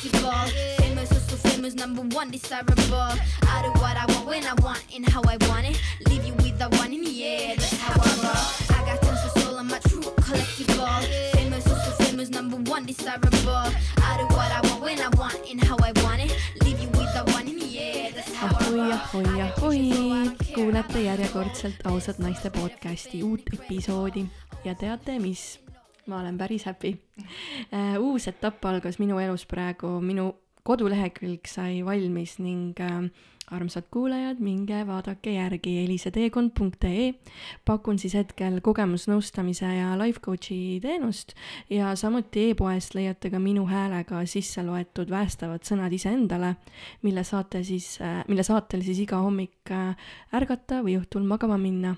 [0.00, 0.76] collectible.
[0.78, 3.12] Famous, also famous, number one desirable.
[3.42, 5.80] I do what I want when I want and how I want it.
[6.08, 8.76] Leave you with the one in the air, that's how I roll.
[8.76, 11.32] I got tons of soul, I'm a true collectible.
[11.32, 13.72] Famous, also famous, number one desirable.
[14.02, 16.36] I do what I want when I want and how I want it.
[16.64, 18.92] Leave you with the one in the air, that's how I ahoi, roll.
[18.92, 24.26] ahoi, ahoi, kuulate järjekordselt ausat naiste podcasti uut episoodi
[24.64, 25.60] ja teate, mis?
[26.06, 26.94] Ma olen päris happy.
[27.98, 30.32] uus etapp algas minu elus praegu, minu
[30.62, 33.08] kodulehekülg sai valmis ning äh,
[33.50, 37.14] armsad kuulajad, minge vaadake järgi eliseteekond.ee.
[37.66, 41.34] pakun siis hetkel kogemusnõustamise ja life coach'i teenust
[41.70, 46.54] ja samuti e-poest leiate ka minu häälega sisse loetud päästavad sõnad iseendale,
[47.02, 47.96] mille saate siis,
[48.28, 49.96] mille saatel siis iga hommik äh,
[50.36, 51.96] ärgata või õhtul magama minna.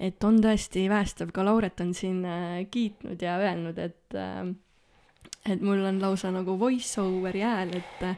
[0.00, 4.54] Et on tõesti päästav, ka Lauret on siin äh, kiitnud ja öelnud, et äh,
[5.44, 8.16] et mul on lausa nagu voice over'i hääl, et äh,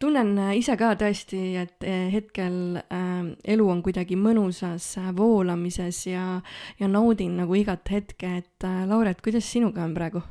[0.00, 6.26] tunnen ise ka tõesti, et hetkel äh, elu on kuidagi mõnusas voolamises ja,
[6.78, 10.22] ja naudin nagu igat hetke, et äh, Lauret, kuidas sinuga on praegu?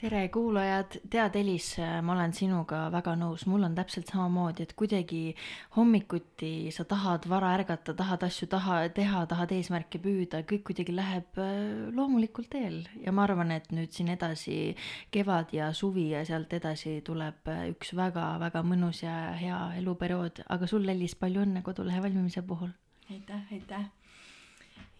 [0.00, 5.34] Tere kuulajad, tead Elis, ma olen sinuga väga nõus, mul on täpselt samamoodi, et kuidagi
[5.76, 11.40] hommikuti sa tahad vara ärgata, tahad asju taha teha, tahad eesmärke püüda, kõik kuidagi läheb
[11.42, 11.52] äh,
[11.92, 14.74] loomulikul teel ja ma arvan, et nüüd siin edasi
[15.12, 20.70] kevad ja suvi ja sealt edasi tuleb äh, üks väga-väga mõnus ja hea eluperiood, aga
[20.70, 22.72] sul, Elis, palju õnne kodulehe valmimise puhul.
[23.10, 23.99] aitäh, aitäh.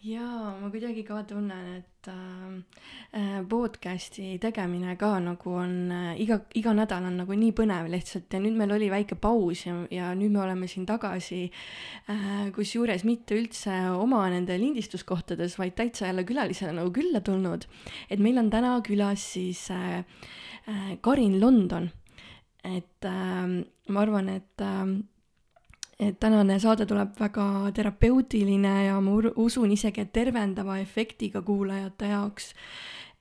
[0.01, 6.73] jaa, ma kuidagi ka tunnen, et äh, podcast'i tegemine ka nagu on äh, iga, iga
[6.77, 10.33] nädal on nagu nii põnev lihtsalt ja nüüd meil oli väike paus ja, ja nüüd
[10.33, 16.79] me oleme siin tagasi äh,, kusjuures mitte üldse oma nende lindistuskohtades, vaid täitsa jälle külalisena
[16.81, 17.69] nagu külla tulnud.
[18.09, 20.01] et meil on täna külas siis äh,
[20.65, 21.91] äh, Karin London.
[22.65, 24.87] et äh, ma arvan, et äh,
[26.01, 32.55] et tänane saade tuleb väga terapeutiline ja ma usun isegi, et tervendava efektiga kuulajate jaoks.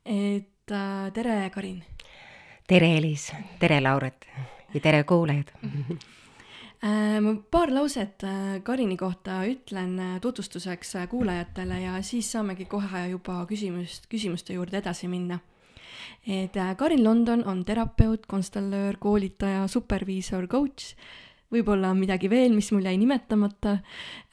[0.06, 1.84] et äh, tere, Karin
[2.68, 4.28] tere, Elis, tere, Lauret
[4.74, 5.52] ja tere, kuulajad.
[6.84, 7.20] äh,.
[7.22, 13.46] ma paar lauset äh, Karini kohta ütlen äh, tutvustuseks kuulajatele ja siis saamegi kohe juba
[13.50, 15.40] küsimust, küsimuste juurde edasi minna
[16.28, 20.96] et Karin London on terapeut, konstellöör, koolitaja, superviisor, coach,
[21.54, 23.78] võib-olla on midagi veel, mis mul jäi nimetamata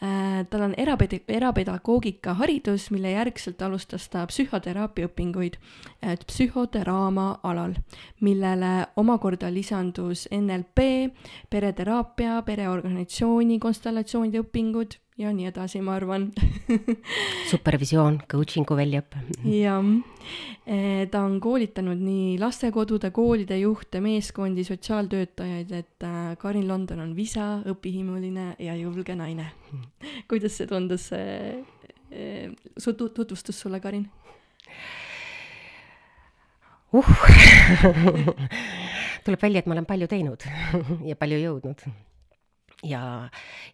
[0.02, 0.44] äh,.
[0.50, 7.76] tal on erapedi-, erapedagoogika haridus, mille järgselt alustas ta psühhoteraapia õpinguid äh, psühhoteraama alal,
[8.20, 11.10] millele omakorda lisandus NLP,
[11.50, 16.28] pereteraapia, pereorganisatsiooni konstellatsioonide õpingud ja nii edasi, ma arvan
[17.50, 19.22] supervisioon, coaching'u väljaõpe.
[19.48, 19.86] jah,
[21.12, 27.48] ta on koolitanud nii lastekodude, koolide juhte, meeskondi, sotsiaaltöötajaid, et äh, Karin London on visa,
[27.72, 29.50] õpihimuline ja julge naine.
[30.30, 31.64] kuidas see tundus, see
[32.76, 34.06] su tut- tutvustus sulle, Karin?
[36.96, 37.06] uh
[39.26, 40.44] tuleb välja, et ma olen palju teinud
[41.04, 41.82] ja palju jõudnud.
[42.84, 43.28] ja,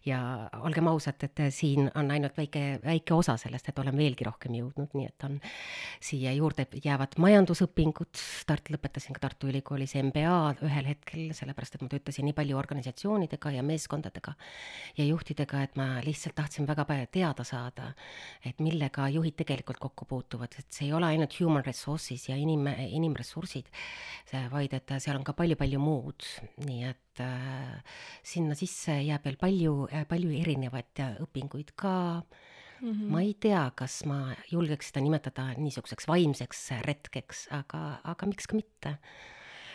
[0.05, 0.19] ja
[0.63, 4.93] olgem ausad, et siin on ainult väike, väike osa sellest, et olen veelgi rohkem jõudnud,
[4.95, 5.39] nii et on
[6.03, 10.37] siia juurde jäävad majandusõpingud, Tartu lõpetasin ka Tartu Ülikoolis MBA
[10.67, 14.35] ühel hetkel, sellepärast et ma töötasin nii palju organisatsioonidega ja meeskondadega
[14.97, 17.91] ja juhtidega, et ma lihtsalt tahtsin väga palju teada saada,
[18.45, 22.71] et millega juhid tegelikult kokku puutuvad, et see ei ole ainult human resources ja inim-,
[22.87, 23.67] inimressursid,
[24.51, 26.27] vaid et seal on ka palju-palju muud,
[26.63, 29.73] nii et äh, sinna sisse jääb veel palju,
[30.09, 31.93] palju erinevaid äh, õpinguid ka
[32.81, 32.91] mm.
[32.91, 33.11] -hmm.
[33.11, 38.55] ma ei tea, kas ma julgeks seda nimetada niisuguseks vaimseks retkeks, aga, aga miks ka
[38.59, 38.97] mitte.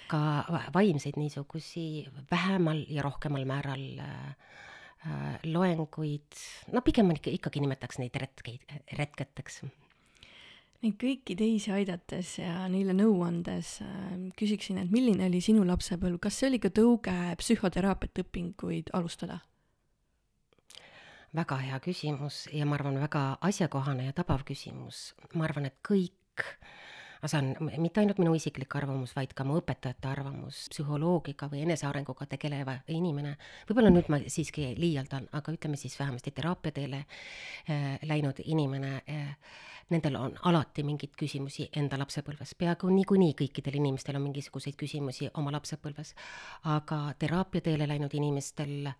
[0.09, 0.19] ka
[0.49, 4.37] va- vaimseid niisugusi vähemal ja rohkemal määral äh,
[5.05, 6.33] äh, loenguid,
[6.73, 8.65] no pigem ikka, ikkagi nimetaks neid retkeid,
[8.97, 9.63] retketeks
[10.79, 16.21] Neid kõiki teisi aidates ja neile nõu andes äh, küsiksin, et milline oli sinu lapsepõlv,
[16.23, 19.41] kas see oli ka tõuge psühhoteraapiat õpinguid alustada?
[21.37, 25.13] väga hea küsimus ja ma arvan, väga asjakohane ja tabav küsimus.
[25.35, 26.45] ma arvan, et kõik,
[27.27, 32.29] see on mitte ainult minu isiklik arvamus, vaid ka mu õpetajate arvamus, psühholoogiga või enesearenguga
[32.31, 33.37] tegeleva inimene,
[33.69, 39.33] võib-olla nüüd ma siiski liialdan, aga ütleme siis vähemasti teraapiateele äh, läinud inimene äh,
[39.91, 45.53] nendel on alati mingeid küsimusi enda lapsepõlves, peaaegu niikuinii kõikidel inimestel on mingisuguseid küsimusi oma
[45.55, 46.15] lapsepõlves,
[46.77, 48.93] aga teraapiateele läinud inimestel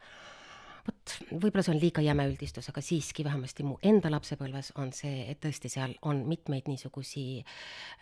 [0.89, 5.27] vot võib-olla see on liiga jäme üldistus, aga siiski vähemasti mu enda lapsepõlves on see,
[5.31, 7.25] et tõesti seal on mitmeid niisugusi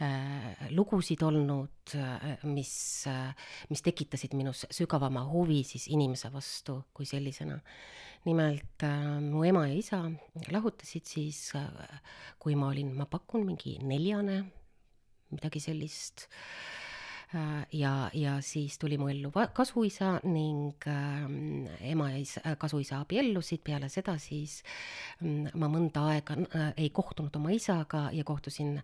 [0.05, 2.75] äh, lugusid olnud äh,, mis
[3.11, 7.59] äh,, mis tekitasid minus sügavama huvi siis inimese vastu kui sellisena.
[8.27, 10.03] nimelt äh, mu ema ja isa
[10.50, 12.00] lahutasid siis äh,,
[12.38, 14.43] kui ma olin, ma pakun, mingi neljane,
[15.31, 16.86] midagi sellist äh,
[17.73, 21.25] ja, ja siis tuli mu ellu kasuisa ning äh,
[21.90, 27.34] ema ja isa, kasuisa abiellusid, peale seda siis äh, ma mõnda aega äh, ei kohtunud
[27.37, 28.76] oma isaga ja kohtusin,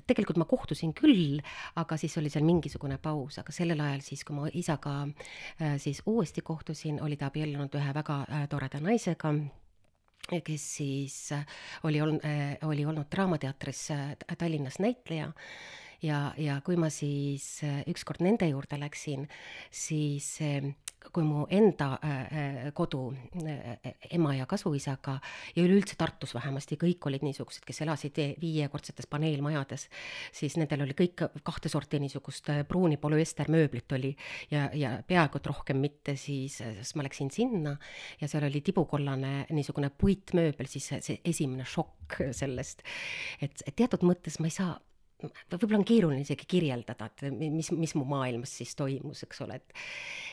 [0.00, 1.42] tegelikult ma kohtusin küll,
[1.76, 6.02] aga siis oli seal mingisugune paus, aga sellel ajal siis, kui ma isaga äh, siis
[6.06, 9.34] uuesti kohtusin, oli ta abiellunud ühe väga äh, toreda naisega
[10.32, 11.46] kes siis äh,
[11.84, 13.88] oli olnud, äh, oli olnud Draamateatris
[14.38, 15.32] Tallinnas näitleja
[16.02, 19.28] ja, ja kui ma siis äh, ükskord nende juurde läksin,
[19.70, 20.74] siis ähm,
[21.12, 23.10] kui mu enda äh, äh, kodu
[24.10, 25.16] ema ja kasuisaga
[25.56, 29.88] ja üleüldse Tartus vähemasti kõik olid niisugused, kes elasid viiekordsetes paneelmajades,
[30.34, 34.12] siis nendel oli kõik kahte sorti niisugust pruuni polüestermööblit oli
[34.50, 37.76] ja, ja peaaegu et rohkem mitte, siis, siis ma läksin sinna
[38.20, 42.82] ja seal oli tibukollane niisugune puitmööbel, siis see esimene šokk sellest,
[43.42, 44.72] et teatud mõttes ma ei saa
[45.22, 49.76] võib-olla on keeruline isegi kirjeldada, et mis, mis mu maailmas siis toimus, eks ole, et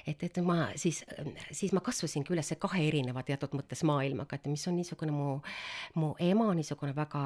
[0.09, 1.03] et, et ma siis,
[1.51, 5.35] siis ma kasvasingi üles kahe erineva teatud mõttes maailmaga, et mis on niisugune mu,
[5.99, 7.25] mu ema niisugune väga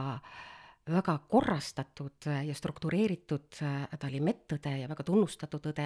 [0.84, 5.86] väga korrastatud ja struktureeritud, ta oli medõde ja väga tunnustatud õde.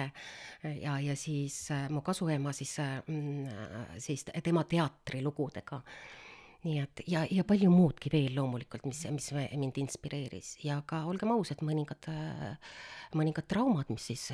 [0.82, 2.74] Ja, ja siis mu kasuema siis,
[3.06, 5.82] mm, siis tema teatrilugudega
[6.64, 11.30] nii et ja, ja palju muudki veel loomulikult, mis, mis mind inspireeris ja ka olgem
[11.36, 12.08] ausad, mõningad,
[13.18, 14.24] mõningad traumad, mis siis,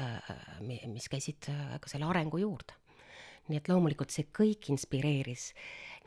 [0.65, 1.51] mis käisid
[1.81, 2.81] ka selle arengu juurde.
[3.49, 5.51] nii et loomulikult see kõik inspireeris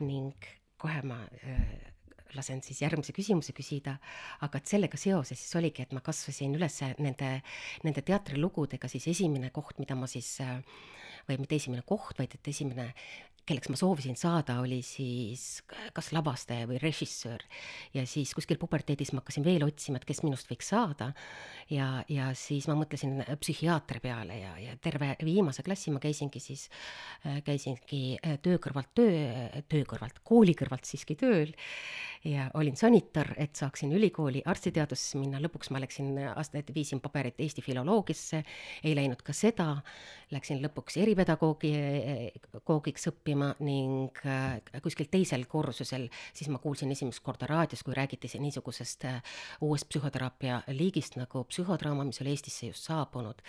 [0.02, 0.48] ning
[0.78, 1.94] kohe ma äh,
[2.36, 3.96] lasen siis järgmise küsimuse küsida,
[4.44, 7.30] aga et sellega seoses siis oligi, et ma kasvasin üles nende,
[7.86, 10.36] nende teatrilugudega, siis esimene koht, mida ma siis
[11.28, 12.90] või mitte esimene koht, vaid et esimene
[13.48, 15.62] kelleks ma soovisin saada, oli siis
[15.96, 17.40] kas lavastaja või režissöör.
[17.94, 21.12] ja siis kuskil puberteedis ma hakkasin veel otsima, et kes minust võiks saada.
[21.72, 26.68] ja, ja siis ma mõtlesin psühhiaatri peale ja, ja terve viimase klassi ma käisingi siis,
[27.44, 31.54] käisingi töö kõrvalt töö, töö kõrvalt, kooli kõrvalt siiski tööl.
[32.26, 37.62] Ja olin sanitar, et saaksin ülikooli arstiteadusesse minna, lõpuks ma läksin, aastaid viisin paberit Eesti
[37.62, 38.42] filoloogiasse,
[38.82, 39.68] ei läinud ka seda,
[40.34, 41.70] läksin lõpuks eripedagoogi,
[42.66, 48.30] koogiks õppima ning äh, kuskil teisel kursusel siis ma kuulsin esimest korda raadios, kui räägiti
[48.38, 49.22] niisugusest äh,
[49.64, 53.42] uuest psühhoteraapia liigist nagu psühhodraama, mis oli Eestisse just saabunud.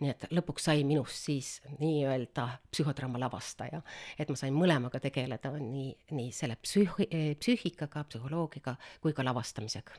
[0.00, 3.82] nii et lõpuks sai minust siis nii-öelda psühhodraama lavastaja,
[4.18, 7.10] et ma sain mõlemaga tegeleda, nii, nii selle psühhi-,
[7.40, 9.98] psüühikaga, psühholoogiaga kui ka lavastamisega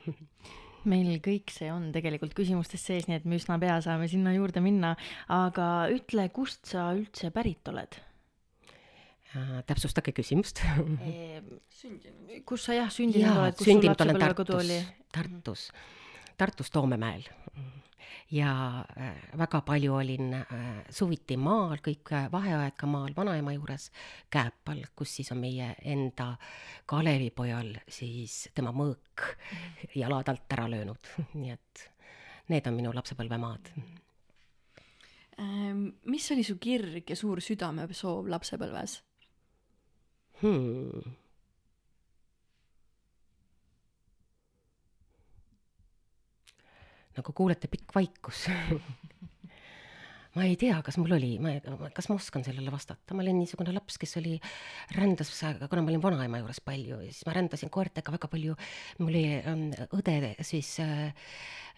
[0.89, 4.63] meil kõik see on tegelikult küsimustes sees, nii et me üsna pea saame sinna juurde
[4.63, 4.95] minna,
[5.29, 7.99] aga ütle, kust sa üldse pärit oled?
[9.31, 10.59] Äh, täpsustage küsimust.
[11.71, 12.31] Sündinud.
[12.45, 14.79] kus sa jah sündinud oled, kus sul lapsepõlvekodu oli?
[15.07, 15.69] Tartus,
[16.35, 17.23] Tartus Toomemäel.
[18.35, 18.51] Ja
[18.99, 23.87] äh, väga palju olin äh, suviti maal, kõik vaheaed ka maal vanaema juures
[24.31, 26.33] Kääpal, kus siis on meie enda
[26.91, 29.29] Kalevipojal siis tema mõõk
[29.95, 31.85] jalad alt ära löönud, nii et
[32.51, 33.71] need on minu lapsepõlvemaad.
[35.39, 38.97] Ähm, mis oli su kirg ja suur südamesoov lapsepõlves
[40.41, 41.17] hmm.?
[47.17, 48.45] nagu kuulete, pikk vaikus
[50.35, 51.53] ma ei tea, kas mul oli, ma,
[51.95, 54.37] kas ma oskan sellele vastata, ma olin niisugune laps, kes oli,
[54.95, 55.31] rändas,
[55.67, 58.55] kuna ma olin vanaema juures palju, siis ma rändasin koertega väga palju,
[59.01, 59.65] mul oli ähm,
[59.97, 61.09] õde siis äh,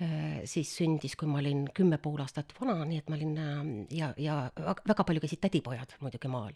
[0.04, 3.64] äh, siis sündis, kui ma olin kümme pool aastat vana, nii et ma olin äh,
[4.00, 6.54] ja, ja väga palju käisid tädipojad muidugi maal.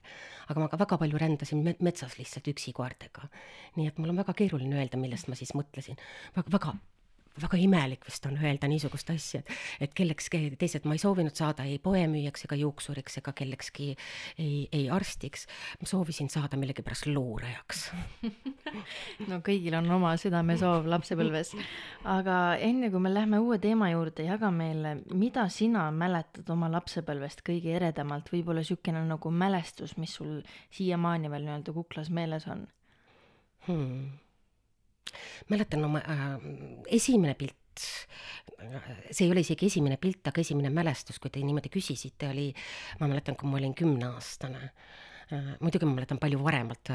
[0.47, 3.25] aga ma ka väga palju rändasin metsas lihtsalt üksi koertega.
[3.79, 5.97] nii et mul on väga keeruline öelda, millest ma siis mõtlesin.
[6.37, 6.77] väga, väga
[7.41, 9.51] väga imelik vist on öelda niisugust asja, et,
[9.87, 14.89] et kellekski teised, ma ei soovinud saada ei poemüüjaks ega juuksuriks ega kellekski ei, ei
[14.93, 15.47] arstiks.
[15.81, 17.83] ma soovisin saada millegipärast luurajaks
[19.29, 21.53] no kõigil on oma südamesoov lapsepõlves.
[22.17, 27.43] aga enne kui me lähme uue teema juurde, jaga meile, mida sina mäletad oma lapsepõlvest
[27.47, 30.39] kõige eredamalt, võib-olla niisugune nagu mälestus, mis sul
[30.73, 32.65] siiamaani veel nii-öelda kuklas meeles on
[33.67, 34.26] hmm.?
[35.49, 36.37] Mäletan oma äh,
[36.99, 37.55] esimene pilt,
[39.11, 42.49] see ei ole isegi esimene pilt, aga esimene mälestus, kui te niimoodi küsisite, oli,
[43.01, 44.71] ma mäletan, kui ma olin kümneaastane
[45.59, 46.91] muidugi ma mäletan palju varemalt,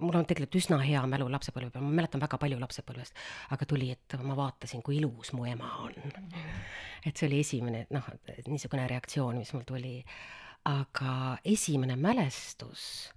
[0.00, 3.18] mul on tegelikult üsna hea mälu lapsepõlve peal, ma mäletan väga palju lapsepõlvest,
[3.54, 5.96] aga tuli, et ma vaatasin, kui ilus mu ema on.
[7.04, 8.08] et see oli esimene, noh,
[8.48, 9.98] niisugune reaktsioon, mis mul tuli.
[10.68, 13.12] aga esimene mälestus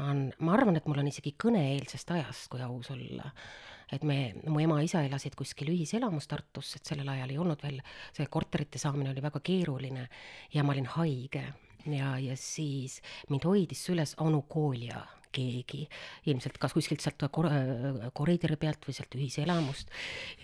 [0.00, 3.32] on, ma arvan, et mul on isegi kõne-eelsest ajast, kui aus olla.
[3.92, 7.82] Et me, mu ema-isa elasid kuskil ühiselamus Tartus, et sellel ajal ei olnud veel,
[8.16, 10.06] see korterite saamine oli väga keeruline
[10.54, 11.44] ja ma olin haige.
[11.82, 15.02] Ja, ja siis mind hoidis süles onu Kolja
[15.34, 15.86] keegi,
[16.30, 17.50] ilmselt kas kuskilt sealt kor-,
[18.16, 19.90] koridori pealt või sealt ühiselamust.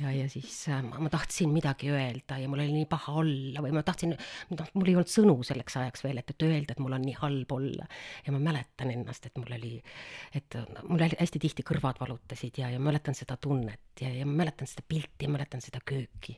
[0.00, 3.64] ja, ja siis äh, ma, ma tahtsin midagi öelda ja mul oli nii paha olla
[3.64, 4.16] või ma tahtsin,
[4.54, 7.16] noh, mul ei olnud sõnu selleks ajaks veel, et, et öelda, et mul on nii
[7.20, 7.88] halb olla.
[8.26, 9.76] ja ma mäletan ennast, et mul oli,
[10.36, 14.70] et mul hästi tihti kõrvad valutasid ja, ja mäletan seda tunnet ja, ja ma mäletan
[14.70, 16.36] seda pilti ja mäletan seda kööki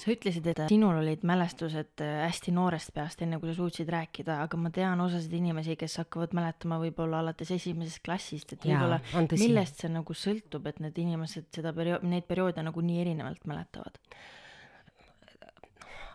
[0.00, 4.40] sa ütlesid, et sinul olid mälestused äh, hästi noorest peast, enne kui sa suutsid rääkida,
[4.44, 9.00] aga ma tean osasid inimesi, kes hakkavad mäletama võib-olla alates esimesest klassist, et võib-olla
[9.32, 14.00] millest see nagu sõltub, et need inimesed seda perio-, neid perioode nagu nii erinevalt mäletavad?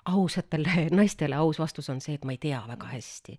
[0.10, 3.38] Ausatele naistele aus vastus on see, et ma ei tea väga hästi.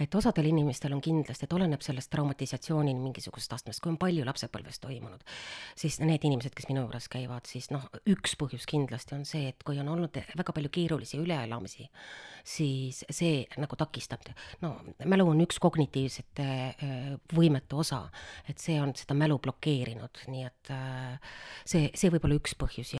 [0.00, 4.80] et osadel inimestel on kindlasti, et oleneb sellest traumatisatsioonini mingisugusest astmest, kui on palju lapsepõlves
[4.82, 5.24] toimunud,
[5.78, 9.66] siis need inimesed, kes minu juures käivad, siis noh, üks põhjus kindlasti on see, et
[9.66, 11.88] kui on olnud väga palju keerulisi üleelamisi,
[12.46, 14.26] siis see nagu takistab,
[14.62, 18.06] no mälu on üks kognitiivsete äh, võimete osa,
[18.48, 22.96] et see on seda mälu blokeerinud, nii et äh, see, see võib olla üks põhjus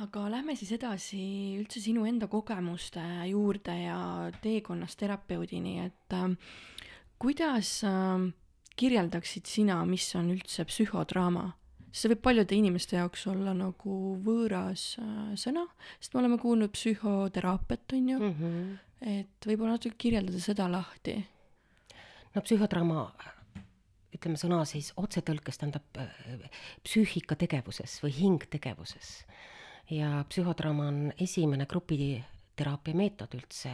[0.00, 1.22] aga lähme siis edasi
[1.60, 3.98] üldse sinu enda kogemuste juurde ja
[4.44, 6.30] teekonnast terapeudini, et äh,
[7.20, 8.30] kuidas äh,
[8.76, 11.50] kirjeldaksid sina, mis on üldse psühhodraama?
[11.92, 15.66] see võib paljude inimeste jaoks olla nagu võõras äh, sõna,
[15.98, 18.72] sest me oleme kuulnud psühhoteraapiat, on ju mm, -hmm.
[19.18, 21.18] et võib-olla natuke kirjeldada seda lahti.
[22.34, 23.04] no psühhodraama
[24.16, 26.48] ütleme sõna siis otsetõlkes tähendab äh,
[26.88, 29.18] psüühikategevuses või hingtegevuses
[29.92, 33.72] ja psühhodrama on esimene grupiteraapia meetod üldse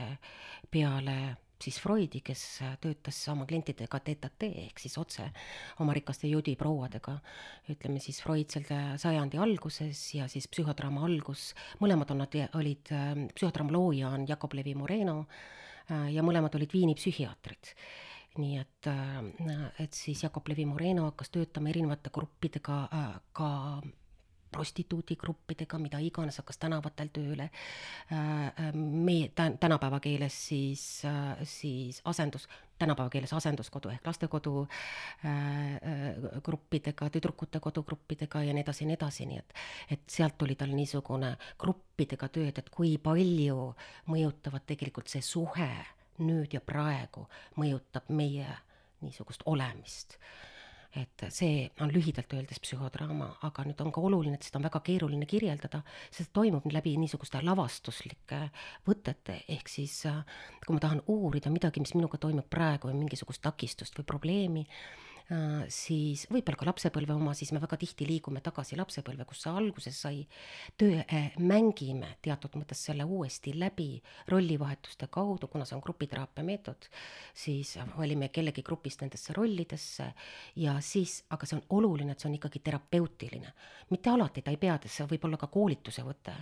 [0.71, 1.19] peale
[1.59, 2.43] siis Freudi, kes
[2.83, 5.27] töötas oma klientidega tête-à-tête ehk siis otse
[5.83, 7.17] oma rikaste juudi prouadega,
[7.73, 12.93] ütleme siis Freud selle sajandi alguses ja siis psühhodraama algus, mõlemad on nad, olid,
[13.35, 15.25] psühhodraama looja on Jakob Levi Moreno
[15.89, 17.73] ja mõlemad olid Viini psühhiaatrid.
[18.39, 18.87] Nii et,
[19.83, 22.83] et siis Jakob Levi Moreno hakkas töötama erinevate gruppidega
[23.35, 23.49] ka
[24.53, 27.49] prostituudigruppidega, mida iganes, hakkas tänavatel tööle.
[28.13, 34.67] Äh, äh, meie tänapäeva keeles siis, äh, siis asendus, tänapäeva keeles asenduskodu ehk lastekodu
[36.47, 39.57] gruppidega, tüdrukute kodugruppidega ja nii edasi ja nii edasi, nii et,
[39.97, 43.73] et sealt tuli tal niisugune gruppidega tööd, et kui palju
[44.07, 45.71] mõjutavad tegelikult see suhe
[46.23, 47.27] nüüd ja praegu
[47.59, 48.47] mõjutab meie
[49.03, 50.19] niisugust olemist
[50.97, 54.81] et see on lühidalt öeldes psühhodraama, aga nüüd on ka oluline, et seda on väga
[54.87, 58.41] keeruline kirjeldada, sest toimub läbi niisuguste lavastuslike
[58.89, 60.01] võtete, ehk siis
[60.65, 65.08] kui ma tahan uurida midagi, mis minuga toimub praegu või mingisugust takistust või probleemi, Äh,
[65.69, 69.91] siis võib-olla ka lapsepõlve oma, siis me väga tihti liigume tagasi lapsepõlve, kus see alguse
[69.93, 70.23] sai.
[70.81, 76.89] töö äh,, mängime teatud mõttes selle uuesti läbi rollivahetuste kaudu, kuna see on grupiteraapia meetod,
[77.35, 80.07] siis valime kellegi grupist nendesse rollidesse
[80.57, 83.53] ja siis, aga see on oluline, et see on ikkagi terapeutiline.
[83.91, 86.33] mitte alati ta ei pea, see võib olla ka koolituse võte,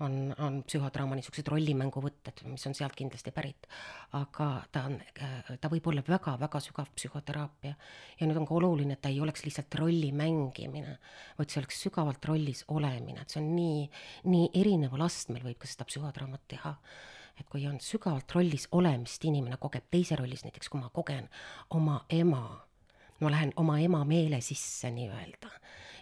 [0.00, 3.68] on, on psühhodraama niisugused rollimänguvõtted, mis on sealt kindlasti pärit.
[4.16, 7.76] aga ta on, äh, ta võib olla väga-väga sügav psühhoteraapia
[8.20, 10.96] ja nüüd on ka oluline, et ta ei oleks lihtsalt rolli mängimine,
[11.38, 13.84] vaid see oleks sügavalt rollis olemine, et see on nii,
[14.30, 16.76] nii erineval astmel võib ka seda psühhodraamat teha.
[17.40, 21.24] et kui on sügavalt rollis olemist, inimene kogeb teise rollis, näiteks kui ma kogen
[21.72, 22.42] oma ema,
[23.20, 25.50] ma lähen oma ema meele sisse nii-öelda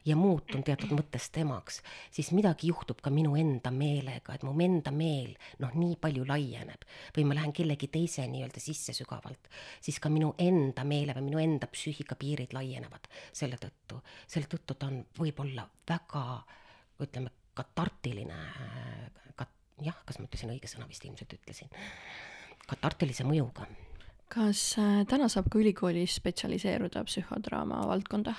[0.08, 1.80] ja muutun teatud mõttes temaks,
[2.14, 6.86] siis midagi juhtub ka minu enda meelega, et mu enda meel noh, nii palju laieneb
[7.16, 9.50] või ma lähen kellegi teise nii-öelda sisse sügavalt,
[9.84, 14.00] siis ka minu enda meele või minu enda psüühika piirid laienevad selle tõttu.
[14.26, 16.24] selle tõttu ta on võib-olla väga,
[17.04, 18.38] ütleme, katartiline,
[19.36, 21.74] kat-, jah, kas ma ütlesin õige sõna, vist ilmselt ütlesin,
[22.68, 23.66] katartilise mõjuga
[24.32, 28.34] kas äh, täna saab ka ülikoolis spetsialiseeruda psühhodraama valdkonda?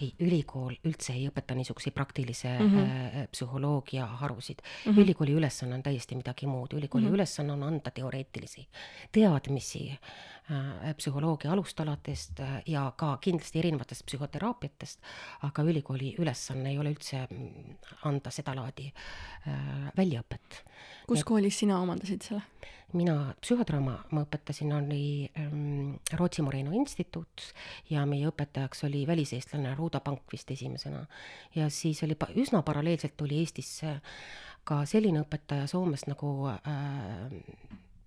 [0.00, 3.28] ei, ülikool üldse ei õpeta niisuguseid praktilise mm -hmm.
[3.32, 4.92] psühholoogia harusid mm.
[4.92, 5.00] -hmm.
[5.00, 7.14] ülikooli ülesanne on täiesti midagi muud, ülikooli mm -hmm.
[7.14, 8.66] ülesanne on anda teoreetilisi
[9.12, 15.00] teadmisi äh, psühholoogia alustaladest äh, ja ka kindlasti erinevatest psühhoteraapiatest,
[15.42, 18.92] aga ülikooli ülesanne ei ole üldse mm, anda sedalaadi
[19.48, 19.54] äh,
[19.96, 20.64] väljaõpet.
[21.06, 22.42] kus koolis sina omandasid selle?
[22.96, 27.44] Mina psühhodraama ma õpetasin, oli ähm, Rootsi Moreno instituut
[27.90, 31.06] ja meie õpetajaks oli väliseestlane Ruuda Pank vist esimesena.
[31.54, 34.00] ja siis oli pa- üsna paralleelselt tuli Eestisse
[34.66, 37.30] ka selline õpetaja Soomest nagu äh,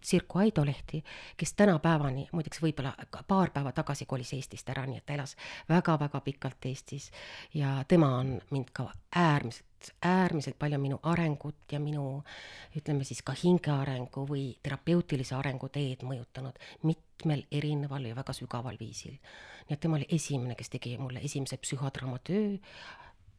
[0.02, 1.04] Sirku Aidolehti,
[1.38, 2.94] kes tänapäevani, muideks võib-olla
[3.28, 5.36] paar päeva tagasi kolis Eestist ära, nii et ta elas
[5.70, 7.10] väga-väga pikalt Eestis
[7.54, 12.24] ja tema on mind ka äärmiselt, äärmiselt palju minu arengut ja minu
[12.76, 19.18] ütleme siis ka hingearengu või terapeutilise arengu teed mõjutanud mitmel erineval ja väga sügaval viisil.
[19.68, 22.58] nii et tema oli esimene, kes tegi mulle esimese psühhodraama töö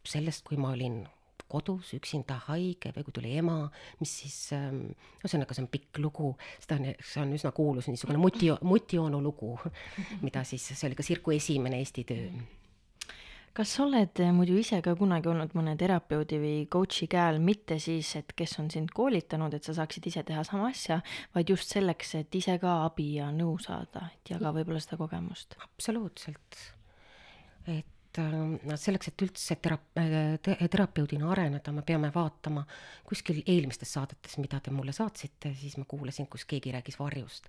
[0.04, 1.06] sellest, kui ma olin
[1.50, 3.56] kodus üksinda haige või kui tuli ema,
[4.00, 4.86] mis siis ähm,
[5.22, 9.56] ühesõnaga, see on pikk lugu, seda on, see on üsna kuulus niisugune muti, mutijoonu lugu,
[10.24, 12.30] mida siis, see oli ka Sirku esimene Eesti töö.
[13.56, 17.80] kas sa oled eh, muidu ise ka kunagi olnud mõne terapeudi või coach'i käel, mitte
[17.82, 21.00] siis, et kes on sind koolitanud, et sa saaksid ise teha sama asja,
[21.34, 25.58] vaid just selleks, et ise ka abi ja nõu saada, et jaga võib-olla seda kogemust?
[25.66, 26.60] absoluutselt.
[27.66, 32.64] et äh, selleks, et üldse terap- äh, te,, terapeudina areneda, me peame vaatama
[33.06, 37.46] kuskil eelmistes saadetes, mida te mulle saatsite, siis ma kuulasin, kus keegi rääkis varjust.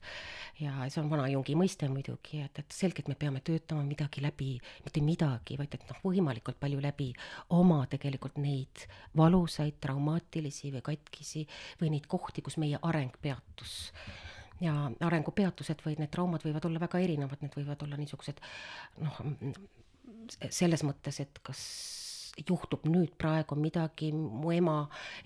[0.59, 4.51] ja see on vana Jungi mõiste muidugi, et, et selgelt me peame töötama midagi läbi,
[4.85, 7.11] mitte midagi, vaid et noh, võimalikult palju läbi
[7.57, 8.85] oma tegelikult neid
[9.17, 11.47] valusaid, traumaatilisi või katkisi
[11.81, 13.93] või neid kohti, kus meie areng peatus
[14.61, 18.41] ja arengupeatused või need traumad võivad olla väga erinevad, need võivad olla niisugused
[19.01, 19.21] noh,
[20.49, 21.65] selles mõttes, et kas
[22.47, 24.75] juhtub nüüd praegu midagi mu ema,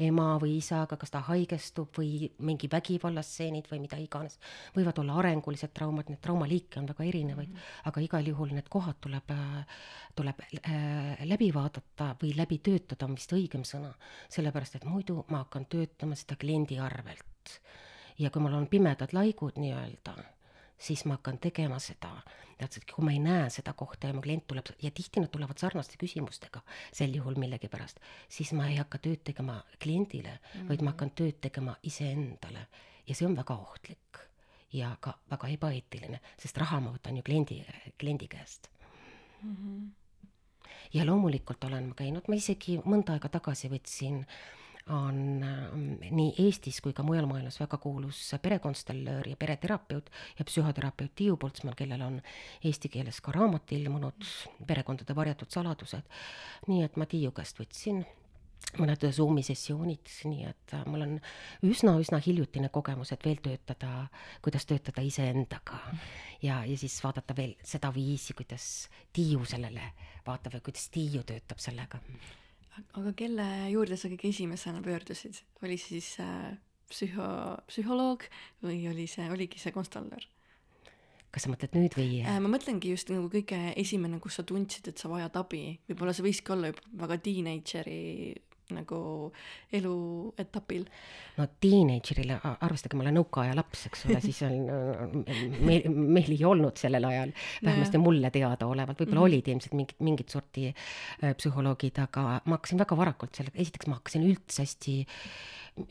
[0.02, 4.40] ema või isaga, kas ta haigestub või mingi vägivallastseenid või mida iganes,
[4.76, 7.88] võivad olla arengulised traumad, neid traumaliike on väga erinevaid mm, -hmm.
[7.92, 9.34] aga igal juhul need kohad tuleb,
[10.16, 13.94] tuleb äh, läbi vaadata või läbi töötada, on vist õigem sõna,
[14.30, 17.60] sellepärast et muidu ma hakkan töötama seda kliendi arvelt.
[18.18, 20.16] ja kui mul on pimedad laigud nii-öelda,
[20.78, 22.12] siis ma hakkan tegema seda,
[22.60, 25.60] täpselt kui ma ei näe seda kohta ja mu klient tuleb ja tihti nad tulevad
[25.60, 26.62] sarnaste küsimustega
[26.94, 30.70] sel juhul millegipärast, siis ma ei hakka tööd tegema kliendile mm, -hmm.
[30.70, 32.68] vaid ma hakkan tööd tegema iseendale
[33.08, 34.20] ja see on väga ohtlik
[34.74, 37.64] ja ka väga ebaeetiline, sest raha ma võtan ju kliendi,
[37.98, 38.70] kliendi käest
[39.42, 39.56] mm.
[39.56, 39.90] -hmm.
[40.94, 46.34] ja loomulikult olen ma käinud, ma isegi mõnda aega tagasi võtsin äh, on ähm, nii
[46.46, 52.02] Eestis kui ka mujal maailmas väga kuulus perekonstellöör ja pereterapeut ja psühhoterapeut Tiiu Poltsmann, kellel
[52.02, 52.20] on
[52.64, 54.28] eesti keeles ka raamat ilmunud,
[54.68, 56.06] Perekondade varjatud saladused.
[56.68, 58.06] nii et ma Tiiu käest võtsin
[58.78, 61.18] mõned Zoomi sessioonid, nii et äh, mul on
[61.66, 64.08] üsna-üsna hiljutine kogemus, et veel töötada,
[64.46, 65.82] kuidas töötada iseendaga
[66.42, 69.94] ja, ja siis vaadata veel seda viisi, kuidas Tiiu sellele
[70.28, 72.02] vaatab või kuidas Tiiu töötab sellega
[73.00, 76.56] aga kelle juurde sa kõige esimesena pöördusid, oli see siis äh,
[76.92, 77.28] psühho,
[77.70, 78.26] psühholoog
[78.66, 80.26] või oli see, oligi see konstantlör?
[81.36, 82.38] kas sa mõtled nüüd või äh,?
[82.40, 86.24] ma mõtlengi just nagu kõige esimene, kus sa tundsid, et sa vajad abi, võib-olla see
[86.30, 88.04] võiski olla juba väga teenager'i
[88.74, 89.00] nagu
[89.76, 90.86] eluetapil?
[91.38, 94.56] no teenager'ile, arvestage, ma olen nõukaaja laps, eks ole, siis on
[95.70, 97.34] meil, meil ei olnud sellel ajal,
[97.66, 99.36] vähemasti mulle teadaolevalt, võib-olla mm -hmm.
[99.36, 104.00] olid ilmselt mingid, mingit sorti äh, psühholoogid, aga ma hakkasin väga varakult sellega, esiteks ma
[104.00, 104.98] hakkasin üldse hästi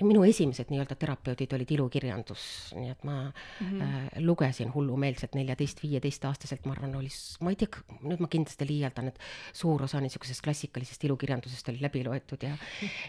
[0.00, 2.44] minu esimesed nii-öelda terapeudid olid ilukirjandus,
[2.78, 3.32] nii et ma mm
[3.66, 3.82] -hmm.
[3.82, 9.18] äh, lugesin hullumeelselt neljateist-viieteistaastaselt, ma arvan, oli, ma ei tea, nüüd ma kindlasti liialdan, et
[9.52, 12.56] suur osa niisugusest klassikalisest ilukirjandusest oli läbi loetud ja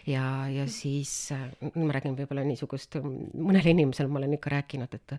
[0.06, 5.16] ja, ja siis äh, ma räägin võib-olla niisugust, mõnele inimesele ma olen ikka rääkinud, et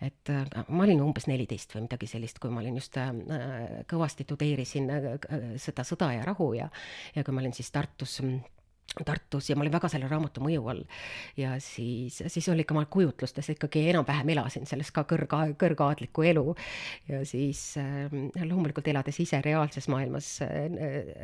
[0.00, 3.10] et äh, ma olin umbes neliteist või midagi sellist, kui ma olin just äh,
[3.90, 5.10] kõvasti tudeerisin äh,
[5.56, 6.70] seda Sõda ja rahu ja
[7.16, 8.20] ja kui ma olin siis Tartus
[8.90, 10.80] Tartus ja ma olin väga selle raamatu mõju all.
[11.38, 16.56] ja siis, siis oli ka ma kujutlustes ikkagi enam-vähem elasin selles ka kõrga, kõrgaadlikku elu.
[17.08, 18.10] ja siis äh,
[18.42, 20.66] loomulikult elades ise reaalses maailmas äh,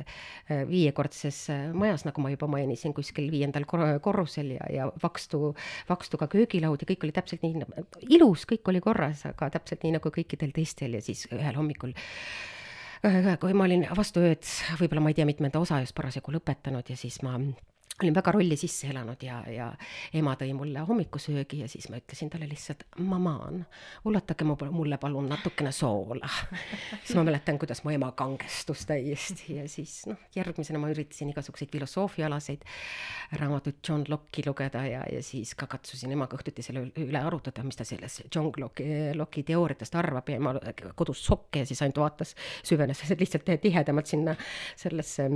[0.07, 1.43] äh, viiekordses
[1.75, 5.51] majas, nagu ma juba mainisin, kuskil viiendal kor korrusel ja, ja vakstu,
[5.91, 7.67] vakstu ka köögilaud ja kõik oli täpselt nii,
[8.15, 11.99] ilus, kõik oli korras, aga täpselt nii nagu kõikidel teistel ja siis ühel hommikul
[13.41, 14.45] kui ma olin vastu ööd,
[14.81, 17.37] võib-olla ma ei tea, mitmenda osa just parasjagu lõpetanud ja siis ma
[18.03, 19.67] olin väga rolli sisse elanud ja, ja
[20.17, 23.63] ema tõi mulle hommikusöögi ja siis ma ütlesin talle lihtsalt, mamaan,
[24.09, 26.29] ulatage mu, mulle palun natukene soola.
[27.05, 31.73] siis ma mäletan, kuidas mu ema kangestus täiesti ja siis noh, järgmisena ma üritasin igasuguseid
[31.73, 32.67] filosoofiaalaseid
[33.41, 37.81] raamatuid John Locke'i lugeda ja, ja siis ka katsusin emaga õhtuti selle üle arutada, mis
[37.81, 40.57] ta sellest John Locke'i, Locke'i teooriatest arvab ja ema
[40.95, 44.37] kodus sokke ja siis ainult vaatas, süvenes lihtsalt tihedamalt sinna
[44.77, 45.31] sellesse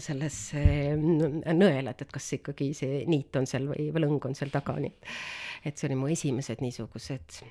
[0.00, 0.62] sellesse
[0.96, 4.78] nõela, et, et kas ikkagi see niit on seal või, või lõng on seal taga,
[4.80, 5.10] nii et,
[5.68, 7.42] et see oli mu esimesed niisugused.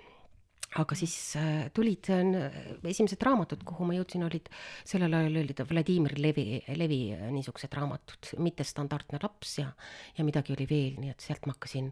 [0.80, 2.54] Aga siis äh, tulid äh,
[2.88, 4.48] esimesed raamatud, kuhu ma jõudsin, olid
[4.88, 9.68] sellel ajal olid Vladimir Levi, Levi äh, niisugused raamatud, Mittestandardne laps ja,
[10.16, 11.92] ja midagi oli veel, nii et sealt ma hakkasin,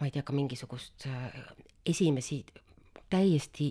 [0.00, 1.08] ma ei tea, ka mingisugust
[1.88, 2.42] esimesi
[3.08, 3.70] täiesti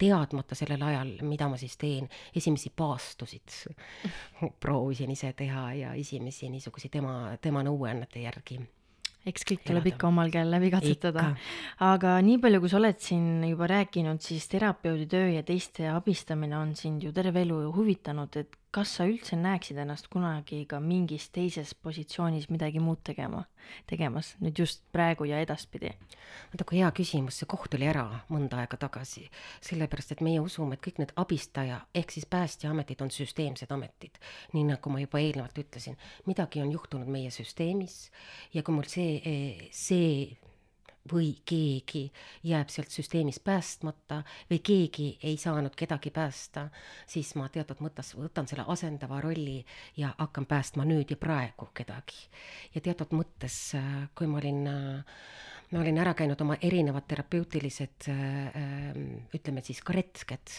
[0.00, 3.56] teadmata sellel ajal, mida ma siis teen, esimesi paastusid
[4.62, 8.60] proovisin ise teha ja esimesi niisuguseid tema, tema nõuannete järgi
[9.28, 11.26] eks kõik tuleb ikka omal käel läbi katsetada.
[11.84, 16.56] aga nii palju, kui sa oled siin juba rääkinud, siis terapeudi töö ja teiste abistamine
[16.56, 21.26] on sind ju terve elu huvitanud, et kas sa üldse näeksid ennast kunagi ka mingis
[21.34, 23.42] teises positsioonis midagi muud tegema,
[23.90, 25.90] tegemas nüüd just praegu ja edaspidi?
[26.52, 29.24] vaata kui hea küsimus, see koht oli ära mõnda aega tagasi,
[29.66, 34.20] sellepärast et meie usume, et kõik need abistaja ehk siis päästjaametid on süsteemsed ametid.
[34.54, 35.98] nii nagu ma juba eelnevalt ütlesin,
[36.30, 38.10] midagi on juhtunud meie süsteemis
[38.54, 39.18] ja kui mul see,
[39.74, 40.38] see
[41.08, 42.04] või keegi
[42.44, 46.68] jääb sealt süsteemist päästmata või keegi ei saanud kedagi päästa,
[47.06, 49.64] siis ma teatud mõttes võtan selle asendava rolli
[49.96, 52.28] ja hakkan päästma nüüd ja praegu kedagi.
[52.74, 53.72] ja teatud mõttes,
[54.14, 55.22] kui ma olin äh,
[55.70, 59.04] ma olin ära käinud oma erinevad terapeutilised ähm,
[59.36, 60.54] ütleme siis ka retked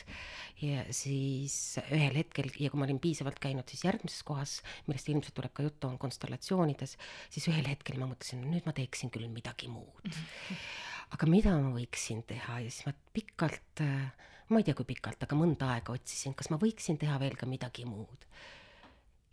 [0.63, 1.55] ja siis
[1.89, 5.65] ühel hetkel ja kui ma olin piisavalt käinud siis järgmises kohas, millest ilmselt tuleb ka
[5.65, 6.95] juttu, on konstellatsioonides,
[7.33, 10.15] siis ühel hetkel ma mõtlesin, nüüd ma teeksin küll midagi muud.
[11.15, 12.61] aga mida ma võiksin teha?
[12.63, 16.53] Ja siis ma pikalt, äh, ma ei tea, kui pikalt, aga mõnda aega otsisin, kas
[16.53, 18.29] ma võiksin teha veel ka midagi muud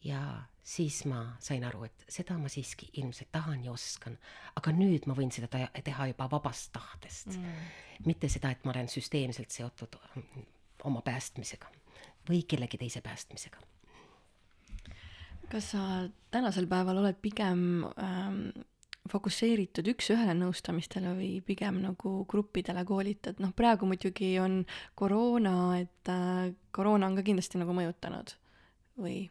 [0.05, 0.21] ja
[0.63, 4.19] siis ma sain aru, et seda ma siiski ilmselt tahan ja oskan,
[4.61, 5.49] aga nüüd ma võin seda
[5.85, 7.33] teha juba vabast tahtest.
[7.35, 7.69] Mm..
[8.07, 9.99] mitte seda, et ma olen süsteemselt seotud
[10.89, 11.73] oma päästmisega
[12.29, 13.65] või kellegi teise päästmisega.
[15.49, 15.83] kas sa
[16.31, 18.43] tänasel päeval oled pigem ähm,
[19.09, 24.61] fokusseeritud üks-ühele nõustamistele või pigem nagu gruppidele koolitad, noh praegu muidugi on
[24.95, 28.37] koroona, et äh, koroona on ka kindlasti nagu mõjutanud.
[28.99, 29.23] Või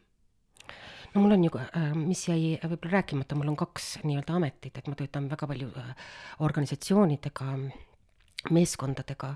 [1.14, 4.88] no mul on ju, äh, mis jäi võib-olla rääkimata, mul on kaks nii-öelda ametit, et
[4.88, 5.94] ma töötan väga palju äh,
[6.46, 7.54] organisatsioonidega,
[8.54, 9.32] meeskondadega,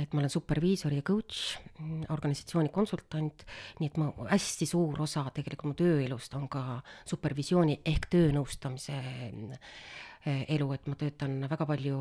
[0.00, 3.44] et ma olen superviisor ja coach, mm, organisatsiooni konsultant,
[3.78, 10.42] nii et ma, hästi suur osa tegelikult mu tööelust on ka supervisiooni ehk töönõustamise äh,
[10.48, 12.00] elu, et ma töötan väga palju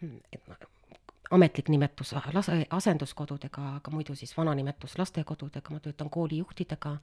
[0.00, 0.16] mm,
[1.34, 6.96] ametlik nimetus lase, asenduskodudega, aga muidu siis vana nimetus lastekodudega, ma töötan koolijuhtidega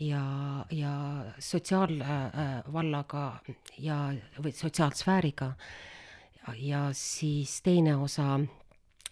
[0.00, 0.92] ja, ja
[1.38, 3.24] sotsiaalvallaga
[3.78, 3.98] ja,
[4.42, 5.52] või sotsiaalsfääriga.
[6.58, 8.38] ja siis teine osa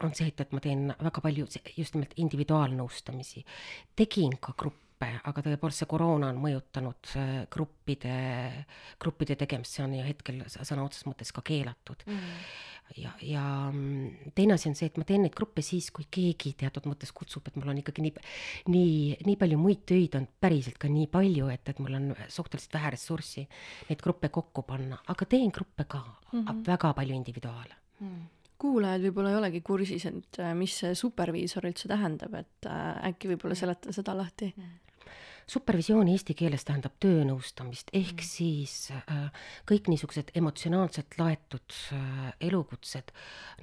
[0.03, 3.45] on see, et, et ma teen väga palju just nimelt individuaalnõustamisi.
[3.97, 4.81] tegin ka gruppe,
[5.29, 8.17] aga tõepoolest see koroona on mõjutanud äh, gruppide,
[9.03, 12.05] gruppide tegemist, see on ju hetkel sõna otseses mõttes ka keelatud.
[12.07, 12.37] Mm.
[12.97, 16.53] Ja, ja mm, teine asi on see, et ma teen neid gruppe siis, kui keegi
[16.61, 18.13] teatud mõttes kutsub, et mul on ikkagi nii,
[18.73, 22.77] nii, nii palju muid töid on päriselt ka nii palju, et, et mul on suhteliselt
[22.77, 23.47] vähe ressurssi
[23.89, 26.63] neid gruppe kokku panna, aga teen gruppe ka mm, -hmm.
[26.69, 27.81] väga palju individuaale.
[28.01, 28.23] Mm.
[28.63, 33.33] Kuulajad võib-olla ei olegi kursis, et äh, mis see superviisor üldse tähendab, et äh, äkki
[33.33, 34.53] võib-olla seleta seda lahti.
[34.57, 34.82] Mm
[35.53, 38.27] supervisioon eesti keeles tähendab töönõustamist, ehk mm.
[38.27, 43.13] siis äh, kõik niisugused emotsionaalselt laetud äh, elukutsed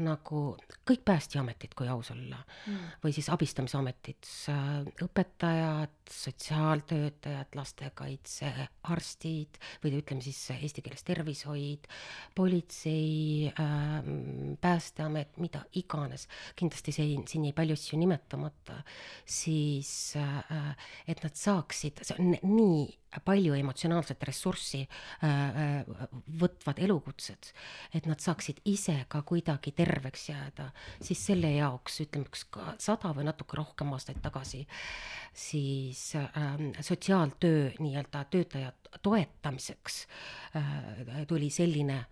[0.05, 0.43] nagu
[0.87, 4.67] kõik päästjaametid, kui aus olla mm., või siis abistamisametid äh,,
[5.05, 8.51] õpetajad, sotsiaaltöötajad, lastekaitse,
[8.89, 11.89] arstid või ütleme siis eesti keeles tervishoid,
[12.37, 14.11] politsei äh,,
[14.61, 16.27] päästeamet, mida iganes,
[16.59, 18.81] kindlasti siin, siin jäi palju asju nimetamata,
[19.25, 26.09] siis äh, et nad saaks saaksid, see on nii palju emotsionaalset ressurssi äh, äh,
[26.41, 27.51] võtvad elukutsed,
[27.95, 30.69] et nad saaksid ise ka kuidagi terveks jääda,
[31.01, 32.45] siis selle jaoks ütleme üks
[32.77, 34.65] sada või natuke rohkem aastaid tagasi,
[35.33, 40.05] siis äh, sotsiaaltöö nii-öelda töötaja toetamiseks
[40.55, 42.03] äh, tuli selline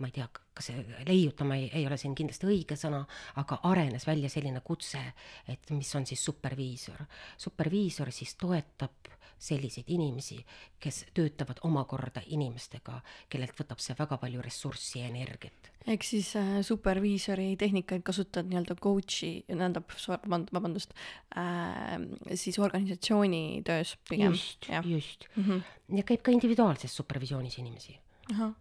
[0.00, 3.04] ma ei tea, kas see leiutama ei, ei ole siin kindlasti õige sõna,
[3.40, 5.00] aga arenes välja selline kutse,
[5.48, 7.04] et mis on siis superviisor.
[7.38, 9.10] superviisor siis toetab
[9.40, 10.36] selliseid inimesi,
[10.80, 12.98] kes töötavad omakorda inimestega,
[13.32, 15.70] kellelt võtab see väga palju ressurssi ja energiat.
[15.88, 19.88] ehk siis äh, superviisori tehnikaid kasutad nii-öelda coach'i, tähendab,
[20.28, 20.92] vabandust
[21.32, 21.96] äh,,
[22.34, 24.36] siis organisatsiooni töös pigem.
[24.36, 25.44] just, just mm.
[25.44, 25.62] -hmm.
[25.96, 27.96] ja käib ka individuaalses supervisioonis inimesi.
[28.32, 28.52] ahah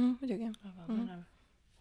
[0.00, 0.54] mm,, muidugi.
[0.64, 1.12] väga põnev.
[1.18, 1.28] Mm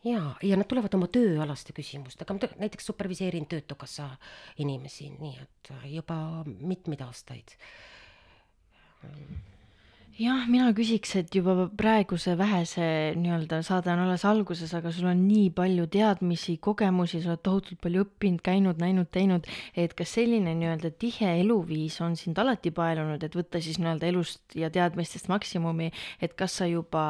[0.03, 4.09] ja, ja nad tulevad oma tööalaste küsimustega, ma näiteks superviseerin Töötukassa
[4.63, 7.55] inimesi, nii et juba mitmeid aastaid
[10.19, 12.83] jah, mina küsiks, et juba praeguse vähese
[13.15, 17.79] nii-öelda saade on alles alguses, aga sul on nii palju teadmisi, kogemusi, sa oled tohutult
[17.85, 19.47] palju õppinud, käinud, näinud, teinud,
[19.79, 24.59] et kas selline nii-öelda tihe eluviis on sind alati paelunud, et võtta siis nii-öelda elust
[24.59, 27.05] ja teadmistest maksimumi, et kas sa juba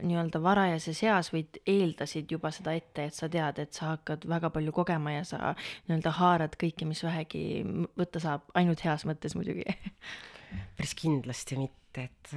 [0.00, 4.52] nii-öelda varajases eas või eeldasid juba seda ette, et sa tead, et sa hakkad väga
[4.54, 7.44] palju kogema ja sa nii-öelda haarad kõike, mis vähegi
[7.92, 9.68] võtta saab, ainult heas mõttes muidugi
[10.76, 12.32] päris kindlasti mitte et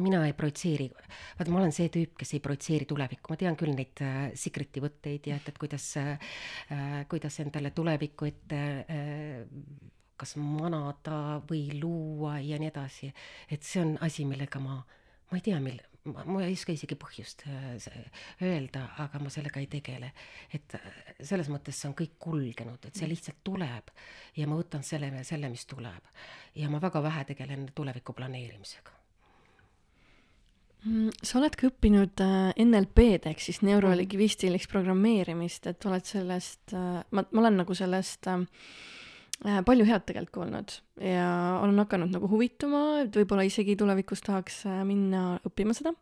[0.00, 0.86] mina ei projitseeri,
[1.36, 4.80] vaata, ma olen see tüüp, kes ei projitseeri tulevikku, ma tean küll neid äh, secret'i
[4.80, 6.30] võtteid ja et, et kuidas äh,,
[7.10, 9.42] kuidas endale tulevikku ette äh,
[10.20, 13.12] kas manada või luua ja nii edasi.
[13.50, 14.80] et see on asi, millega ma,
[15.30, 17.88] ma ei tea, mil-, ma, ei oska isegi põhjust äh,
[18.46, 20.12] öelda, aga ma sellega ei tegele.
[20.54, 20.86] et äh,
[21.20, 23.12] selles mõttes see on kõik kulgenud, et see mm.
[23.14, 23.92] lihtsalt tuleb
[24.36, 26.14] ja ma võtan selle, selle, mis tuleb.
[26.54, 28.96] ja ma väga vähe tegelen tuleviku planeerimisega
[30.84, 37.44] mm, sa oledki õppinud äh, NLP-d ehk siis neurolingvistilist programmeerimist, et oled sellest, ma, ma
[37.44, 38.38] olen nagu sellest Äh,
[39.40, 40.74] palju head tegelikult kuulnud.
[41.00, 45.94] Ja olen hakanud nagu huvituma, et võib-olla isegi tulevikus tahaks äh, minna õppima seda.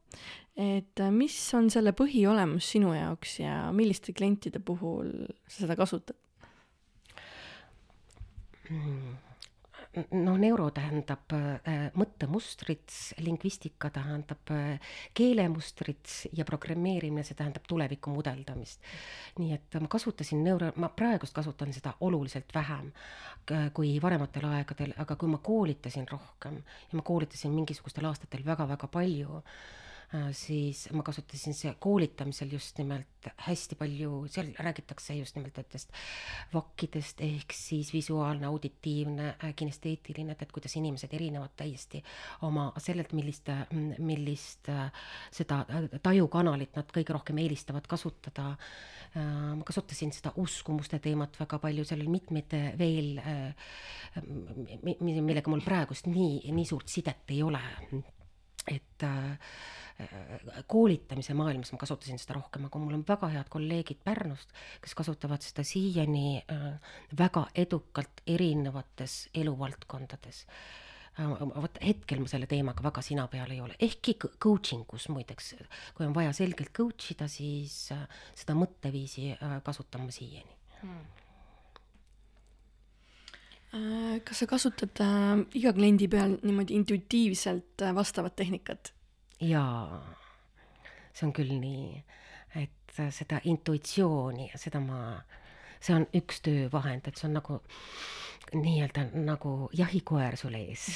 [0.59, 5.13] et äh, mis on selle põhiolemus sinu jaoks ja milliste klientide puhul
[5.47, 6.19] sa seda kasutad
[9.99, 10.25] mm.?
[10.25, 12.93] no neuro tähendab äh, mõttemustrit,
[13.25, 18.83] lingvistika tähendab äh, keelemustrit ja programmeerimine, see tähendab tuleviku mudeldamist.
[19.39, 22.93] nii et ma kasutasin neuro, ma praegust kasutan seda oluliselt vähem
[23.53, 28.89] äh, kui varematel aegadel, aga kui ma koolitasin rohkem ja ma koolitasin mingisugustel aastatel väga-väga
[28.93, 29.88] palju Äh,
[30.33, 35.93] siis ma kasutasin see koolitamisel just nimelt hästi palju, seal räägitakse just nimelt nendest
[36.55, 42.01] vakkidest ehk siis visuaalne, auditiivne, äh, kinesteetiline, et, et kuidas inimesed erinevad täiesti
[42.49, 43.53] oma sellelt, millist,
[43.99, 44.89] millist äh,
[45.35, 45.65] seda
[46.03, 48.55] tajukanalit nad kõige rohkem eelistavad kasutada.
[49.19, 53.21] ma kasutasin seda uskumuste teemat väga palju, seal oli mitmeid veel,
[55.01, 57.63] millega mul praegust nii, nii suurt sidet ei ole.
[58.71, 59.39] Et äh,
[60.71, 64.53] koolitamise maailmas ma kasutasin seda rohkem, aga mul on väga head kolleegid Pärnust,
[64.85, 66.69] kes kasutavad seda siiani äh,
[67.19, 70.45] väga edukalt erinevates eluvaldkondades.
[71.19, 75.55] Äh, vot hetkel ma selle teemaga väga sina peal ei ole, ehkki coaching us muideks,
[75.97, 79.33] kui on vaja selgelt coach ida, siis seda mõtteviisi
[79.67, 80.61] kasutan ma siiani.
[80.83, 81.07] Hmm
[84.25, 88.93] kas sa kasutad äh, iga kliendi peal niimoodi intuitiivselt äh, vastavat tehnikat?
[89.41, 90.01] jaa,
[91.13, 91.99] see on küll nii,
[92.59, 95.19] et seda intuitsiooni ja seda ma,
[95.81, 97.61] see on üks töövahend, et see on nagu
[98.57, 100.89] nii-öelda nagu jahikoer sul ees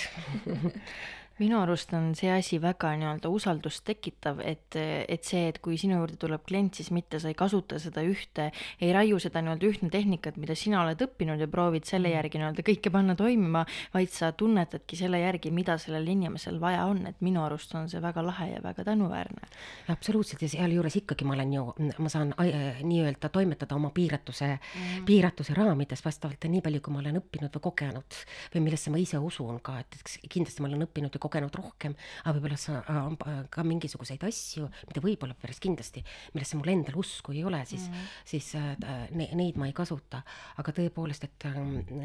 [1.40, 5.98] minu arust on see asi väga nii-öelda usaldust tekitav, et, et see, et kui sinu
[6.00, 8.50] juurde tuleb klient, siis mitte sa ei kasuta seda ühte,
[8.82, 12.16] ei raiu seda nii-öelda ühtne tehnikat, mida sina oled õppinud ja proovid selle mm.
[12.18, 13.64] järgi nii-öelda kõike panna toimima,
[13.94, 18.02] vaid sa tunnetadki selle järgi, mida sellel inimesel vaja on, et minu arust on see
[18.02, 19.48] väga lahe ja väga tänuväärne.
[19.92, 21.66] absoluutselt ja sealjuures ikkagi ma olen ju,
[21.98, 27.02] ma saan äh, nii-öelda toimetada oma piiratuse mm., piiratuse raamides vastavalt nii palju, kui ma
[27.02, 28.20] olen õppinud või kogenud
[28.54, 32.34] või millesse ma ise usun ka, et kindlasti ma olen õppinud ja kogenud rohkem, aga
[32.36, 33.16] võib-olla sa on
[33.52, 36.02] ka mingisuguseid asju, mida võib-olla päris kindlasti,
[36.34, 38.24] millesse mul endal usku ei ole, siis mm, -hmm.
[38.34, 40.22] siis äh, ne, neid ma ei kasuta.
[40.58, 41.60] aga tõepoolest, et äh,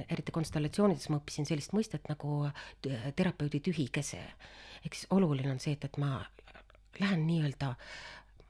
[0.10, 2.50] eriti konstellatsioonides ma õppisin sellist mõistet nagu
[3.16, 4.22] terapeudi tühi kese.
[4.86, 6.26] ehk siis oluline on see, et, et ma
[7.00, 7.76] lähen nii-öelda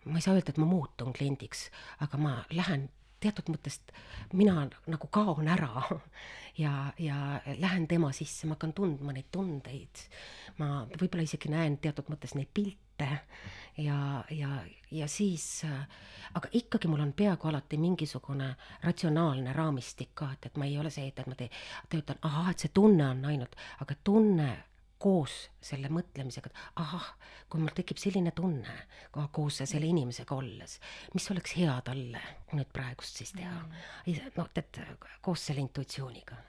[0.07, 1.67] ma ei saa öelda, et ma muutun kliendiks,
[2.03, 2.87] aga ma lähen
[3.19, 3.79] teatud mõttes
[4.37, 5.83] mina nagu kaon ära
[6.63, 7.17] ja, ja
[7.57, 10.03] lähen tema sisse, ma hakkan tundma neid tundeid.
[10.57, 13.09] ma võib-olla isegi näen teatud mõttes neid pilte
[13.77, 14.49] ja, ja,
[14.91, 15.65] ja siis,
[16.33, 18.53] aga ikkagi mul on peaaegu alati mingisugune
[18.83, 21.49] ratsionaalne raamistik ka, et, et ma ei ole see, et, et ma te,
[21.89, 24.49] töötan, ahah, et see tunne on ainult, aga tunne
[24.99, 27.09] koos selle mõtlemisega, et ahah,
[27.49, 28.75] kui mul tekib selline tunne
[29.33, 30.77] koos selle inimesega olles,
[31.13, 32.21] mis oleks hea talle
[32.53, 33.59] nüüd praegust siis teha?
[34.05, 34.31] Mm..
[34.37, 34.81] noh, et
[35.21, 36.39] koos selle intuitsiooniga.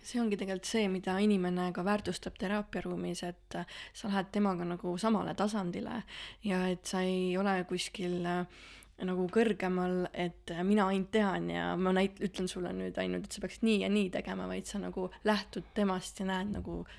[0.00, 3.56] See ongi tegelikult see, mida inimene ka väärtustab teraapiaruumis, et
[3.92, 6.02] sa lähed temaga nagu samale tasandile
[6.46, 8.64] ja et sa ei ole kuskil äh,
[9.04, 13.44] nagu kõrgemal, et mina ainult tean ja ma näit-, ütlen sulle nüüd ainult, et sa
[13.44, 16.98] peaksid nii ja nii tegema, vaid sa nagu lähtud temast ja näed nagu äh,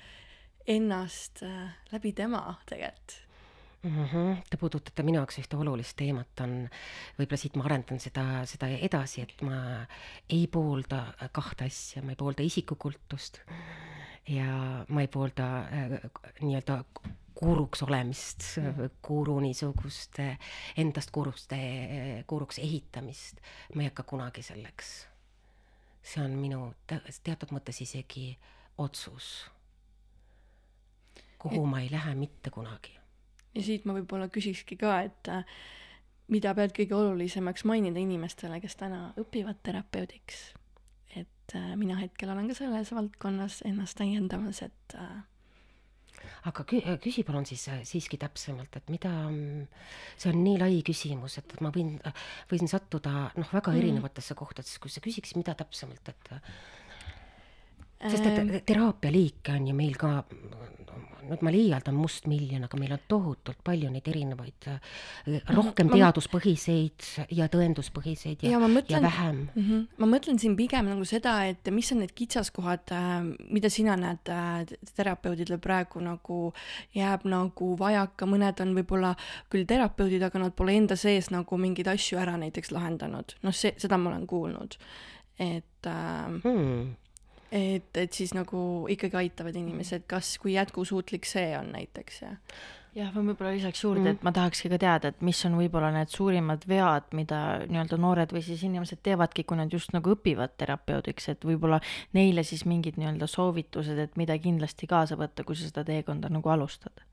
[0.66, 3.22] ennast äh, läbi tema tegelikult
[3.82, 4.04] mm.
[4.04, 4.36] -hmm.
[4.50, 6.68] Te puudutate minu jaoks ühte olulist teemat, on,
[7.18, 9.86] võib-olla siit ma arendan seda, seda edasi, et ma
[10.28, 13.42] ei poolda kahte asja, ma ei poolda isikukultust
[14.28, 15.98] ja ma ei poolda äh,
[16.40, 16.84] nii-öelda
[17.34, 18.44] kuuruks olemist,
[19.02, 20.38] kuuru niisugust äh,
[20.76, 21.58] endast kuuruste,
[22.26, 23.40] kuuruks ehitamist.
[23.74, 25.08] ma ei hakka kunagi selleks.
[26.02, 28.38] see on minu te teatud mõttes isegi
[28.78, 29.46] otsus,
[31.42, 32.96] kuhu ma ei lähe mitte kunagi.
[33.54, 35.44] ja siit ma võib-olla küsikski ka, et äh,
[36.32, 40.52] mida pead kõige olulisemaks mainida inimestele, kes täna õpivad terapeudiks?
[41.16, 45.20] et äh, mina hetkel olen ka selles valdkonnas ennast täiendamas, et äh,
[46.48, 49.12] aga kü-, küsi palun siis siiski täpsemalt, et mida,
[50.16, 51.96] see on nii lai küsimus, et ma võin,
[52.52, 53.82] võin sattuda noh, väga Mm.
[53.82, 56.32] erinevatesse kohtadesse, kui sa küsiksid, mida täpsemalt, et
[58.08, 60.22] sest et teraapia liike on ju meil ka,
[61.22, 64.66] nüüd ma liialdan, mustmiljon, aga meil on tohutult palju neid erinevaid,
[65.54, 67.06] rohkem ma- teaduspõhiseid
[67.38, 69.38] ja tõenduspõhiseid ja, ja ma ja mõtlen, vähem.
[69.54, 69.84] mm -hmm.
[70.02, 72.90] ma mõtlen siin pigem nagu seda, et mis on need kitsaskohad,
[73.48, 76.52] mida sina näed äh, terapeudidel praegu nagu
[76.94, 79.14] jääb nagu vajaka, mõned on võib-olla
[79.48, 83.72] küll terapeudid, aga nad pole enda sees nagu mingeid asju ära näiteks lahendanud, noh, see,
[83.78, 84.74] seda ma olen kuulnud.
[85.38, 86.94] et äh, Hmm.
[87.52, 92.36] Et, et siis nagu ikkagi aitavad inimesed, kas, kui jätkusuutlik see on näiteks ja
[92.96, 94.16] jah, ma võib-olla lisaks juurde Mm.
[94.16, 97.38] et ma tahakski ka teada, et mis on võib-olla need suurimad vead, mida
[97.68, 101.80] nii-öelda noored või siis inimesed teevadki, kui nad just nagu õpivad terapeudiks, et võib-olla
[102.12, 106.48] neile siis mingid nii-öelda soovitused, et mida kindlasti kaasa võtta, kui sa seda teekonda nagu
[106.52, 107.04] alustad.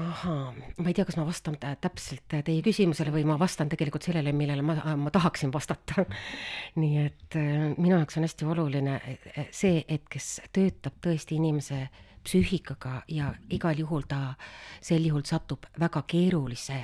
[0.00, 4.06] Ahaa, ma ei tea, kas ma vastan tä- täpselt teie küsimusele või ma vastan tegelikult
[4.06, 6.06] sellele, millele ma, ma tahaksin vastata.
[6.82, 11.86] nii et äh, minu jaoks on hästi oluline äh, see, et kes töötab tõesti inimese
[12.22, 14.34] psüühikaga ja igal juhul ta
[14.80, 16.76] sel juhul satub väga keerulisse,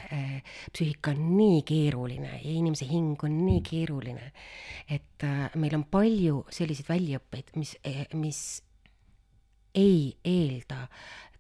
[0.75, 4.33] psüühika on nii keeruline ja inimese hing on nii keeruline,
[4.91, 7.77] et äh, meil on palju selliseid väljaõppeid, mis,
[8.19, 8.43] mis
[9.79, 10.87] ei eelda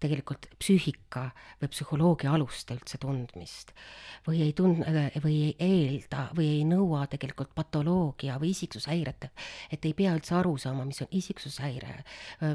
[0.02, 1.24] tegelikult psüühika
[1.60, 3.72] või psühholoogia aluste üldse tundmist
[4.26, 4.84] või ei tund-
[5.24, 9.30] või ei eelda või ei nõua tegelikult patoloogia või isiksushäirete,
[9.72, 12.04] et ei pea üldse aru saama, mis on isiksushäire,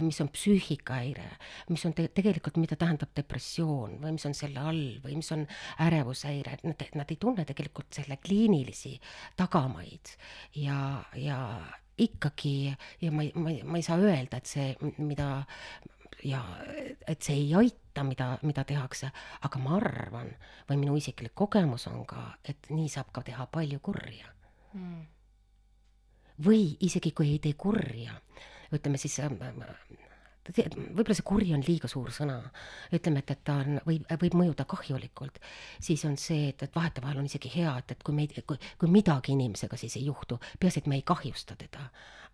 [0.02, 1.30] mis on psüühikahäire,
[1.70, 5.48] mis on te tegelikult, mida tähendab depressioon või mis on selle all või mis on
[5.84, 9.00] ärevushäire, et nad, nad ei tunne tegelikult selle kliinilisi
[9.40, 10.16] tagamaid.
[10.56, 11.40] Ja, ja
[11.98, 15.46] ikkagi ja ma ei, ma ei, ma ei saa öelda, et see, mida
[16.24, 16.42] ja
[17.08, 20.32] et see ei aita, mida, mida tehakse, aga ma arvan
[20.70, 24.30] või minu isiklik kogemus on ka, et nii saab ka teha palju kurja.
[24.74, 25.04] Mm..
[26.46, 28.16] või isegi kui ei tee kurja,
[28.74, 29.30] ütleme siis äh,
[30.50, 32.40] võib-olla see kuri on liiga suur sõna,
[32.94, 35.40] ütleme, et, et ta on, võib, võib mõjuda kahjulikult,
[35.80, 38.92] siis on see, et, et vahetevahel on isegi hea, et, et kui meid, kui, kui
[38.92, 41.90] midagi inimesega siis ei juhtu, peaasi, et me ei kahjusta teda.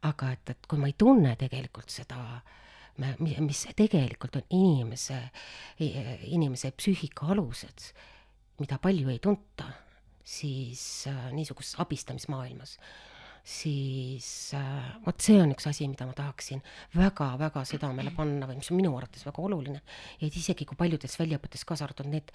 [0.08, 2.40] aga et, et kui ma ei tunne tegelikult seda,
[3.20, 5.20] mis tegelikult on inimese,
[5.80, 7.92] inimese psüühika alused,
[8.60, 9.70] mida palju ei tunta,
[10.30, 12.76] siis äh, niisuguses abistamismaailmas
[13.50, 16.62] siis äh, vot see on üks asi, mida ma tahaksin
[16.94, 19.82] väga-väga südamele panna või mis on minu arvates väga oluline.
[20.22, 22.30] et isegi kui paljudes väljaõpetes, kaasa arvatud need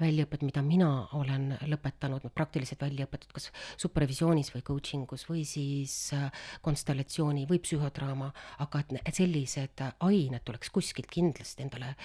[0.00, 3.50] väljaõpped, mida mina olen lõpetanud, praktilised väljaõpetud, kas
[3.82, 6.30] supervisioonis või coaching us või siis äh,
[6.62, 8.30] konstellatsiooni või psühhodraama,
[8.62, 11.96] aga et, et sellised ained tuleks kuskilt kindlasti endale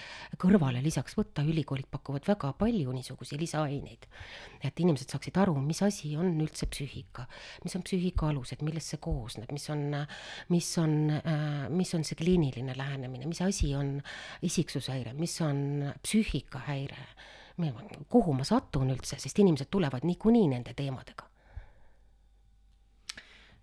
[0.41, 4.09] kõrvale lisaks võtta, ülikoolid pakuvad väga palju niisuguseid lisaaineid.
[4.65, 7.27] et inimesed saaksid aru, mis asi on üldse psüühika,
[7.63, 9.85] mis on psüühika alused, et millest see koosneb, mis on,
[10.53, 10.97] mis on,
[11.75, 13.97] mis on see kliiniline lähenemine, mis asi on
[14.45, 17.07] isiksushäire, mis on psüühikahäire,
[18.11, 21.29] kuhu ma satun üldse, sest inimesed tulevad niikuinii nende teemadega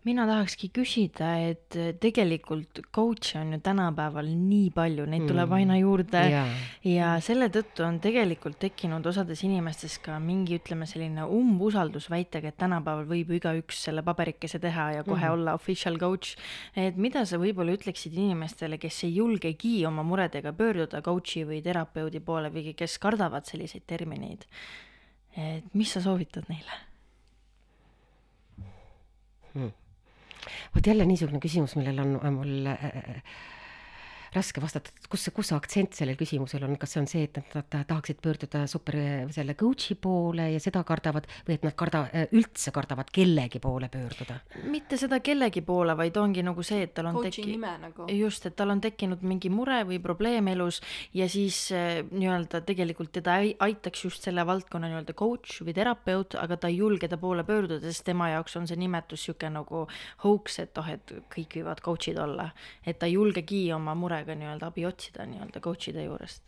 [0.05, 5.55] mina tahakski küsida, et tegelikult coach'e on ju tänapäeval nii palju, neid tuleb Mm.
[5.55, 6.47] aina juurde Jaa.
[6.85, 12.57] ja selle tõttu on tegelikult tekkinud osades inimestes ka mingi, ütleme, selline umbusaldus väitega, et
[12.59, 15.33] tänapäeval võib ju igaüks selle paberikese teha ja kohe Mhm.
[15.33, 16.37] olla official coach.
[16.77, 22.21] et mida sa võib-olla ütleksid inimestele, kes ei julgegi oma muredega pöörduda coach'i või terapeudi
[22.21, 24.45] poole või kes kardavad selliseid termineid?
[25.37, 26.92] et mis sa soovitad neile?
[30.75, 33.23] Vot jälle niisugune küsimus, millel on mul äh,
[34.35, 37.27] raske vastata, et kus see, kus see aktsent sellel küsimusel on, kas see on see,
[37.29, 38.97] et nad tahaksid pöörduda super
[39.35, 42.05] selle coach'i poole ja seda kardavad või et nad karda-,
[42.37, 44.39] üldse kardavad kellegi poole pöörduda?
[44.73, 48.09] mitte seda kellegi poole, vaid ongi nagu see, et tal on nime nagu.
[48.13, 50.81] just, et tal on tekkinud mingi mure või probleem elus
[51.17, 56.57] ja siis äh, nii-öelda tegelikult teda aitaks just selle valdkonna nii-öelda coach või terapeut, aga
[56.61, 59.85] ta ei julge ta poole pöörduda, sest tema jaoks on see nimetus niisugune nagu
[60.25, 62.51] hoax, et oh, et kõik võivad coach'id olla.
[62.87, 66.43] et ta ei julgegi oma murega nii-öelda abi otsida nii-öelda coach'ide juurest.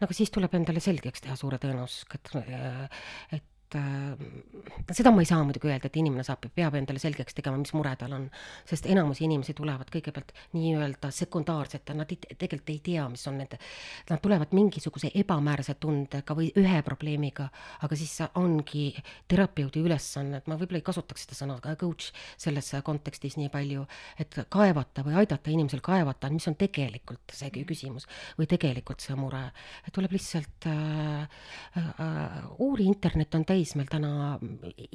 [0.00, 2.96] No aga siis tuleb endale selgeks teha suure tõenäosusega, et,
[3.38, 3.48] et
[3.78, 7.72] äh, seda ma ei saa muidugi öelda, et inimene saab, peab endale selgeks tegema, mis
[7.76, 8.28] mure tal on,
[8.68, 13.58] sest enamus inimesi tulevad kõigepealt nii-öelda sekundaarsete, nad ei, tegelikult ei tea, mis on nende,
[14.10, 17.48] nad tulevad mingisuguse ebamäärase tundega või ühe probleemiga,
[17.82, 18.90] aga siis ongi
[19.30, 22.10] terapeudi ülesanne, et ma võib-olla ei kasutaks seda sõna coach
[22.40, 23.86] selles kontekstis nii palju,
[24.20, 28.06] et kaevata või aidata inimesel kaevata, mis on tegelikult see küsimus
[28.38, 29.44] või tegelikult see mure.
[29.92, 31.28] tuleb lihtsalt äh,
[31.78, 34.38] äh, uuri, internet on täis täis meil täna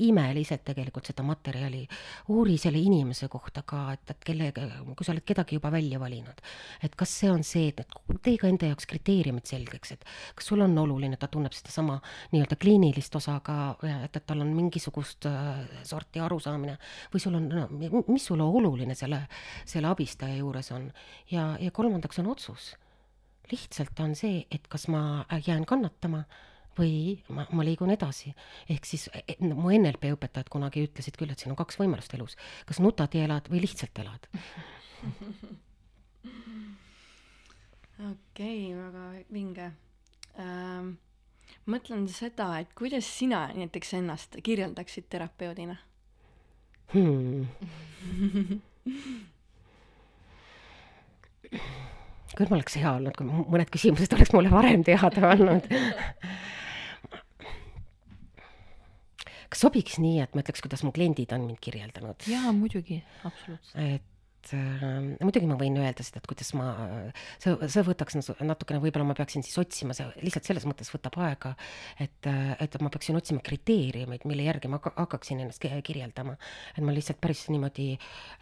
[0.03, 1.85] imeliselt tegelikult seda materjali.
[2.33, 6.41] uuri selle inimese kohta ka, et, et kellega, kui sa oled kedagi juba välja valinud,
[6.83, 10.03] et kas see on see, et, et tee ka enda jaoks kriteeriumid selgeks, et
[10.35, 11.99] kas sul on oluline, ta tunneb sedasama
[12.33, 16.75] nii-öelda kliinilist osa ka, et, et tal on mingisugust äh, sorti arusaamine
[17.13, 19.23] või sul on no,, mis sulle oluline selle,
[19.65, 20.91] selle abistaja juures on.
[21.31, 22.73] ja, ja kolmandaks on otsus
[23.47, 26.25] lihtsalt on see, et kas ma jään kannatama
[26.77, 28.33] või ma, ma liigun edasi.
[28.69, 32.13] ehk siis e, e, mu NLP õpetajad kunagi ütlesid küll, et siin on kaks võimalust
[32.17, 32.37] elus,
[32.69, 34.27] kas nutad ja elad või lihtsalt elad.
[38.11, 39.03] okei okay,, väga
[39.33, 39.67] vinge
[40.39, 40.95] ähm,.
[41.65, 45.75] mõtlen seda, et kuidas sina näiteks ennast kirjeldaksid terapeudina
[46.93, 47.47] hmm.
[52.37, 55.63] küll ma oleks hea olnud, kui mõned küsimused oleks mulle varem teada olnud
[59.53, 62.27] kas sobiks nii, et ma ütleks, kuidas mu kliendid on mind kirjeldanud?
[62.29, 63.77] jaa, muidugi, absoluutselt.
[63.77, 64.83] et äh,
[65.23, 66.67] muidugi ma võin öelda seda, et kuidas ma,
[67.43, 71.55] see, see võtaks natukene, võib-olla ma peaksin siis otsima, see lihtsalt selles mõttes võtab aega,
[72.03, 72.29] et,
[72.63, 76.37] et ma peaksin otsima kriteeriumeid, mille järgi ma hakkaksin ennast kirjeldama.
[76.75, 77.93] et ma lihtsalt päris niimoodi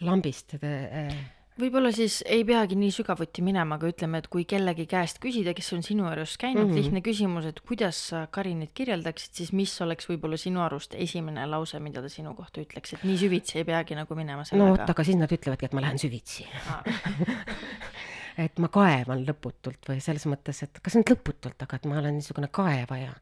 [0.06, 1.16] lambist äh,
[1.60, 5.72] võib-olla siis ei peagi nii sügavuti minema, aga ütleme, et kui kellegi käest küsida, kes
[5.78, 6.82] on sinu juures käinud mm, -hmm.
[6.82, 11.80] lihtne küsimus, et kuidas sa Karinit kirjeldaksid, siis mis oleks võib-olla sinu arust esimene lause,
[11.80, 14.70] mida ta sinu kohta ütleks, et nii süvitsi ei peagi nagu minema sellega?
[14.70, 16.84] no vot, aga siis nad ütlevadki, et ma lähen süvitsi ah.
[18.38, 22.18] et ma kaevan lõputult või selles mõttes, et kas nüüd lõputult, aga et ma olen
[22.18, 23.14] niisugune kaevaja.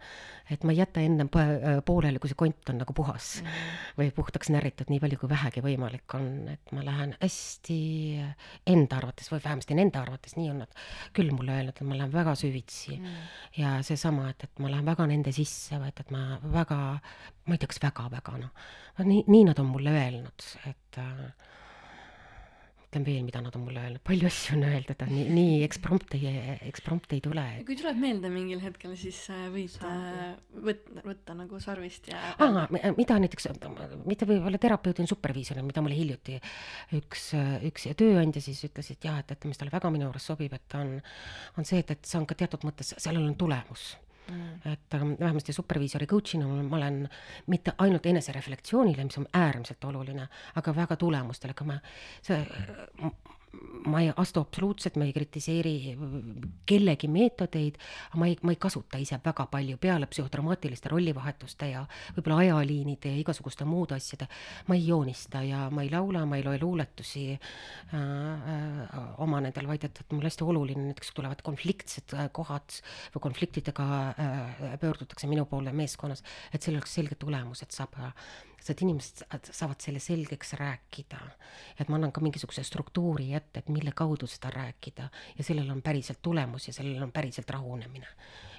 [0.51, 1.29] et ma ei jäta ennem
[1.85, 3.77] pooleli, kui see kont on nagu puhas mm -hmm.
[3.97, 7.79] või puhtaks näritud, nii palju kui vähegi võimalik on, et ma lähen hästi
[8.67, 10.75] enda arvates või vähemasti nende arvates, nii on nad
[11.13, 13.05] küll mulle öelnud, et ma lähen väga süvitsi mm.
[13.05, 13.61] -hmm.
[13.61, 16.99] ja seesama, et, et ma lähen väga nende sisse või et, et ma väga,
[17.45, 18.51] ma ei tea, kas väga-väga noh,
[18.99, 21.33] nii, nii nad on mulle öelnud, et äh,
[22.93, 26.33] mõtlen veel, mida nad on mulle öelnud, palju asju on öeldud, nii, nii eksprompt ei,
[26.69, 27.45] eksprompt ei tule.
[27.65, 30.35] kui tuleb meelde mingil hetkel, siis äh, võid äh,
[30.67, 32.19] võtta, võtta nagu sarvist ja.
[32.37, 32.67] aa,
[32.97, 33.49] mida näiteks,
[34.05, 36.37] mitte võib-olla terapeudi, superviisori, mida mulle hiljuti
[36.99, 37.31] üks,
[37.65, 40.77] üks tööandja siis ütles, et jah, et, et mis talle väga minu juures sobib, et
[40.77, 40.95] on,
[41.57, 43.93] on see, et, et see on ka teatud mõttes, sellel on tulemus
[44.27, 44.71] mm..
[44.73, 47.03] et aga vähemasti superviisori coach'ina ma olen
[47.47, 51.79] mitte ainult enesereflektsioonile, mis on äärmiselt oluline, aga väga tulemustele, ega ma,
[52.21, 52.39] see
[53.85, 55.95] ma ei astu absoluutselt, ma ei kritiseeri
[56.65, 57.77] kellegi meetodeid,
[58.09, 61.83] aga ma ei, ma ei kasuta ise väga palju peale psühhotraumaatiliste rollivahetuste ja
[62.15, 64.27] võib-olla ajaliinide ja igasuguste muude asjade.
[64.67, 68.87] ma ei joonista ja ma ei laula, ma ei loe luuletusi äh, äh,
[69.23, 72.79] oma nendel, vaid et, et mul hästi oluline, näiteks tulevad konfliktsed äh, kohad
[73.15, 76.23] või konfliktidega äh, pöördutakse minu poole meeskonnas,
[76.53, 78.15] et sellel oleks selge tulemus, et saab äh,
[78.69, 81.19] et inimesed saavad selle selgeks rääkida.
[81.79, 85.81] et ma annan ka mingisuguse struktuuri ette, et mille kaudu seda rääkida ja sellel on
[85.81, 88.07] päriselt tulemus ja sellel on päriselt rahunemine.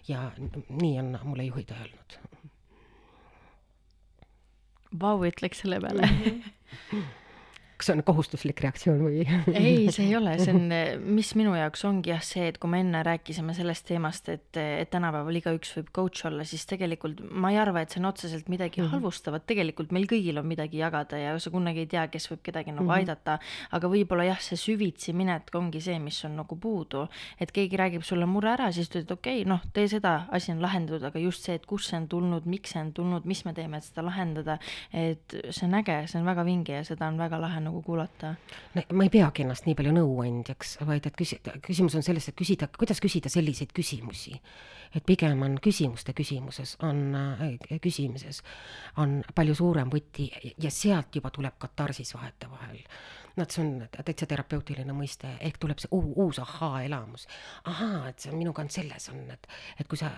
[0.09, 0.31] ja
[0.69, 2.19] nii on mulle juhid öelnud.
[5.01, 6.43] Vau, ütleks selle peale mm.
[6.93, 7.05] -hmm
[7.77, 9.25] kas see on kohustuslik reaktsioon või?
[9.53, 10.71] ei, see ei ole, see on,
[11.17, 14.91] mis minu jaoks ongi jah see, et kui me enne rääkisime sellest teemast, et, et
[14.93, 18.81] tänapäeval igaüks võib coach olla, siis tegelikult ma ei arva, et see on otseselt midagi
[18.81, 18.95] mm -hmm.
[18.95, 22.73] halvustavat, tegelikult meil kõigil on midagi jagada ja sa kunagi ei tea, kes võib kedagi
[22.73, 22.99] nagu mm -hmm.
[22.99, 23.39] aidata,
[23.71, 27.09] aga võib-olla jah, see süvitsi minek ongi see, mis on nagu puudu,
[27.41, 30.63] et keegi räägib sulle mure ära, siis ütled, okei okay,, noh, tee seda, asi on
[30.63, 33.53] lahendatud, aga just see, et kust see on tulnud, miks see on tulnud, mis me
[33.53, 34.59] teeme, et seda lahendada,
[34.93, 37.83] et see on äge, see on väga vinge ja seda on väga lahe nagu nagu
[37.83, 38.35] kuulata.
[38.93, 42.69] ma ei peagi ennast nii palju nõuandjaks, vaid et küsi-, küsimus on selles, et küsida,
[42.79, 44.39] kuidas küsida selliseid küsimusi.
[44.95, 48.43] et pigem on küsimuste küsimuses, on äh, küsimises,
[48.97, 52.79] on palju suurem võti ja sealt juba tuleb katarsis vahetevahel
[53.43, 57.27] et see on täitsa terapeutiline mõiste, ehk tuleb see uus ahaa-elamus.
[57.71, 59.49] ahaa, et see on minuga on selles on, et,
[59.81, 60.13] et kui sa,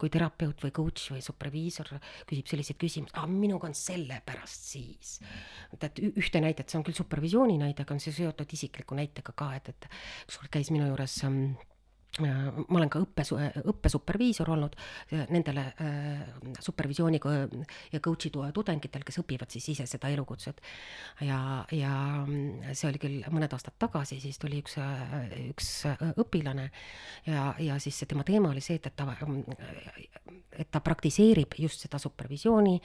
[0.00, 1.92] kui terapeut või coach või superviisor
[2.26, 5.16] küsib selliseid küsimusi, aa, minuga on sellepärast siis.
[5.72, 9.36] et, et ühte näidet, see on küll supervisiooni näide, aga on see seotud isikliku näitega
[9.36, 9.90] ka, et, et
[10.26, 11.54] ükskord käis minu juures ähm,
[12.22, 13.24] ma olen ka õppe,
[13.72, 14.76] õppesuperviisor olnud
[15.32, 16.22] nendele äh,
[16.64, 17.20] supervisiooni
[17.92, 20.60] ja coach'i tudengitel, kes õpivad siis ise seda elukutset.
[21.20, 21.92] ja, ja
[22.72, 24.78] see oli küll mõned aastad tagasi, siis tuli üks,
[25.50, 25.70] üks
[26.16, 26.70] õpilane
[27.26, 29.16] ja, ja siis tema teema oli see, et, et ta,
[30.56, 32.76] et ta praktiseerib just seda supervisiooni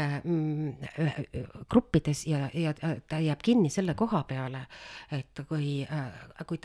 [0.00, 0.18] äh,
[1.70, 2.72] gruppides ja, ja
[3.08, 4.64] ta jääb kinni selle koha peale,
[5.12, 6.60] et kui äh,, kui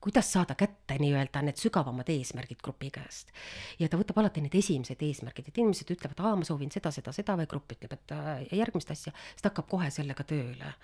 [0.00, 3.32] kuidas saada kätte nii nii-öelda need sügavamad eesmärgid grupi käest.
[3.78, 7.12] ja ta võtab alati need esimesed eesmärgid, et inimesed ütlevad, aa, ma soovin seda, seda,
[7.16, 10.74] seda või grupp ütleb, et äh, järgmist asja, siis ta hakkab kohe sellega tööle.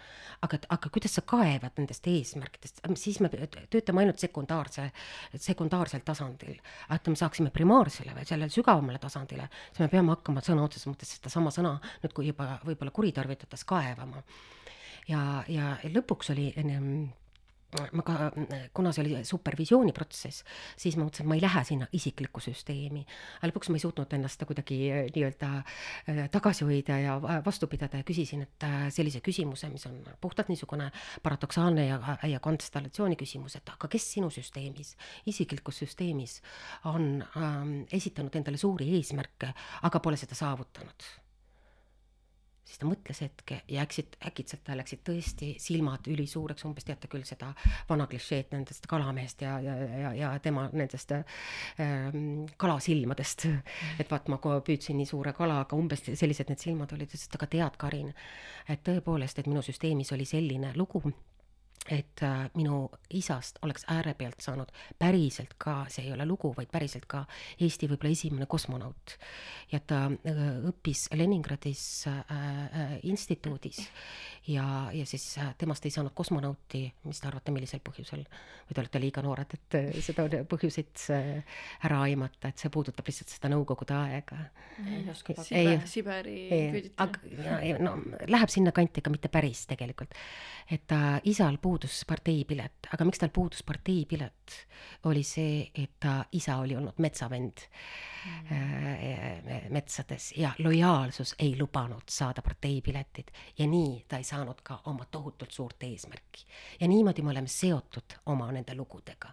[0.43, 4.91] aga, aga kuidas sa kaevad nendest eesmärkidest, siis me töötame ainult sekundaarse,
[5.35, 6.59] sekundaarsel tasandil.
[6.91, 11.17] et me saaksime primaarsele või sellele sügavamale tasandile, siis me peame hakkama sõna otseses mõttes
[11.17, 14.23] sedasama sõna nüüd, kui juba võib-olla kuritarvitades kaevama.
[15.09, 16.81] ja, ja lõpuks oli enne
[17.93, 18.31] ma ka,
[18.75, 20.45] kuna see oli supervisiooni protsess,
[20.79, 23.03] siis ma mõtlesin, et ma ei lähe sinna isiklikku süsteemi.
[23.41, 28.01] aga lõpuks ma ei suutnud ennast kuidagi äh, nii-öelda äh, tagasi hoida ja vastu pidada
[28.01, 30.91] ja küsisin, et äh, sellise küsimuse, mis on puhtalt niisugune
[31.23, 34.95] paradoksaalne ja, ja konstellatsiooni küsimus, et aga kes sinu süsteemis,
[35.27, 36.41] isiklikus süsteemis
[36.87, 39.53] on ähm, esitanud endale suuri eesmärke,
[39.83, 41.26] aga pole seda saavutanud
[42.67, 47.23] siis ta mõtles hetke ja äkitselt, äkitselt tal läksid tõesti silmad ülisuureks, umbes teate küll
[47.29, 47.53] seda
[47.89, 53.47] vana klišeed nendest kalamehest ja, ja, ja, ja tema nendest ähm, kalasilmadest.
[54.03, 57.39] et vaat ma püüdsin nii suure kala, aga umbes sellised need silmad olid, ütles, et
[57.39, 58.13] aga tead, Karin,
[58.69, 61.05] et tõepoolest, et minu süsteemis oli selline lugu
[61.91, 67.07] et äh, minu isast oleks äärepealt saanud päriselt ka, see ei ole lugu, vaid päriselt
[67.11, 67.25] ka
[67.61, 69.17] Eesti võib-olla esimene kosmonaut.
[69.73, 73.81] ja ta äh, õppis Leningradis äh, äh, instituudis
[74.47, 78.27] ja, ja siis äh, temast ei saanud kosmonauti, mis te arvate, millisel põhjusel?
[78.67, 81.07] või te olete liiga noored, et äh, seda põhjuseid
[81.87, 84.39] ära aimata, et see puudutab lihtsalt seda nõukogude aega.
[84.83, 87.79] ei, Siberi küüditamine.
[87.79, 90.15] no läheb sinnakanti, aga mitte päris tegelikult.
[90.71, 91.76] et ta isal puudus
[92.07, 94.57] parteipilet, aga miks tal puudus parteipilet,
[95.11, 97.67] oli see, et ta isa oli olnud metsavend
[98.47, 99.71] mm.
[99.75, 105.07] metsades ja lojaalsus ei lubanud saada parteipiletit ja nii ta ei saa saanud ka oma
[105.11, 106.45] tohutult suurt eesmärki.
[106.81, 109.33] ja niimoodi me oleme seotud oma nende lugudega.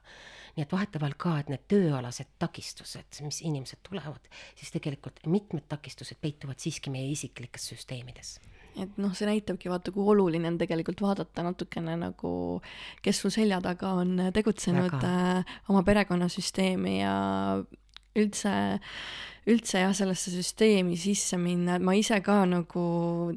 [0.56, 6.22] nii et vahetevahel ka, et need tööalased takistused, mis inimesed tulevad, siis tegelikult mitmed takistused
[6.22, 8.38] peituvad siiski meie isiklikes süsteemides
[8.80, 12.34] et noh, see näitabki vaata, kui oluline on tegelikult vaadata natukene nagu,
[13.06, 17.14] kes sul selja taga on tegutsenud äh, oma perekonnasüsteemi ja
[18.18, 18.54] üldse
[19.50, 22.84] üldse jah, sellesse süsteemi sisse minna, et ma ise ka nagu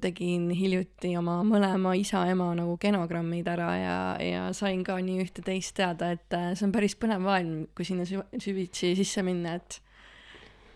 [0.03, 6.13] tegin hiljuti oma mõlema isa-ema nagu genogrammid ära ja, ja sain ka nii ühte-teist teada,
[6.15, 9.81] et äh, see on päris põnev maailm, kui sinna süvitsi sisse minna, et.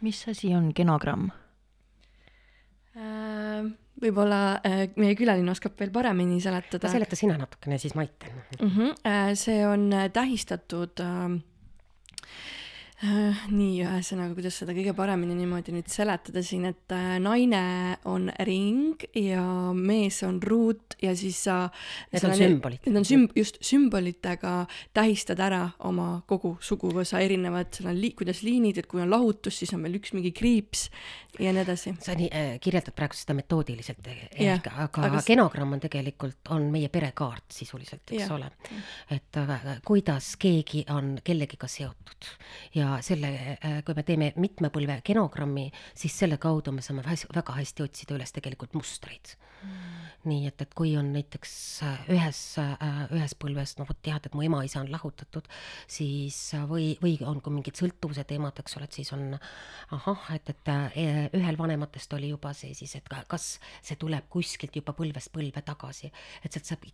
[0.02, 1.30] mis asi on genogramm?
[2.98, 3.70] Äh,
[4.00, 6.88] võib-olla äh, meie külaline oskab veel paremini seletada.
[6.88, 8.70] seleta sina natukene, siis ma aitan mm.
[8.70, 9.34] -hmm.
[9.34, 11.40] see on tähistatud äh,
[12.30, 12.59] Äh,
[13.60, 17.62] nii, ühesõnaga, kuidas seda kõige paremini niimoodi nüüd seletada siin, et äh, naine
[18.08, 19.42] on ring ja
[19.76, 21.62] mees on ruut ja siis sa.
[22.12, 22.84] Need on sümbolid.
[22.84, 24.54] Need on sümb-, just sümbolitega
[24.96, 29.62] tähistad ära oma kogu suguvõsa erinevad, seal on li-, kuidas liinid, et kui on lahutus,
[29.62, 30.88] siis on veel üks mingi kriips
[31.38, 31.94] ja nii edasi.
[32.04, 36.90] sa nii äh, kirjeldad praegu seda metoodiliselt ehk, aga, aga genogramm on tegelikult, on meie
[36.92, 38.30] perekaart sisuliselt, eks ja.
[38.34, 38.50] ole.
[39.14, 42.30] et äh, kuidas keegi on kellegiga seotud
[42.74, 47.56] ja selle, äh, kui me teeme mitme põlve genogrammi, siis selle kaudu me saame väga
[47.56, 49.36] hästi otsida üles tegelikult mustreid.
[49.60, 49.96] Mm.
[50.30, 51.52] Nii et, et kui on näiteks
[51.84, 55.48] äh, ühes, äh, ühes põlves, no vot tead, et mu ema-isa on lahutatud,
[55.88, 56.38] siis
[56.68, 59.36] või, või on ka mingid sõltuvuse teemad, eks ole, et siis on
[59.96, 60.72] ahah, et, et
[61.36, 63.48] ühel vanematest oli juba see siis, et kas
[63.80, 66.12] see tuleb kuskilt juba põlvest põlve tagasi,
[66.44, 66.86] et sealt saab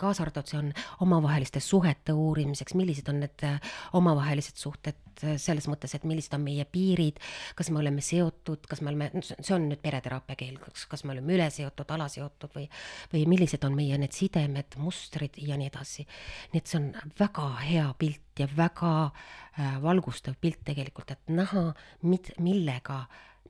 [0.00, 0.72] kaasa arvatud, see on
[1.06, 3.46] omavaheliste suhete uurimiseks, millised on need
[3.94, 4.98] omavahelised suhted
[5.42, 7.20] selles mõttes, et millised on meie piirid,
[7.58, 11.14] kas me oleme seotud, kas me oleme, see on nüüd pereteraapia keel, kas, kas me
[11.16, 12.68] oleme üle seotud, alaseotud või,
[13.12, 16.06] või millised on meie need sidemed, mustrid ja nii edasi.
[16.52, 21.68] nii et see on väga hea pilt ja väga äh, valgustav pilt tegelikult, et näha,
[22.02, 23.04] mid-, millega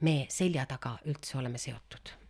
[0.05, 2.24] me selja taga üldse oleme seotud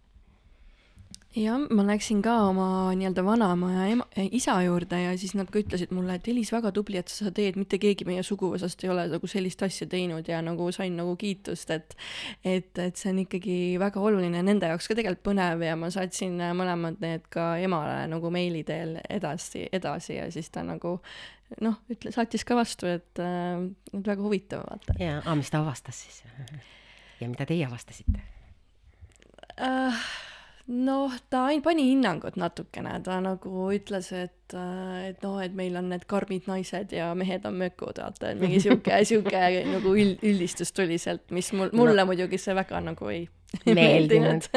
[1.35, 4.07] jah, ma läksin ka oma nii-öelda vanaema ja ema,
[4.37, 7.35] isa juurde ja siis nad ka ütlesid mulle, et Elis, väga tubli, et sa seda
[7.41, 11.17] teed, mitte keegi meie suguvõsast ei ole nagu sellist asja teinud ja nagu sain nagu
[11.21, 11.97] kiitust, et
[12.47, 16.39] et, et see on ikkagi väga oluline, nende jaoks ka tegelikult põnev ja ma saatsin
[16.57, 21.01] mõlemad need ka emale nagu meili teel edasi, edasi ja siis ta nagu
[21.65, 24.95] noh, ütle, saatis ka vastu, et äh, et väga huvitav, vaata.
[25.03, 26.23] jaa, aga mis ta avastas siis?
[27.21, 28.23] ja mida teie avastasite
[29.59, 30.07] uh,?
[30.67, 35.77] Noh, ta ainult pani hinnangut natukene, ta nagu ütles, et, äh, et noh, et meil
[35.77, 39.45] on need karmid naised ja mehed on mökud, vaata, et mingi sihuke, sihuke
[39.75, 42.09] nagu üld, üldistus tuli sealt, mis mul, mulle no.
[42.13, 43.27] muidugi see väga nagu ei
[43.67, 44.49] meeldinud.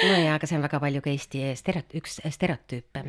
[0.00, 3.02] No jaa, aga see on väga palju ka Eesti stereot-, üks stereotüüpe,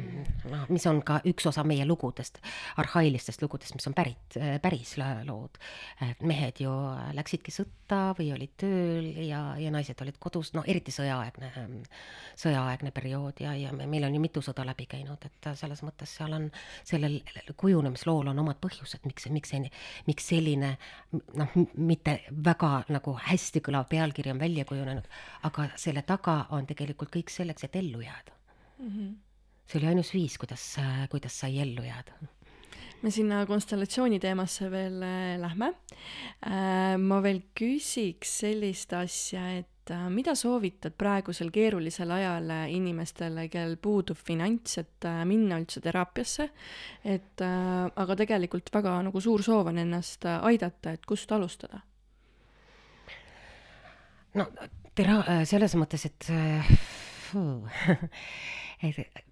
[0.52, 2.42] noh, mis on ka üks osa meie lugudest,
[2.82, 5.56] arhailistest lugudest, mis on pärit, päris lood.
[6.28, 6.74] mehed ju
[7.16, 11.52] läksidki sõtta või olid tööl ja, ja naised olid kodus, no eriti sõjaaegne,
[12.44, 16.36] sõjaaegne periood ja, ja meil on ju mitu sõda läbi käinud, et selles mõttes seal
[16.36, 16.50] on,
[16.88, 17.22] sellel
[17.56, 19.72] kujunemislool on omad põhjused, miks, miks see,
[20.10, 20.76] miks selline
[21.12, 25.08] noh, mitte väga nagu hästi kõlav pealkiri on välja kujunenud,
[25.43, 28.38] aga selle taga on tegelikult kõik selleks, et ellu jääda
[28.78, 28.88] mm.
[28.88, 29.16] -hmm.
[29.66, 30.76] see oli ainus viis, kuidas,
[31.09, 32.30] kuidas sai ellu jääda
[33.01, 35.74] me sinna konstellatsiooni teemasse veel äh, lähme
[36.45, 36.97] äh,.
[37.01, 44.18] ma veel küsiks sellist asja, et äh, mida soovitad praegusel keerulisel ajal inimestele, kellel puudub
[44.18, 46.49] finants, et minna üldse teraapiasse,
[47.03, 51.82] et aga tegelikult väga nagu suur soov on ennast aidata, et kust alustada?
[54.38, 54.45] no
[54.98, 56.72] tera-, äh, selles mõttes, et äh,
[58.88, 59.31] et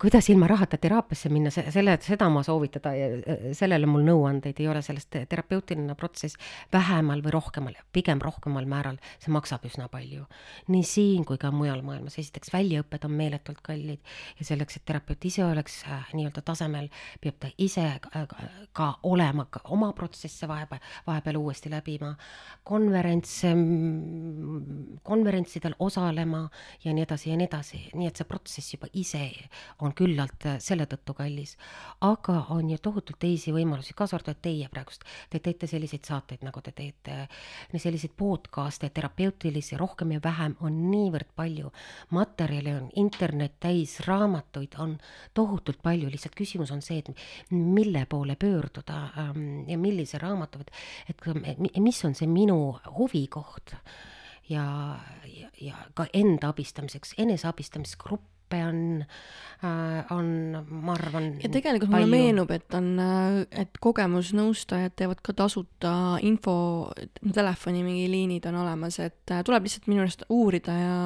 [0.00, 3.08] kuidas ilma rahata teraapiasse minna, selle, seda ma soovitada ja
[3.56, 6.38] sellele mul nõuandeid ei ole, sellest terapeutiline protsess
[6.72, 10.26] vähemal või rohkemal, pigem rohkemal määral, see maksab üsna palju.
[10.72, 14.00] nii siin kui ka mujal maailmas, esiteks väljaõpped on meeletult kallid
[14.38, 16.88] ja selleks, et terapeut ise oleks äh, nii-öelda tasemel,
[17.20, 18.26] peab ta ise äh,
[18.76, 22.14] ka olema ka oma protsesse vahepeal, vahepeal uuesti läbima,
[22.66, 23.52] konverentse,
[25.06, 26.46] konverentsidel osalema
[26.84, 29.26] ja nii edasi ja nii edasi, nii et see protsess juba ise
[29.84, 31.56] on küllalt äh, selle tõttu kallis.
[32.00, 36.60] aga on ju tohutult teisi võimalusi, kaasa arvatud teie praegust, te teete selliseid saateid, nagu
[36.60, 37.28] te teete,
[37.76, 41.72] selliseid podcast'e, terapeutilisi, rohkem ja vähem on niivõrd palju.
[42.10, 44.98] materjali on internet täis, raamatuid on
[45.34, 50.70] tohutult palju, lihtsalt küsimus on see, et mille poole pöörduda ähm, ja millise raamatu, et,
[51.08, 53.76] et mis on see minu huvikoht
[54.48, 59.04] ja, ja, ja ka enda abistamiseks, eneseabistamisgrupp õppe on,
[59.64, 60.28] äh, on,
[60.70, 61.36] ma arvan.
[61.42, 62.06] ja tegelikult palju...
[62.06, 65.92] mulle meenub, et on, äh, et kogemusnõustajad teevad ka tasuta
[66.22, 66.92] info,
[67.34, 70.96] telefoni mingi liinid on olemas, et äh, tuleb lihtsalt minu arust uurida ja,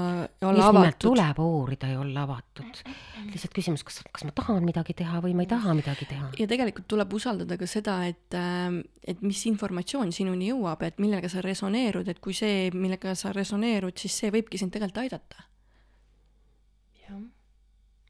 [0.42, 1.08] ja olla avatud.
[1.08, 2.84] tuleb uurida ja olla avatud.
[3.30, 6.32] lihtsalt küsimus, kas, kas ma tahan midagi teha või ma ei taha midagi teha.
[6.38, 8.36] ja tegelikult tuleb usaldada ka seda, et,
[9.08, 13.96] et mis informatsioon sinuni jõuab, et millega sa resoneerud, et kui see, millega sa resoneerud,
[13.96, 15.48] siis see võibki sind tegelikult aidata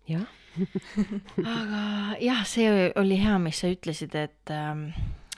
[0.08, 0.26] jah.
[1.56, 1.82] Aga
[2.22, 4.90] jah, see oli hea, mis sa ütlesid, et ähm,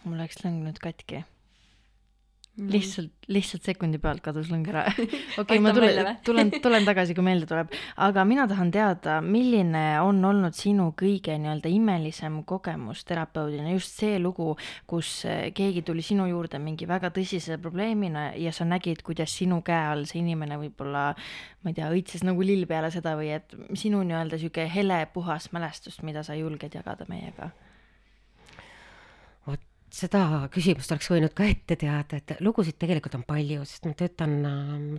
[0.04, 1.24] mul läks lõng nüüd katki
[2.62, 2.70] mm..
[2.72, 4.84] lihtsalt, lihtsalt sekundi pealt kadus lõng ära.
[5.42, 7.72] okei ma tulen, tulen, tulen tagasi, kui meelde tuleb.
[8.06, 14.18] aga mina tahan teada, milline on olnud sinu kõige nii-öelda imelisem kogemus terapeudina, just see
[14.22, 14.52] lugu,
[14.90, 19.62] kus eh, keegi tuli sinu juurde mingi väga tõsise probleemina ja sa nägid, kuidas sinu
[19.66, 21.10] käe all see inimene võib-olla,
[21.62, 25.50] ma ei tea, õitses nagu lill peale seda või et sinu nii-öelda sihuke hele puhas
[25.52, 27.52] mälestust, mida sa julged jagada meiega
[29.92, 34.38] seda küsimust oleks võinud ka ette teada, et lugusid tegelikult on palju, sest ma töötan,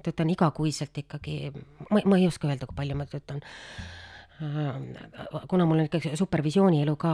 [0.05, 1.49] töötan igakuiselt ikkagi,
[1.89, 3.41] ma, ma ei oska öelda, kui palju ma töötan.
[5.47, 7.13] kuna mul on ikkagi supervisiooni elu ka,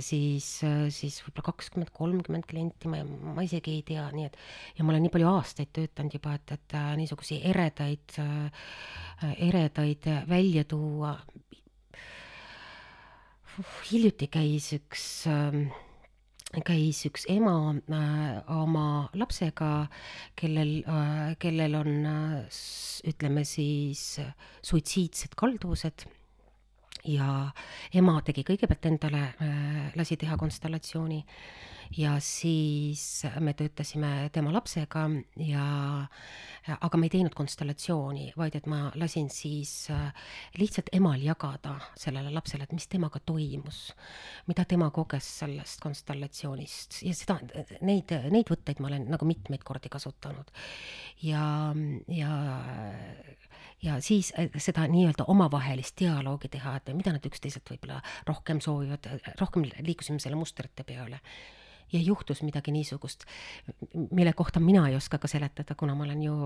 [0.00, 0.46] siis,
[0.94, 4.38] siis võib-olla kakskümmend, kolmkümmend klienti, ma, ma isegi ei tea, nii et
[4.78, 8.18] ja ma olen nii palju aastaid töötanud juba, et, et niisuguseid eredaid,
[9.36, 11.16] eredaid välja tuua.
[13.90, 15.58] hiljuti käis üks äh,
[16.60, 19.88] käis üks ema äh, oma lapsega,
[20.36, 22.60] kellel äh,, kellel on äh,
[23.08, 24.20] ütleme siis
[24.62, 26.04] suitsiidsed kalduvused
[27.04, 27.50] ja
[27.94, 31.22] ema tegi kõigepealt endale äh,, lasi teha konstellatsiooni
[31.96, 35.04] ja siis me töötasime tema lapsega
[35.44, 35.64] ja
[36.80, 40.28] aga me ei teinud konstellatsiooni, vaid et ma lasin siis äh,
[40.60, 43.80] lihtsalt emal jagada sellele lapsele, et mis temaga toimus,
[44.48, 47.38] mida tema koges sellest konstellatsioonist ja seda,
[47.82, 50.52] neid, neid võtteid ma olen nagu mitmeid kordi kasutanud.
[51.22, 51.44] ja,
[52.08, 52.32] ja
[53.82, 59.08] ja siis äh, seda nii-öelda omavahelist dialoogi teha, et mida nad üksteiselt võib-olla rohkem soovivad,
[59.40, 61.20] rohkem liikusime selle mustrite peale
[61.92, 63.24] ja juhtus midagi niisugust,
[64.10, 66.36] mille kohta mina ei oska ka seletada, kuna ma olen ju,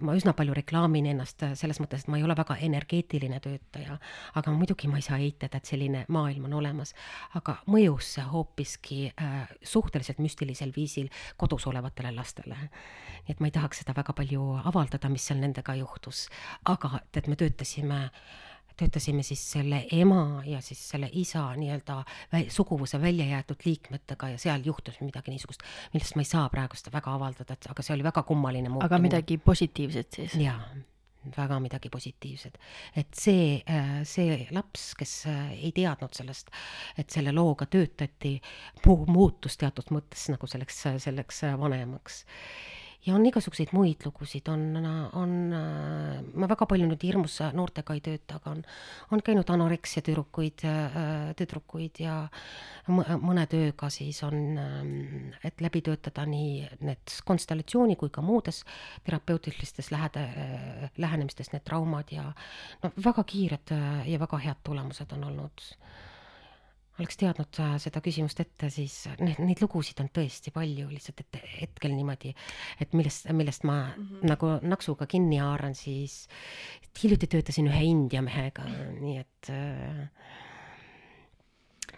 [0.00, 3.98] ma üsna palju reklaamin ennast selles mõttes, et ma ei ole väga energeetiline töötaja,
[4.34, 6.94] aga muidugi ma ei saa eitada, et selline maailm on olemas,
[7.38, 12.58] aga mõjus see hoopiski äh, suhteliselt müstilisel viisil kodus olevatele lastele.
[13.22, 16.26] nii et ma ei tahaks seda väga palju avaldada, mis seal nendega juhtus,
[16.66, 18.51] aga tead, me töötasime äh,
[18.82, 22.02] töötasime siis selle ema ja siis selle isa nii-öelda
[22.52, 25.62] suguvõsa välja jäetud liikmetega ja seal juhtus midagi niisugust,
[25.94, 28.88] millest ma ei saa praegu seda väga avaldada, et aga see oli väga kummaline muutumine.
[28.88, 30.34] aga midagi positiivset siis?
[30.40, 30.58] jaa,
[31.36, 32.58] väga midagi positiivset.
[32.96, 36.50] et see, äh, see laps, kes äh, ei teadnud sellest,
[36.98, 38.38] et selle looga töötati,
[39.06, 42.24] muutus teatud mõttes nagu selleks, selleks vanemaks
[43.06, 44.76] ja on igasuguseid muid lugusid, on,
[45.18, 45.32] on,
[46.38, 48.60] ma väga palju nüüd hirmus noortega ei tööta, aga on,
[49.14, 50.62] on käinud anoreksia tüdrukuid,
[51.38, 52.16] tüdrukuid ja
[52.92, 54.38] mõne tööga siis on,
[55.42, 58.62] et läbi töötada nii need konstellatsiooni kui ka muudes
[59.06, 60.26] terapeutilistes lähede,
[61.02, 62.28] lähenemistes need traumad ja
[62.84, 63.76] no väga kiired
[64.06, 65.70] ja väga head tulemused on olnud
[67.00, 71.40] oleks teadnud äh, seda küsimust ette, siis neid, neid lugusid on tõesti palju, lihtsalt et
[71.62, 72.34] hetkel niimoodi,
[72.82, 74.28] et millest, millest ma mm -hmm.
[74.34, 76.26] nagu naksuga kinni haaran, siis
[77.02, 78.66] hiljuti töötasin ühe India mehega,
[79.00, 80.08] nii et äh,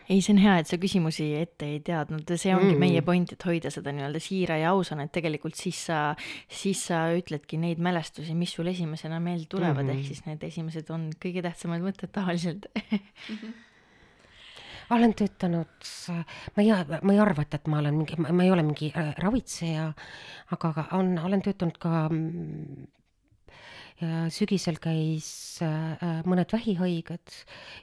[0.09, 2.81] ei, see on hea, et sa küsimusi ette ei teadnud, see ongi mm.
[2.81, 6.15] meie point, et hoida seda nii-öelda siira ja ausana, et tegelikult siis sa,
[6.49, 9.99] siis sa ütledki neid mälestusi, mis sul esimesena meelde tulevad mm, -hmm.
[9.99, 12.99] ehk siis need esimesed on kõige tähtsamad mõtted tavaliselt mm.
[13.41, 13.64] -hmm
[14.91, 15.89] olen töötanud,
[16.57, 19.15] ma ei, ma ei arva, et, et ma olen mingi, ma ei ole mingi äh,
[19.23, 19.89] ravitseja,
[20.57, 22.85] aga on, olen töötanud ka mm,
[24.03, 25.29] ja sügisel käis
[25.63, 27.37] äh, mõned vähihaiged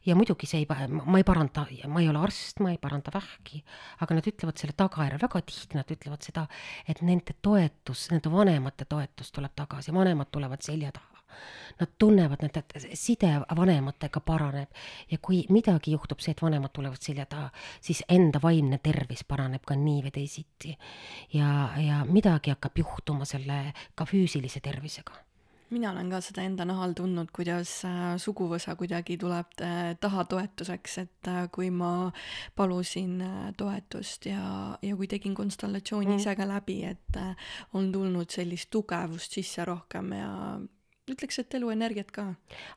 [0.08, 3.62] ja muidugi see ei, ma ei paranda, ma ei ole arst, ma ei paranda vähki,
[4.04, 6.48] aga nad ütlevad selle tagajärjel, väga tihti nad ütlevad seda,
[6.88, 11.11] et nende toetus, nende vanemate toetus tuleb tagasi, vanemad tulevad selja taha
[11.80, 14.70] Nad tunnevad, et side vanematega paraneb
[15.12, 17.50] ja kui midagi juhtub, see, et vanemad tulevad selja taha,
[17.82, 20.78] siis enda vaimne tervis paraneb ka nii või teisiti.
[21.34, 23.64] ja, ja midagi hakkab juhtuma selle
[23.96, 25.20] ka füüsilise tervisega
[25.72, 30.98] mina olen ka seda enda nahal tundnud, kuidas äh, suguvõsa kuidagi tuleb äh, taha toetuseks,
[31.06, 32.12] et äh, kui ma
[32.60, 33.22] palusin
[33.58, 34.44] toetust ja,
[34.84, 36.20] ja kui tegin konstellatsiooni mm.
[36.20, 37.22] ise ka läbi, et
[37.78, 40.32] on tulnud sellist tugevust sisse rohkem ja
[41.10, 42.28] ütleks, et eluenergiat ka.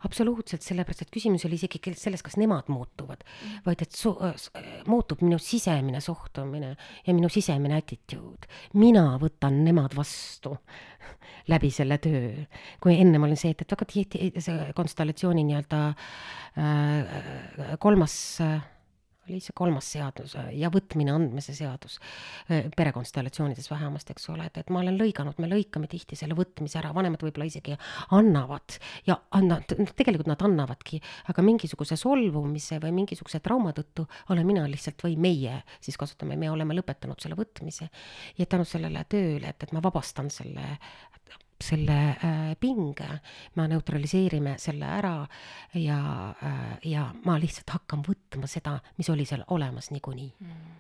[0.07, 4.17] absoluutselt, sellepärast et küsimus oli isegi selles, kas nemad muutuvad mm., vaid et su-,
[4.89, 6.75] muutub minu sisemine suhtumine
[7.07, 8.49] ja minu sisemine attitude.
[8.81, 10.57] mina võtan nemad vastu
[11.53, 12.47] läbi selle töö.
[12.81, 15.83] kui ennem oli see, et, et väga tihti see konstellatsiooni nii-öelda
[16.59, 18.63] äh, kolmas äh,
[19.29, 21.99] oli see kolmas seadus ja võtmine andmise seadus
[22.77, 26.93] perekonstellatsioonides vähemasti, eks ole, et, et ma olen lõiganud, me lõikame tihti selle võtmise ära,
[26.97, 27.77] vanemad võib-olla isegi
[28.17, 31.01] annavad ja annavad, tegelikult nad annavadki,
[31.33, 36.51] aga mingisuguse solvumise või mingisuguse trauma tõttu olen mina lihtsalt või meie siis kasutame, me
[36.53, 37.91] oleme lõpetanud selle võtmise.
[38.39, 40.75] Ja tänu sellele tööle, et, et ma vabastan selle
[41.61, 43.09] selle äh, pinge,
[43.55, 45.15] me neutraliseerime selle ära
[45.79, 45.99] ja
[46.43, 50.75] äh,, ja ma lihtsalt hakkan võtma seda, mis oli seal olemas niikuinii mm.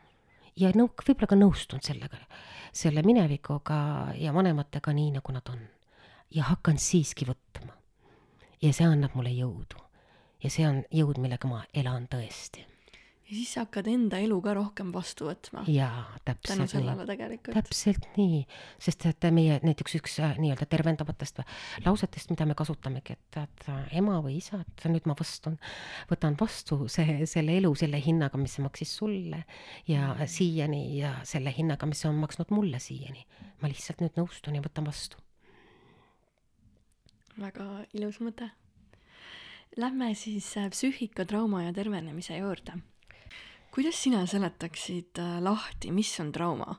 [0.62, 2.20] ja nõu-, võib-olla ka nõustun sellega,
[2.72, 3.78] selle minevikuga
[4.18, 5.64] ja vanematega nii, nagu nad on.
[6.34, 7.72] ja hakkan siiski võtma.
[8.62, 9.80] ja see annab mulle jõudu.
[10.42, 12.73] ja see on jõud, millega ma elan tõesti
[13.24, 15.62] ja siis sa hakkad enda elu ka rohkem vastu võtma.
[15.70, 16.74] jaa, täpselt
[17.08, 17.56] tegelikult.
[17.56, 18.42] täpselt nii,
[18.82, 21.40] sest et meie näiteks üks äh, nii-öelda tervendavatest
[21.86, 23.66] lausetest, mida me kasutamegi, et, et
[23.96, 25.56] ema või isa, et nüüd ma vastun,
[26.12, 29.44] võtan vastu see, selle elu selle hinnaga, mis see maksis sulle
[29.88, 30.28] ja mm.
[30.36, 33.24] siiani ja selle hinnaga, mis see on maksnud mulle siiani.
[33.62, 35.16] ma lihtsalt nüüd nõustun ja võtan vastu.
[37.40, 38.52] väga ilus mõte.
[39.80, 42.76] Lähme siis äh, psüühikatrauma ja tervenemise juurde
[43.74, 46.76] kuidas sina seletaksid äh, lahti, mis on trauma?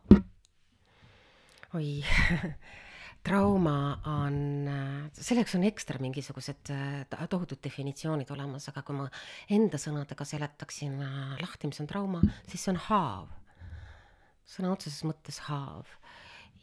[1.75, 1.89] oi
[3.27, 3.73] trauma
[4.07, 4.37] on,
[5.11, 9.09] selleks on ekstra mingisugused äh, tohutud definitsioonid olemas, aga kui ma
[9.57, 13.27] enda sõnadega seletaksin äh, lahti, mis on trauma, siis see on haav.
[14.55, 15.91] sõna otseses mõttes haav.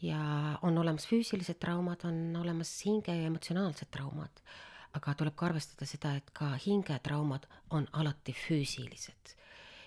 [0.01, 0.23] ja
[0.65, 4.41] on olemas füüsilised traumad, on olemas hinge ja emotsionaalsed traumad.
[4.97, 7.45] aga tuleb ka arvestada seda, et ka hingetraumad
[7.77, 9.37] on alati füüsilised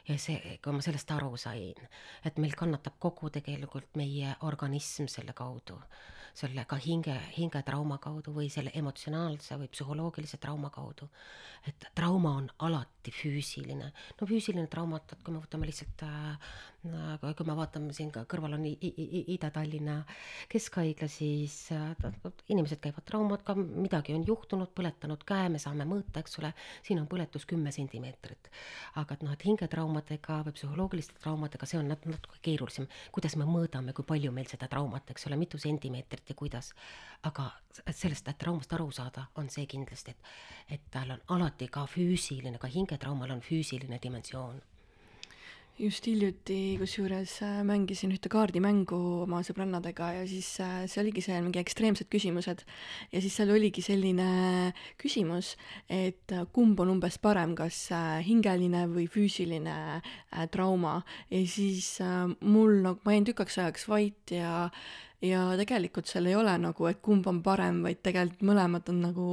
[0.08, 1.88] ja see, kui ma sellest aru sain,
[2.26, 5.80] et meil kannatab kogu tegelikult meie organism selle kaudu
[6.36, 11.08] selle ka hinge, hingetrauma kaudu või selle emotsionaalse või psühholoogilise trauma kaudu.
[11.68, 13.92] et trauma on alati füüsiline.
[14.22, 18.58] no füüsiline trauma, et kui me võtame lihtsalt äh,, kui me vaatame siin ka kõrval
[18.58, 19.96] on Ida-Tallinna
[20.52, 21.96] Keskhaigla, siis äh,
[22.54, 26.52] inimesed käivad traumadega, midagi on juhtunud, põletanud käe, me saame mõõta, eks ole,
[26.86, 28.52] siin on põletus kümme sentimeetrit.
[29.02, 33.94] aga et noh, et hingetraumadega või psühholoogiliste traumadega, see on natuke keerulisem, kuidas me mõõdame,
[33.94, 36.74] kui palju meil seda traumat, eks ole, mitu sentimeetrit ja kuidas.
[37.26, 37.50] aga
[37.90, 40.28] sellest, et traumast aru saada, on see kindlasti, et,
[40.78, 44.64] et tal on alati ka füüsiline, ka hingetraumal on füüsiline dimensioon?
[45.76, 51.36] Just hiljuti kusjuures äh, mängisin ühte kaardimängu oma sõbrannadega ja siis äh, see oligi see
[51.44, 52.64] mingi ekstreemsed küsimused.
[53.12, 54.72] Ja siis seal oligi selline
[55.02, 55.58] küsimus,
[55.92, 57.90] et äh, kumb on umbes parem, kas
[58.24, 60.00] hingeline või füüsiline
[60.56, 61.02] trauma.
[61.28, 61.98] Ja siis
[62.40, 64.70] mul nagu, ma jäin tükaks ajaks vait ja
[65.26, 69.30] ja tegelikult seal ei ole nagu, et kumb on parem, vaid tegelikult mõlemad on nagu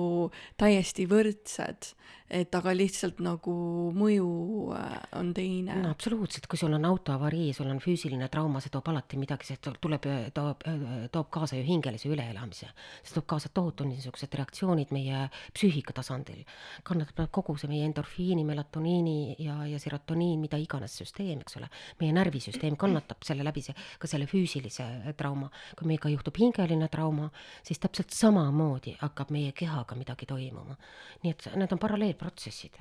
[0.61, 1.95] täiesti võrdsed.
[2.33, 3.53] et aga lihtsalt nagu
[3.93, 4.29] mõju
[4.73, 5.75] äh, on teine.
[5.83, 9.59] no absoluutselt, kui sul on autoavarii, sul on füüsiline trauma, see toob alati midagi, see
[9.61, 10.65] tuleb, toob,
[11.13, 12.71] toob kaasa ju hingelise üleelamise.
[13.03, 16.45] see toob kaasa tohutu niisugused reaktsioonid meie psüühika tasandil.
[16.83, 21.69] kannatab kogu see meie endorfiini, melatoniini ja, ja serotoniin, mida iganes süsteem, eks ole.
[22.01, 24.89] meie närvisüsteem kannatab selle läbi, see, ka selle füüsilise
[25.21, 25.51] trauma
[25.83, 27.29] kui meiega juhtub hingeline trauma,
[27.67, 30.79] siis täpselt samamoodi hakkab meie kehaga midagi toimuma.
[31.23, 32.79] nii et need on paralleelprotsessid.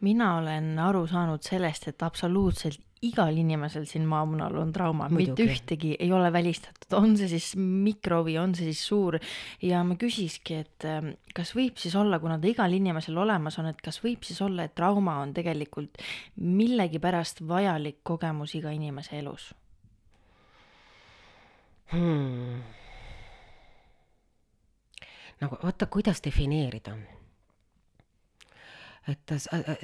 [0.00, 5.94] mina olen aru saanud sellest, et absoluutselt igal inimesel siin maamunal on trauma, mitte ühtegi
[5.98, 9.18] ei ole välistatud, on see siis mikro või on see siis suur.
[9.62, 13.70] ja ma küsiski, et ähm, kas võib siis olla, kuna ta igal inimesel olemas on,
[13.70, 16.02] et kas võib siis olla, et trauma on tegelikult
[16.42, 19.52] millegipärast vajalik kogemus iga inimese elus
[21.92, 22.58] hmm..
[25.40, 26.96] nagu vaata, kuidas defineerida
[29.08, 29.32] et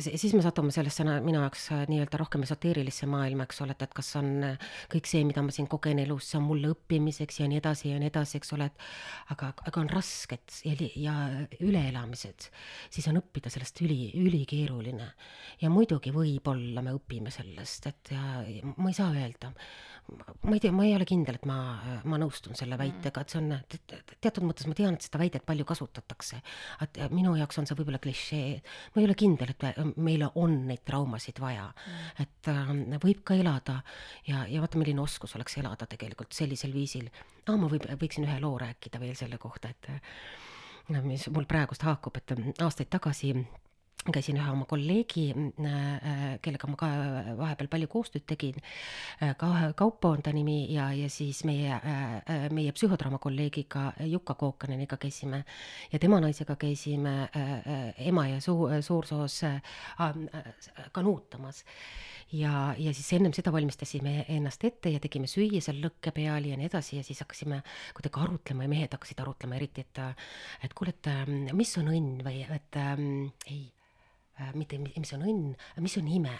[0.02, 3.94] siis me satume sellesse minu jaoks äh, nii-öelda rohkem esoteerilisse maailma, eks ole, et, et
[3.96, 7.48] kas on äh, kõik see, mida ma siin kogen elus, see on mulle õppimiseks ja
[7.50, 10.76] nii edasi ja nii edasi, eks ole, et aga, aga on rasked ja,
[11.06, 11.16] ja
[11.64, 12.48] üleelamised,
[12.92, 15.08] siis on õppida sellest üli, ülikeeruline.
[15.62, 18.24] ja muidugi võib-olla me õpime sellest, et ja
[18.76, 19.54] ma ei saa öelda
[20.44, 21.56] ma ei tea, ma ei ole kindel, et ma,
[22.08, 23.54] ma nõustun selle väitega, et see on
[24.22, 26.40] teatud mõttes ma tean, et seda väidet palju kasutatakse.
[26.84, 28.60] et minu jaoks on see võib-olla klišee,
[28.94, 32.22] ma ei ole kindel, et meile on neid traumasid vaja mm..
[32.26, 33.80] et äh, võib ka elada
[34.28, 37.56] ja, ja vaata, milline oskus oleks elada tegelikult sellisel viisil ah,.
[37.56, 42.36] ma võib, võiksin ühe loo rääkida veel selle kohta, et mis mul praegust haakub, et
[42.60, 43.32] aastaid tagasi
[44.12, 46.88] käisin ühe oma kolleegi, mm, äh, kellega ma ka
[47.38, 48.58] vahepeal palju koostööd tegin,
[49.22, 54.34] äh, ka Kaupo on ta nimi ja, ja siis meie, äh, meie psühhodraama kolleegiga Jukka
[54.34, 55.44] Kookaneniga käisime
[55.92, 57.28] ja tema naisega käisime
[57.98, 59.40] ema ja suu, suursoos
[60.92, 61.64] kanuutamas.
[62.32, 66.56] ja, ja siis ennem seda valmistasime ennast ette ja tegime süüa seal lõkke peal ja
[66.56, 67.62] nii edasi ja siis hakkasime
[67.94, 70.02] kuidagi arutlema ja mehed hakkasid arutlema eriti, et
[70.64, 73.70] et kuule, et mis on õnn või et ähm, ei
[74.54, 76.34] mitte mis on õnn, mis on ime.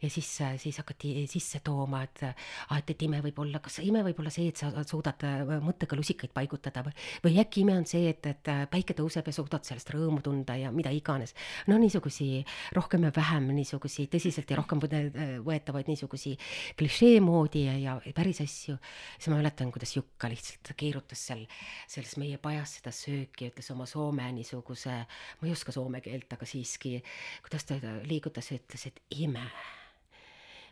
[0.00, 4.02] ja siis, äh, siis hakati sisse tooma, et et, et ime võib olla, kas ime
[4.04, 7.84] võib olla see, et sa suudad äh, mõttega lusikaid paigutada või, või äkki ime on
[7.88, 11.34] see, et, et päike tõuseb ja suudad sellest rõõmu tunda ja mida iganes.
[11.68, 12.44] no niisugusi
[12.76, 16.36] rohkem ja vähem niisugusi tõsiselt ja rohkem võetavaid niisugusi
[16.78, 18.78] klišee moodi ja, ja päris asju.
[19.18, 21.44] siis ma mäletan, kuidas Jukka lihtsalt keerutas seal
[21.86, 24.96] selles meie pajas seda sööki, ütles oma soome niisuguse,
[25.40, 26.96] ma ei oska soome keelt, aga siiski
[27.44, 29.44] kuidas ta liigutas ja ütles, et ime.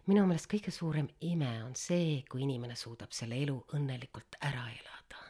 [0.07, 5.24] minu meelest kõige suurem ime on see, kui inimene suudab selle elu õnnelikult ära elada.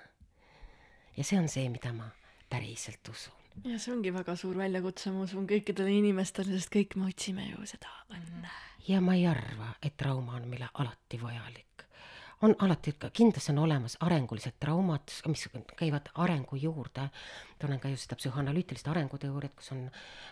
[1.16, 2.10] ja see on see, mida ma
[2.50, 3.40] päriselt usun.
[3.64, 7.66] ja see ongi väga suur väljakutse, ma usun, kõikidele inimestele, sest kõik me otsime ju
[7.66, 8.50] seda õnne.
[8.88, 11.74] ja ma ei arva, et trauma on meile alati vajalik
[12.42, 17.08] on alati, kindlasti on olemas arengulised traumad, mis käivad arengu juurde.
[17.58, 19.84] tunnen ka just seda psühhoanalüütilist arenguteooriat, kus on,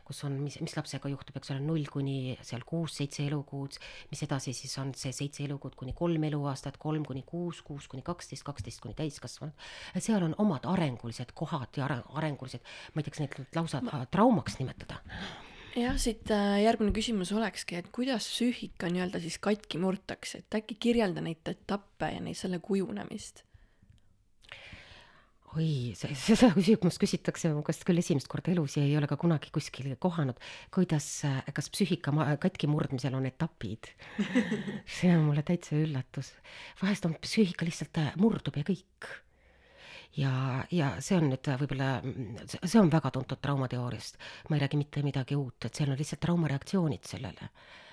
[0.05, 3.79] kus on, mis, mis lapsega juhtub, eks ole, null kuni seal kuus-seitse elukuud,
[4.11, 8.03] mis edasi siis on see seitse elukuud kuni kolm eluaastat, kolm kuni kuus, kuus kuni
[8.05, 9.55] kaksteist, kaksteist kuni täiskasvanud.
[9.95, 12.61] et seal on omad arengulised kohad ja arengulised,
[12.93, 13.81] ma ei tea, kas neid lausa
[14.11, 15.01] traumaks nimetada
[15.77, 20.79] jah, siit äh, järgmine küsimus olekski, et kuidas psüühika nii-öelda siis katki murtakse, et äkki
[20.89, 23.45] kirjelda neid etappe ja neid, selle kujunemist?
[25.53, 25.93] oi,
[26.27, 29.91] seda küsimust küsitakse mu käest küll esimest korda elus ja ei ole ka kunagi kuskil
[30.01, 30.39] kohanud,
[30.75, 31.09] kuidas,
[31.53, 33.93] kas psüühika katki murdmisel on etapid
[34.97, 36.33] see on mulle täitsa üllatus.
[36.81, 39.13] vahest on psüühika lihtsalt äh, murdub ja kõik
[40.17, 40.33] ja,
[40.71, 41.91] ja see on nüüd võib-olla,
[42.63, 46.23] see on väga tuntud traumateooriast, ma ei räägi mitte midagi uut, et seal on lihtsalt
[46.27, 47.53] traumareaktsioonid sellele.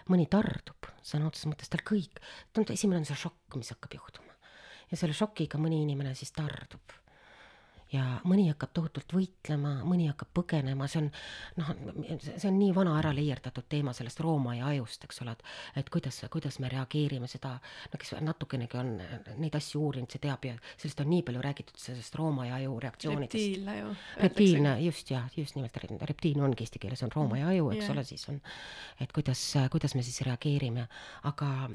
[0.10, 2.18] mõni tardub, sõna otseses mõttes tal kõik,
[2.74, 4.34] esimene on see šokk, mis hakkab juhtuma.
[4.92, 7.00] ja selle šokiga mõni inimene siis tardub
[7.94, 11.08] ja mõni hakkab tohutult võitlema, mõni hakkab põgenema, see on
[11.58, 11.72] noh,
[12.20, 15.90] see on nii vana ära leierdatud teema sellest Rooma ja ajust, eks ole, et et
[15.94, 17.56] kuidas, kuidas me reageerime seda,
[17.92, 18.94] no kes natukenegi on
[19.42, 22.78] neid asju uurinud, see teab ja sellest on nii palju räägitud, sellest Rooma ja aju
[22.86, 23.34] reaktsioonidest.
[23.34, 23.96] reptiilne ju.
[24.22, 25.82] reptiilne, just jah, just nimelt
[26.12, 27.96] reptiilne ongi eesti keeles on Rooma ja aju, eks yeah.
[27.96, 28.42] ole, siis on,
[29.02, 29.42] et kuidas,
[29.74, 30.86] kuidas me siis reageerime,
[31.30, 31.70] aga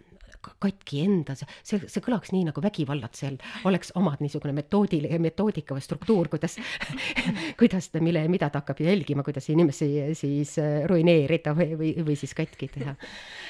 [0.60, 3.38] katki enda, see, see kõlaks nii, nagu vägivallatsejal
[3.68, 6.58] oleks omad niisugune metoodil-, metoodika või struktuur, struktuur, kuidas
[7.60, 12.16] kuidas ta, mille, mida ta hakkab jälgima, kuidas inimesi siis äh, ruineerida või, või, või
[12.18, 12.94] siis katki teha.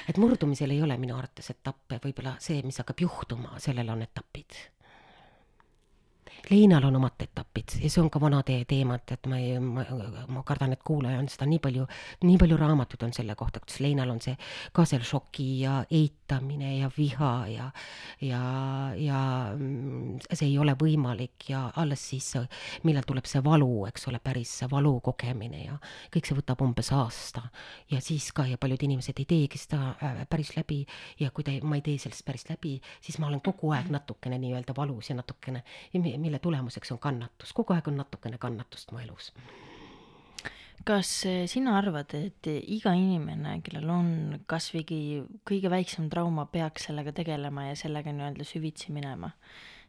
[0.09, 4.57] et murdumisel ei ole minu arvates etappe, võib-olla see, mis hakkab juhtuma, sellel on etapid
[6.49, 9.85] leinal on omad etapid ja see on ka vana tee teema, et, ma ei, ma,
[10.31, 11.85] ma kardan, et kuulaja on seda nii palju,
[12.25, 14.35] nii palju raamatuid on selle kohta, kuidas leinal on see
[14.75, 17.69] ka seal šoki ja eitamine ja viha ja,
[18.21, 18.41] ja,
[18.99, 19.21] ja
[19.55, 22.31] mm, see ei ole võimalik ja alles siis,
[22.85, 25.79] millal tuleb see valu, eks ole, päris see valu kogemine ja
[26.13, 27.47] kõik see võtab umbes aasta.
[27.91, 30.83] ja siis ka ja paljud inimesed ei teegi seda äh, päris läbi
[31.19, 34.39] ja kui te, ma ei tee sellest päris läbi, siis ma olen kogu aeg natukene
[34.41, 39.31] nii-öelda valus ja natukene, mille tulemuseks on kannatus, kogu aeg on natukene kannatust mu elus
[40.85, 44.09] kas eh, sina arvad, et iga inimene, kellel on
[44.49, 44.83] kasvõi
[45.47, 49.31] kõige väiksem trauma, peaks sellega tegelema ja sellega nii-öelda süvitsi minema?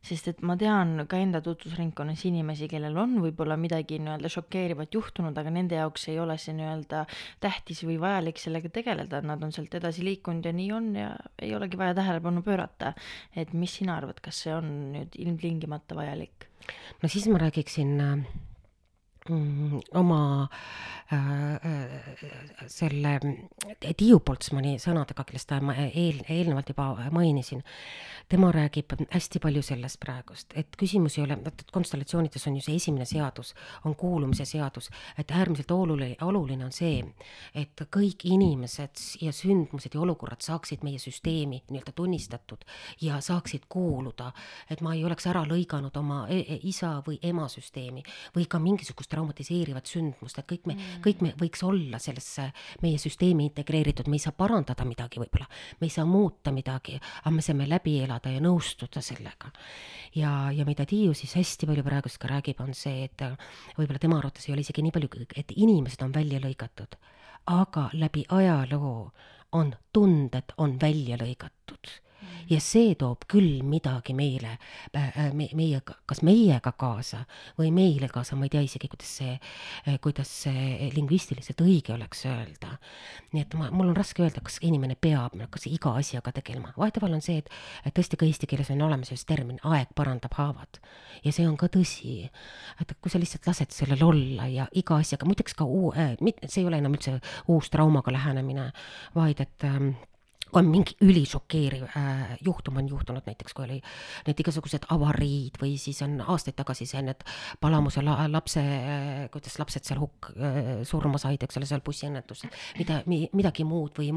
[0.04, 5.36] Sest et ma tean ka enda tutvusringkonnas inimesi, kellel on võib-olla midagi nii-öelda šokeerivat juhtunud,
[5.38, 7.04] aga nende jaoks ei ole see nii-öelda
[7.42, 11.54] tähtis või vajalik sellega tegeleda, nad on sealt edasi liikunud ja nii on ja ei
[11.56, 12.94] olegi vaja tähelepanu pöörata.
[13.36, 16.50] et mis sina arvad, kas see on nüüd ilmtingimata vajalik?
[17.02, 18.26] no siis ma räägiksin äh,
[19.28, 20.48] mm, oma
[21.12, 21.18] äh,
[21.54, 23.18] äh, selle
[23.96, 27.62] Tiiu Poltsmani sõnadega, kellest ma eel, eelnevalt juba mainisin,
[28.28, 32.78] tema räägib hästi palju sellest praegust, et küsimus ei ole, vaata, konstellatsioonides on ju see
[32.80, 33.54] esimene seadus,
[33.84, 37.04] on kuulumise seadus, et äärmiselt oluline, oluline on see,
[37.54, 42.66] et kõik inimesed ja sündmused ja olukorrad saaksid meie süsteemi nii-öelda tunnistatud
[43.00, 44.32] ja saaksid kuuluda,
[44.70, 48.02] et ma ei oleks ära lõiganud oma e e isa või ema süsteemi
[48.34, 52.50] või ka mingisugust traumatiseerivat sündmust, et kõik me mm., kõik me võiks olla sellesse
[52.84, 55.48] meie süsteemi integreeritud, me ei saa parandada midagi võib-olla,
[55.80, 59.52] me ei saa muuta midagi, aga me saame läbi elada ja nõustuda sellega.
[60.14, 63.24] ja, ja mida Tiiu siis hästi palju praegust ka räägib, on see, et
[63.78, 66.98] võib-olla tema arvates ei ole isegi nii palju, et inimesed on välja lõigatud,
[67.52, 69.12] aga läbi ajaloo
[69.56, 72.05] on tunded on välja lõigatud
[72.50, 74.56] ja see toob küll midagi meile
[74.96, 77.24] äh, me,, meie, kas meiega kaasa
[77.58, 79.34] või meile kaasa, ma ei tea isegi, kuidas see,
[79.86, 82.76] äh, kuidas see lingvistiliselt õige oleks öelda.
[83.32, 87.18] nii et ma, mul on raske öelda, kas inimene peab, kas iga asjaga tegelema, vahetevahel
[87.18, 90.80] on see, et tõesti ka eesti keeles on olemas just termin aeg parandab haavad.
[91.24, 92.18] ja see on ka tõsi,
[92.80, 96.14] et kui sa lihtsalt lased sellel olla ja iga asjaga, muideks ka uu- äh,,
[96.46, 97.18] see ei ole enam üldse
[97.48, 98.70] uus traumaga lähenemine,
[99.14, 99.96] vaid et ähm,
[100.50, 103.78] kui on mingi ülišokeeriv äh, juhtum on juhtunud, näiteks kui oli
[104.26, 107.24] need igasugused avariid või siis on aastaid tagasi see need
[107.60, 112.52] Palamuse la, lapse äh,, kuidas lapsed seal hukk äh, surma said, eks ole, seal bussiõnnetusel,
[112.80, 114.12] mida mi,, midagi muud või,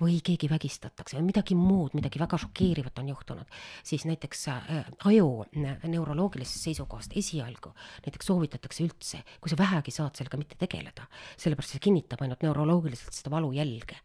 [0.00, 5.30] või keegi vägistatakse või midagi muud, midagi väga šokeerivat on juhtunud, siis näiteks äh, aju
[5.56, 7.72] neuroloogilisest seisukohast esialgu
[8.06, 11.06] näiteks soovitatakse üldse, kui sa vähegi saad sellega mitte tegeleda,
[11.40, 13.98] sellepärast see kinnitab ainult neuroloogiliselt seda valujälge,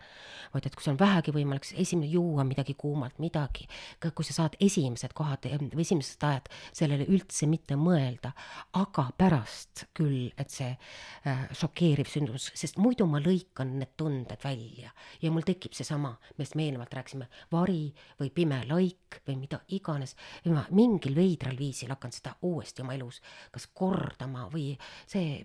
[0.54, 3.68] vaid et kui see on vähegi võimalik, võimalik esimene juua midagi kuumalt, midagi,
[4.02, 8.32] kui sa saad esimesed kohad või esimesed ajad sellele üldse mitte mõelda,
[8.80, 14.92] aga pärast küll, et see äh, šokeeriv sündmus, sest muidu ma lõikan need tunded välja
[15.22, 20.16] ja mul tekib seesama, millest me eelnevalt rääkisime, vari või pime laik või mida iganes,
[20.48, 23.20] ma mingil veidral viisil hakkan seda uuesti oma elus
[23.52, 24.72] kas kordama või
[25.10, 25.42] see,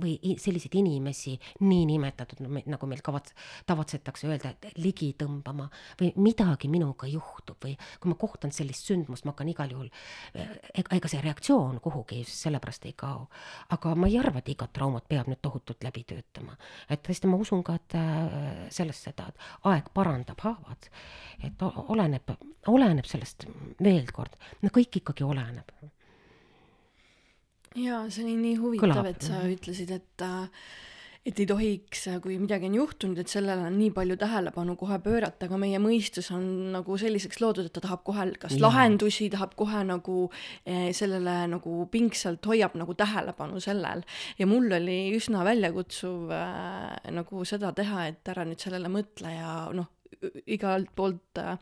[0.00, 3.34] või selliseid inimesi, niinimetatud, nagu meil kavats-,
[3.66, 5.68] tavatsetakse öelda, et ligi tõmbama
[6.00, 9.90] või midagi minuga juhtub või kui ma kohtan sellist sündmust, ma hakkan igal juhul,
[10.34, 13.26] ega, ega see reaktsioon kuhugi sellepärast ei kao.
[13.74, 16.56] aga ma ei arva, et igat traumat peab nüüd tohutult läbi töötama.
[16.88, 20.90] et tõesti, ma usun ka, et äh, sellest seda, et aeg parandab haavad.
[21.42, 22.36] et oleneb,
[22.66, 23.46] oleneb sellest,
[23.82, 25.72] veel kord, no kõik ikkagi oleneb
[27.76, 30.68] jaa, see oli nii huvitav, et sa ütlesid, et äh,
[31.26, 35.48] et ei tohiks, kui midagi on juhtunud, et sellele on nii palju tähelepanu kohe pöörata,
[35.48, 36.44] aga meie mõistus on
[36.76, 38.62] nagu selliseks loodud, et ta tahab kohe kas ja.
[38.62, 40.28] lahendusi, tahab kohe nagu
[40.64, 44.04] eh, sellele nagu pingsalt hoiab nagu tähelepanu sellel.
[44.38, 49.52] ja mul oli üsna väljakutsuv äh, nagu seda teha, et ära nüüd sellele mõtle ja
[49.74, 49.90] noh,
[50.46, 51.56] igalt poolt äh,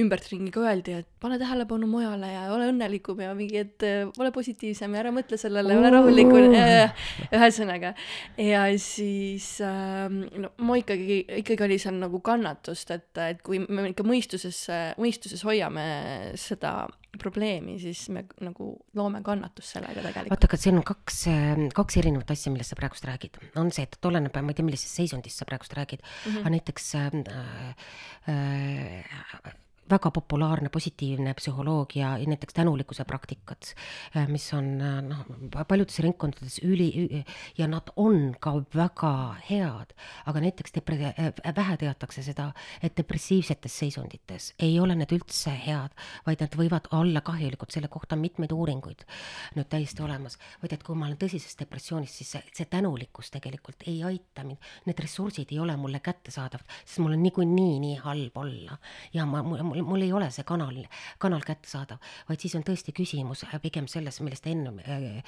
[0.00, 4.32] ümbertringi ka öeldi, et pane tähelepanu mujale ja ole õnnelikum ja mingi, et äh, ole
[4.34, 6.94] positiivsem ja ära mõtle sellele, ole rahulikum äh,,
[7.32, 7.94] ühesõnaga.
[8.42, 13.90] ja siis äh, no ma ikkagi, ikkagi oli seal nagu kannatust, et, et kui me
[13.92, 14.64] ikka mõistuses,
[15.00, 15.88] mõistuses hoiame
[16.38, 16.86] seda
[17.16, 20.32] probleemi, siis me nagu loome kannatust sellega tegelikult.
[20.34, 21.22] vaata, aga siin on kaks,
[21.76, 23.38] kaks erinevat asja, millest sa praegust räägid.
[23.56, 26.40] on see, et oleneb, ma ei tea, millisest seisundist sa praegust räägid mm, -hmm.
[26.40, 27.06] aga näiteks äh,
[28.28, 29.56] äh,
[29.90, 33.72] väga populaarne positiivne psühholoogia näiteks tänulikkuse praktikad,
[34.16, 35.24] äh, mis on äh, noh,
[35.68, 37.24] paljudes ringkondades üli
[37.58, 39.12] ja nad on ka väga
[39.48, 39.94] head,
[40.26, 42.50] aga näiteks depre-, äh, vähe teatakse seda,
[42.82, 45.94] et depressiivsetes seisundites ei ole need üldse head,
[46.26, 49.06] vaid nad võivad olla kahjulikud, selle kohta on mitmeid uuringuid
[49.56, 53.86] nüüd täiesti olemas, vaid et kui ma olen tõsises depressioonis, siis see, see tänulikkus tegelikult
[53.88, 58.36] ei aita mind, need ressursid ei ole mulle kättesaadavad, sest mul on niikuinii nii halb
[58.42, 58.78] olla
[59.14, 60.76] ja ma, mul, mul, mul ei ole see kanal,
[61.22, 65.22] kanal kättesaadav, vaid siis on tõesti küsimus äh, pigem selles, millest ennem äh,,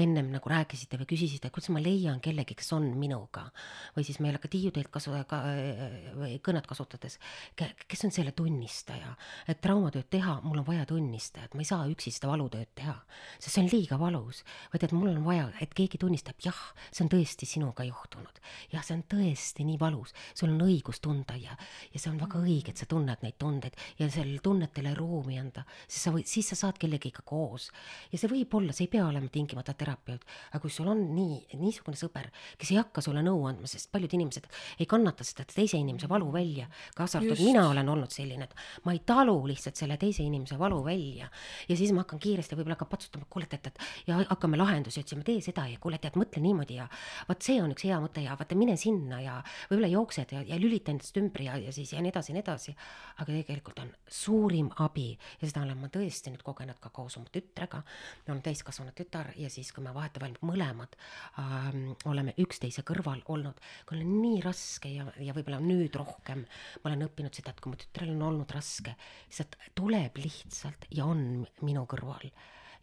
[0.00, 3.48] ennem nagu rääkisite või küsisite, kuidas ma leian kellegi, kes on minuga.
[3.96, 7.18] või siis meil ka Tiiu teilt kasu- ka,, äh, või kõnet kasutades,
[7.56, 9.16] kes on selle tunnistaja.
[9.48, 12.96] et traumatööd teha, mul on vaja tunnistajat, ma ei saa üksi seda valutööd teha,
[13.38, 16.58] sest see on liiga valus, vaid et mul on vaja, et keegi tunnistab, jah,
[16.90, 18.40] see on tõesti sinuga juhtunud.
[18.72, 21.56] jah, see on tõesti nii valus, sul on õigus tunda ja,
[21.92, 25.64] ja see on väga õige, et sa tunned neid tundeid ja sellele tunnetele ruumi anda,
[25.86, 27.70] siis sa võid, siis sa saad kellegiga koos.
[28.12, 31.40] ja see võib olla, see ei pea olema tingimata terapeut, aga kui sul on nii,
[31.60, 35.78] niisugune sõber, kes ei hakka sulle nõu andma, sest paljud inimesed ei kannata seda teise
[35.80, 39.96] inimese valu välja, kaasa arvatud mina olen olnud selline, et ma ei talu lihtsalt selle
[40.00, 41.30] teise inimese valu välja.
[41.68, 45.24] ja siis ma hakkan kiiresti võib-olla ka patsutama, kuule, et, et ja hakkame lahendusi otsima,
[45.26, 46.88] tee seda ja kuule, tead, mõtle niimoodi ja
[47.28, 49.38] vot see on üks hea mõte ja vaata, mine sinna ja
[49.70, 52.44] võib-olla jooksed ja, ja lülita endast ümber ja, ja siis ja nii edasi ja nii
[52.44, 52.76] edasi.
[53.20, 55.08] aga tegelikult on suurim abi
[55.40, 57.82] ja seda olen ma tõesti nüüd kogenud ka koos oma tütrega.
[58.26, 60.96] mul on täiskasvanud tütar ja siis, kui me vahetevahel mõlemad
[61.40, 66.90] ähm, oleme üksteise kõrval olnud, kui on nii raske ja, ja võib-olla nüüd rohkem ma
[66.90, 68.96] olen õppinud seda, et kui mu tütrel on olnud raske,
[69.28, 72.30] siis ta tuleb lihtsalt ja on minu kõrval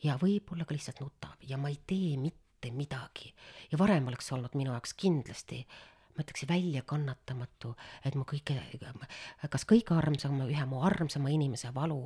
[0.03, 3.33] ja võib-olla ka lihtsalt nutab ja ma ei tee mitte midagi.
[3.71, 5.63] ja varem oleks olnud minu jaoks kindlasti
[6.17, 7.73] ma ütleks väljakannatamatu,
[8.05, 8.57] et mu kõige,
[9.53, 12.01] kas kõige armsama, ühe mu armsama inimese valu,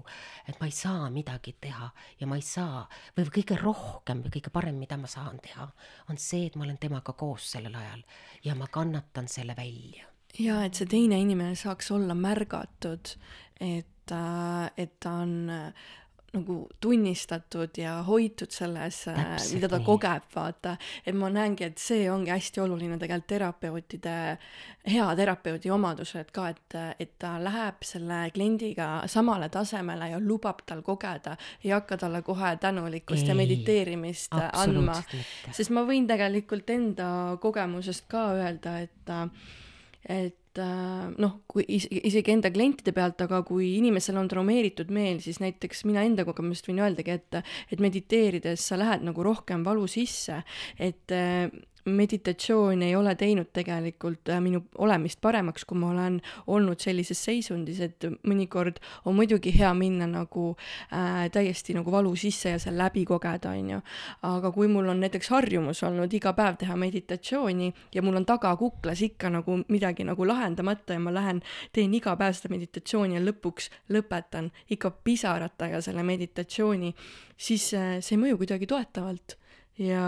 [0.50, 1.90] et ma ei saa midagi teha
[2.20, 2.84] ja ma ei saa,
[3.18, 5.70] või kõige rohkem või kõige parem, mida ma saan teha,
[6.12, 8.04] on see, et ma olen temaga koos sellel ajal
[8.46, 10.08] ja ma kannatan selle välja.
[10.40, 13.16] ja et see teine inimene saaks olla märgatud,
[13.60, 14.14] et,
[14.78, 15.34] et ta on
[16.32, 19.86] nagu tunnistatud ja hoitud selles, äh, mida ta nii.
[19.86, 20.78] kogeb, vaata.
[21.06, 24.16] et ma näengi, et see ongi hästi oluline tegelikult terapeutide,
[24.88, 30.82] hea terapeudi omadused ka, et, et ta läheb selle kliendiga samale tasemele ja lubab tal
[30.88, 35.02] kogeda, ei hakka talle kohe tänulikkust ei, ja mediteerimist andma.
[35.52, 39.12] sest ma võin tegelikult enda kogemusest ka öelda, et,
[40.08, 45.86] et noh, kui isegi enda klientide pealt, aga kui inimesel on traumeeritud meel, siis näiteks
[45.88, 47.40] mina enda kogemusest võin öeldagi, et,
[47.72, 50.42] et mediteerides sa lähed nagu rohkem valu sisse,
[50.80, 51.48] et äh,
[51.86, 57.80] meditatsioon ei ole teinud tegelikult äh, minu olemist paremaks, kui ma olen olnud sellises seisundis,
[57.82, 63.06] et mõnikord on muidugi hea minna nagu äh, täiesti nagu valu sisse ja seal läbi
[63.10, 63.82] kogeda, on ju.
[64.30, 68.54] aga kui mul on näiteks harjumus olnud iga päev teha meditatsiooni ja mul on taga
[68.60, 71.42] kuklas ikka nagu midagi nagu lahendamata ja ma lähen,
[71.74, 76.94] teen iga päev seda meditatsiooni ja lõpuks lõpetan ikka pisaratega selle meditatsiooni,
[77.38, 79.41] siis äh, see ei mõju kuidagi toetavalt
[79.80, 80.06] ja,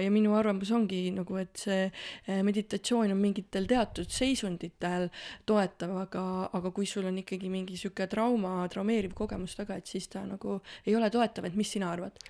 [0.00, 5.08] ja minu arvamus ongi nagu, et see eh, meditatsioon on mingitel teatud seisunditel
[5.48, 6.26] toetav, aga,
[6.56, 10.60] aga kui sul on ikkagi mingi sihuke trauma, traumeeriv kogemus taga, et siis ta nagu
[10.84, 12.20] ei ole toetav, et mis sina arvad?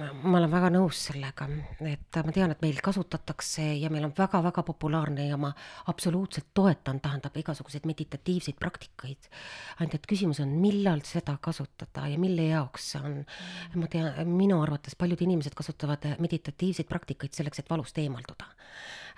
[0.00, 1.46] Ma olen väga nõus sellega,
[1.84, 5.50] et ma tean, et meil kasutatakse ja meil on väga-väga populaarne ja ma
[5.92, 9.28] absoluutselt toetan, tähendab igasuguseid meditatiivseid praktikaid.
[9.78, 13.18] ainult et küsimus on, millal seda kasutada ja mille jaoks see on.
[13.74, 18.48] ma tean, minu arvates paljud inimesed kasutavad meditatiivseid praktikaid selleks, et valust eemalduda.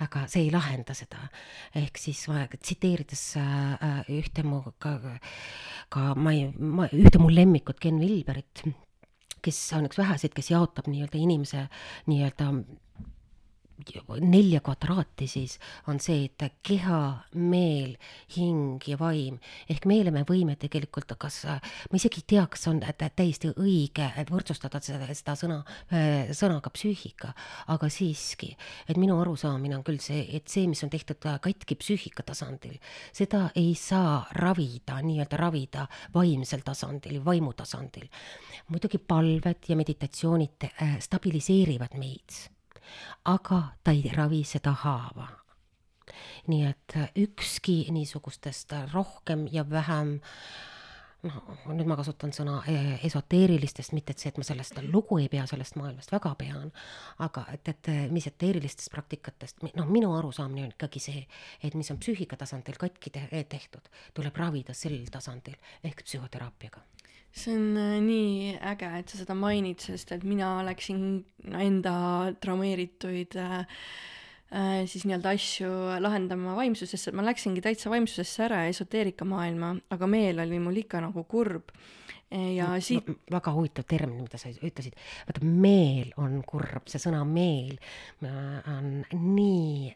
[0.02, 1.28] aga see ei lahenda seda.
[1.74, 4.98] ehk siis ma tsiteerides äh, ühte mu ka,
[5.88, 8.64] ka ma ei, ma ühte mu lemmikut, Ken Vilberit
[9.44, 11.66] kes on üks väheseid, kes jaotab nii-öelda inimese
[12.10, 12.50] nii-öelda
[14.22, 15.56] nelja kvadraati siis
[15.90, 17.00] on see, et keha,
[17.34, 17.96] meel,
[18.36, 19.40] hing ja vaim.
[19.70, 24.80] Ehk meele me võime tegelikult, kas ma isegi ei tea, kas on täiesti õige võrdsustada
[24.84, 25.60] seda, seda sõna,
[26.34, 27.32] sõnaga psüühika,
[27.74, 28.52] aga siiski,
[28.88, 32.78] et minu arusaamine on küll see, et see, mis on tehtud katki psüühika tasandil,
[33.14, 38.08] seda ei saa ravida, nii-öelda ravida vaimsel tasandil, vaimu tasandil.
[38.68, 42.53] muidugi palved ja meditatsioonid äh, stabiliseerivad meid
[43.24, 45.28] aga ta ei ravi seda haava.
[46.46, 50.18] nii et ükski niisugustest rohkem ja vähem
[51.24, 51.38] noh,
[51.72, 52.74] nüüd ma kasutan sõna e,
[53.08, 56.72] esoteerilistest, mitte et see, et ma sellest lugu ei pea, sellest maailmast väga pean,
[57.24, 61.24] aga et, et mis eteerilistest praktikatest, noh, minu arusaamine on ikkagi see,
[61.64, 66.84] et mis on psüühika tasandil katki te tehtud, tuleb ravida sel tasandil ehk psühhoteraapiaga
[67.34, 71.00] see on äh, nii äge, et sa seda mainid, sest et mina läksin
[71.58, 71.94] enda
[72.42, 73.56] traumeerituid äh,
[74.54, 75.72] äh, siis nii-öelda asju
[76.04, 81.26] lahendama vaimsusesse, ma läksingi täitsa vaimsusesse ära, esoteerika maailma, aga meel oli mul ikka nagu
[81.30, 81.74] kurb.
[82.34, 84.96] ja no, siit no, väga huvitav termin, mida sa ütlesid,
[85.28, 87.76] vaata meel on kurb, see sõna meel
[88.24, 89.92] on nii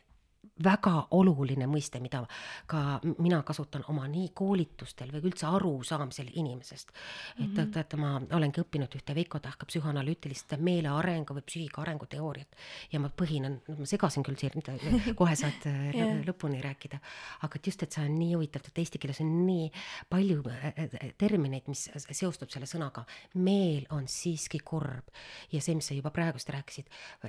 [0.64, 2.22] väga oluline mõiste, mida
[2.66, 6.88] ka mina kasutan oma nii koolitustel või üldse arusaamisel inimesest.
[6.90, 7.72] et mm -hmm.
[7.72, 12.56] teate, ma olengi õppinud ühte Veiko Tähka psühhoanalüütilist meele arengu või psüühika arengu teooriat
[12.92, 14.62] ja ma põhinen, ma segasin küll siin,
[15.20, 16.20] kohe saad yeah.
[16.26, 16.98] lõpuni rääkida,
[17.42, 19.70] aga et just, et see on nii huvitav, et eesti keeles on nii
[20.08, 23.04] palju äh, äh, termineid, mis seostub selle sõnaga.
[23.34, 25.08] meel on siiski kurb
[25.52, 26.86] ja see, mis sa juba praegust rääkisid,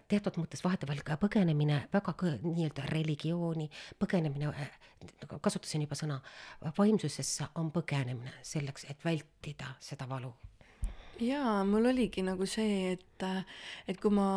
[0.08, 3.70] teatud mõttes vahetevahel ka põgenemine väga nii-öelda religi-, religiooni,
[4.00, 4.72] põgenemine, äh,
[5.42, 6.20] kasutasin juba sõna,
[6.78, 10.34] vaimsusesse on põgenemine selleks, et vältida seda valu
[11.22, 13.28] jaa, mul oligi nagu see, et,
[13.88, 14.30] et kui ma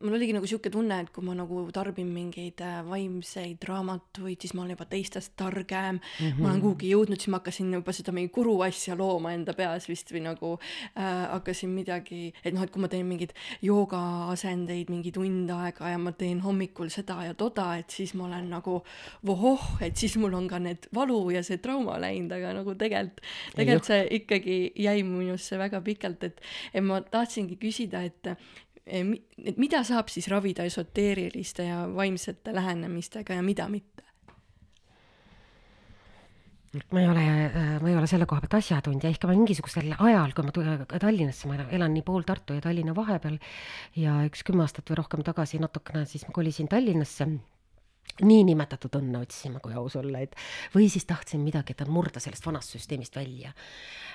[0.00, 4.54] mul oligi nagu sihuke tunne, et kui ma nagu tarbin mingeid äh, vaimseid raamatuid, siis
[4.56, 6.38] ma olen juba teistest targem mm, -hmm.
[6.38, 6.62] ma olen mhm.
[6.64, 10.22] kuhugi jõudnud, siis ma hakkasin juba seda mingi guru asja looma enda peas vist või
[10.24, 10.54] nagu
[10.96, 15.98] äh, hakkasin midagi, et noh, et kui ma teen mingeid joogaasendeid mingi tund aega ja
[15.98, 18.80] ma teen hommikul seda ja toda, et siis ma olen nagu
[19.26, 23.20] vohoh, et siis mul on ka need valu ja see trauma läinud, aga nagu tegelikult,
[23.54, 26.42] tegelikult see ikkagi jäi minusse väga pikalt, et,
[26.74, 28.34] et ma tahtsingi küsida, et
[28.90, 34.02] et mida saab siis ravida esoteeriliste ja vaimsete lähenemistega ja mida mitte?
[36.90, 37.22] ma ei ole,
[37.82, 41.94] ma ei ole selle koha pealt asjatundja, ehk mingisugusel ajal, kui ma Tallinnasse, ma elan
[41.96, 43.40] nii pool Tartu ja Tallinna vahepeal
[43.98, 47.26] ja üks kümme aastat või rohkem tagasi natukene, siis ma kolisin Tallinnasse
[48.24, 50.36] niinimetatud õnne otsima, kui aus olla, et
[50.74, 53.52] või siis tahtsin midagi, et murda sellest vanast süsteemist välja.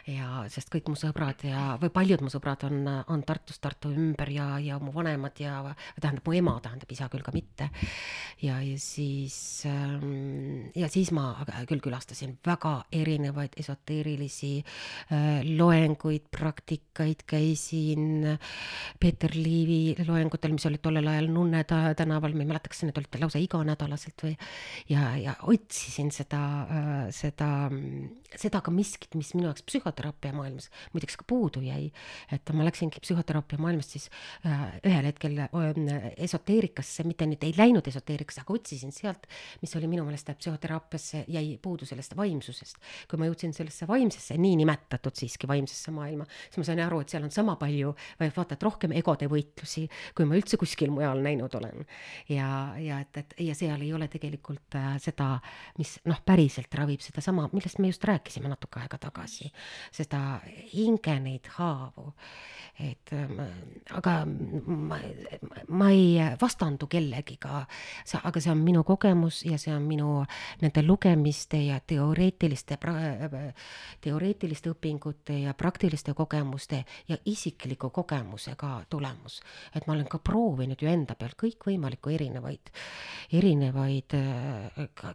[0.05, 4.29] ja sest kõik mu sõbrad ja, või paljud mu sõbrad on, on Tartus, Tartu ümber
[4.29, 5.63] ja, ja mu vanemad ja
[5.97, 7.69] tähendab, mu ema tähendab, isa küll ka mitte.
[8.41, 11.31] ja, ja siis ähm, ja siis ma
[11.69, 18.37] küll külastasin väga erinevaid esoteerilisi äh, loenguid, praktikaid, käisin
[18.99, 23.19] Peeter Liivi loengutel, mis olid tollel ajal Nunne tänaval, ma ei mäleta, kas need olid
[23.21, 24.33] lausa iga nädal nädalaselt või
[24.89, 26.41] ja, ja otsisin seda,
[27.13, 27.69] seda,
[28.35, 31.91] seda ka miskit, mis minu jaoks psühhoteraapia maailmas muideks ka puudu jäi.
[32.31, 34.09] et ma läksingi psühhoteraapia maailmast siis
[34.85, 35.39] ühel hetkel
[36.17, 39.27] esoteerikasse, mitte nüüd ei läinud esoteerikasse, aga otsisin sealt,
[39.61, 42.77] mis oli minu meelest psühhoteraapiasse jäi puudu sellest vaimsusest.
[43.09, 47.23] kui ma jõudsin sellesse vaimsesse, niinimetatud siiski vaimsesse maailma, siis ma sain aru, et seal
[47.25, 49.85] on sama palju, vaata, et rohkem egode võitlusi,
[50.15, 51.85] kui ma üldse kuskil mujal näinud olen.
[52.29, 52.47] ja,
[52.81, 55.35] ja et, et ja seal ei ole tegelikult äh, seda,
[55.79, 59.51] mis noh, päriselt ravib sedasama, millest me just rääkisime natuke aega tagasi,
[59.95, 60.39] seda
[60.73, 62.13] hinge neid haavu
[62.79, 63.39] et ähm,
[63.95, 64.97] aga ma,
[65.71, 67.61] ma ei vastandu kellegiga,
[68.19, 70.17] aga see on minu kogemus ja see on minu
[70.61, 72.77] nende lugemiste ja teoreetiliste,
[74.03, 79.41] teoreetiliste õpingute ja praktiliste kogemuste ja isikliku kogemusega tulemus.
[79.75, 82.73] et ma olen ka proovinud ju enda peal kõikvõimalikku erinevaid,
[83.31, 83.54] erinevaid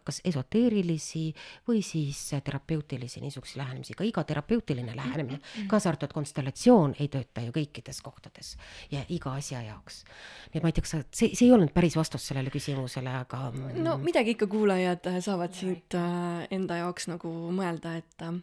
[0.05, 1.23] kas esoteerilisi
[1.67, 5.39] või siis terapeutilisi niisuguseid lähenemisi, ka iga terapeutiline lähenemine,
[5.71, 8.55] kaasa arvatud konstellatsioon ei tööta ju kõikides kohtades
[8.91, 10.03] ja iga asja jaoks.
[10.51, 13.13] nii et ma ei tea, kas sa, see, see ei olnud päris vastus sellele küsimusele,
[13.23, 13.49] aga
[13.81, 18.37] no midagi ikka kuulajad äh, saavad siit äh, enda jaoks nagu mõelda, et äh,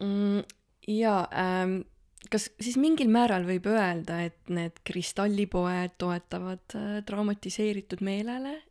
[0.00, 0.44] mm,
[1.00, 1.80] jaa ähm,
[2.30, 8.69] kas siis mingil määral võib öelda, et need kristallipoed toetavad äh, traumatiseeritud meelele Äh,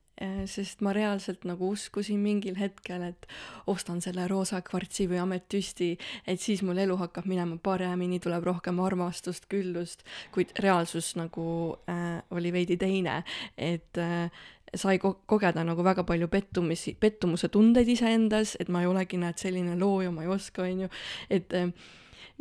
[0.49, 3.27] sest ma reaalselt nagu uskusin mingil hetkel, et
[3.71, 5.93] ostan selle roosa kvartsi või ametüsti,
[6.27, 10.03] et siis mul elu hakkab minema paremini, tuleb rohkem armastust, küllust,
[10.35, 11.45] kuid reaalsus nagu
[11.89, 13.21] äh, oli veidi teine,
[13.55, 14.27] et äh,
[14.75, 19.39] sai ko-, kogeda nagu väga palju pettumisi, pettumuse tundeid iseendas, et ma ei olegi, näed,
[19.39, 20.93] selline looja, ma ei oska, on ju,
[21.31, 21.71] et äh,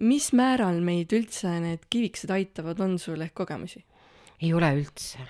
[0.03, 3.85] mis määral meid üldse need kiviksed aitavad, on sul ehk kogemusi?
[4.39, 5.25] ei ole üldse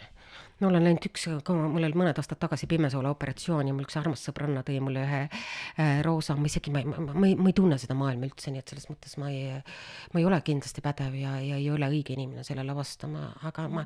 [0.59, 4.25] ma olen läinud üks, mul oli mõned aastad tagasi pimesoola operatsioon ja mul üks armas
[4.27, 7.55] sõbranna tõi mulle ühe äh, roosa, ma isegi, ma ei, ma, ma ei, ma ei
[7.57, 9.53] tunne seda maailma üldse, nii et selles mõttes ma ei,
[10.15, 13.85] ma ei ole kindlasti pädev ja, ja ei ole õige inimene sellele vastama, aga ma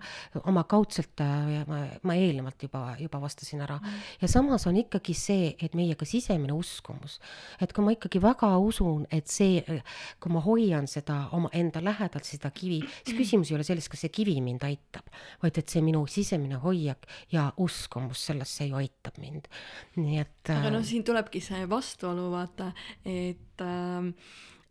[0.49, 3.77] oma kaudselt äh, ma, ma eelnevalt juba, juba vastasin ära.
[4.23, 7.19] ja samas on ikkagi see, et meie ka sisemine uskumus,
[7.61, 9.61] et kui ma ikkagi väga usun, et see,
[10.23, 14.07] kui ma hoian seda oma enda lähedal, seda kivi, siis küsimus ei ole selles, kas
[14.07, 15.13] see kivi mind aitab,
[15.45, 19.51] vaid et see minu sisemine hoiak ja uskumus sellesse ju aitab mind.
[19.97, 20.39] nii et.
[20.55, 22.73] aga noh, siin tulebki see vastuolu vaata,
[23.05, 24.09] et äh,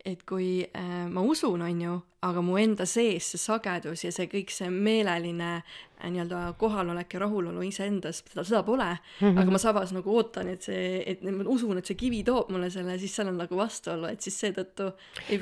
[0.04, 4.26] et kui äh, ma usun, on ju, aga mu enda sees see sagedus ja see
[4.30, 8.88] kõik see meeleline Äh, nii-öelda kohalolek ja rahulolu iseendas, seda, seda pole.
[9.20, 9.40] Mm, -hmm.
[9.42, 12.70] aga ma samas nagu ootan, et see, et ma usun, et see kivi toob mulle
[12.70, 14.90] selle, siis seal on nagu vastuolu, et siis seetõttu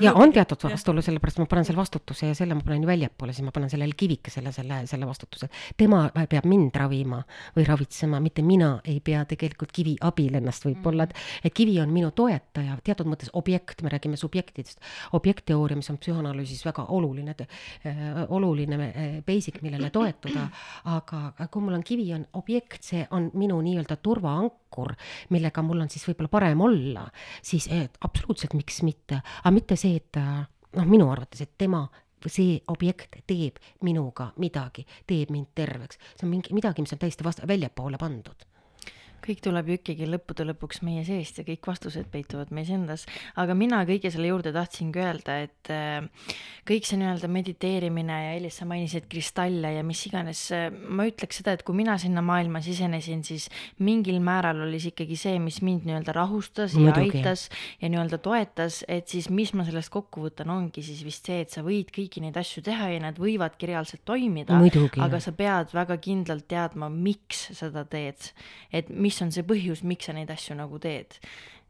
[0.00, 3.32] ja on teatud vastuolu, sellepärast ma panen selle vastutuse ja selle ma panen ju väljapoole,
[3.32, 5.48] siis ma panen sellele kivikesele selle, selle vastutuse.
[5.76, 7.22] tema peab mind ravima
[7.56, 11.92] või ravitsema, mitte mina ei pea tegelikult kivi abil ennast võib-olla, et, et kivi on
[11.92, 14.80] minu toetaja, teatud mõttes objekt, me räägime subjektidest,
[15.12, 20.49] objektteooria, mis on psühhoanalüüsis väga oluline äh,, oluline äh, basic, millele toetuda
[20.90, 24.94] aga, kui mul on kivi on objekt, see on minu nii-öelda turvaankur,
[25.34, 27.06] millega mul on siis võib-olla parem olla,
[27.42, 31.84] siis eh, absoluutselt miks mitte, aga mitte see, et noh, minu arvates, et tema
[32.28, 33.56] see objekt teeb
[33.86, 38.49] minuga midagi, teeb mind terveks, see on mingi midagi, mis on täiesti vast-, väljapoole pandud
[39.30, 43.06] kõik tuleb ju ikkagi lõppude lõpuks meie seest ja kõik vastused peituvad meis endas.
[43.38, 46.26] aga mina kõige selle juurde tahtsingi öelda, et äh,
[46.68, 51.40] kõik see nii-öelda mediteerimine ja Elis, sa mainisid kristalle ja mis iganes, äh, ma ütleks
[51.40, 53.48] seda, et kui mina sinna maailma sisenesin, siis
[53.78, 57.20] mingil määral oli see ikkagi see, mis mind nii-öelda rahustas Muidugi.
[57.20, 57.46] ja aitas
[57.80, 61.54] ja nii-öelda toetas, et siis mis ma sellest kokku võtan, ongi siis vist see, et
[61.54, 64.58] sa võid kõiki neid asju teha ja need võivadki reaalselt toimida,
[65.00, 68.30] aga sa pead väga kindlalt teadma, miks seda teed.
[68.72, 71.18] et mis mis on see põhjus, miks sa neid asju nagu teed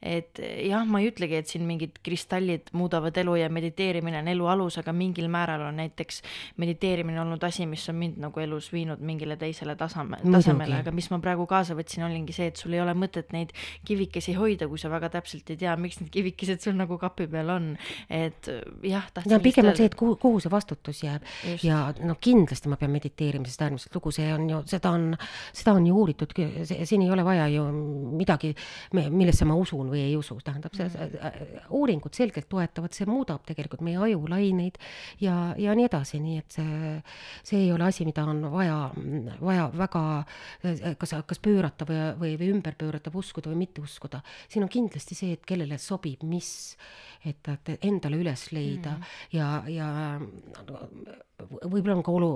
[0.02, 4.47] et jah, ma ei ütlegi, et siin mingid kristallid muudavad elu ja mediteerimine on elu
[4.55, 6.22] alus, aga mingil määral on näiteks
[6.62, 11.10] mediteerimine olnud asi, mis on mind nagu elus viinud mingile teisele tasame, tasemele, aga mis
[11.12, 13.52] ma praegu kaasa võtsin, olingi see, et sul ei ole mõtet neid
[13.86, 17.52] kivikesi hoida, kui sa väga täpselt ei tea, miks need kivikesed sul nagu kapi peal
[17.52, 17.68] on,
[18.09, 18.48] et
[18.86, 19.10] jah.
[19.28, 21.28] ja pigem on see, et kuhu, kuhu see vastutus jääb.
[21.44, 21.64] Just.
[21.68, 25.10] ja no kindlasti ma pean mediteerimisest äärmiselt lugu, see on ju, seda on,
[25.52, 26.32] seda on ju uuritud,
[26.64, 27.68] siin ei ole vaja ju
[28.16, 28.55] midagi,
[28.97, 31.66] millesse ma usun või ei usu, tähendab see mm.
[31.76, 34.78] uuringud selgelt toetavad, see muudab tegelikult meie ajulaineid
[35.22, 36.92] ja, ja nii edasi, nii et see,
[37.46, 38.78] see ei ole asi, mida on vaja,
[39.40, 40.04] vaja väga
[41.00, 44.22] kas, kas pöörata või, või, või ümber pöörata uskuda või mitte uskuda.
[44.48, 46.52] siin on kindlasti see, et kellele sobib, mis,
[47.24, 49.10] et, et endale üles leida mm.
[49.36, 49.88] ja, ja
[51.48, 52.30] võib-olla on ka olu-,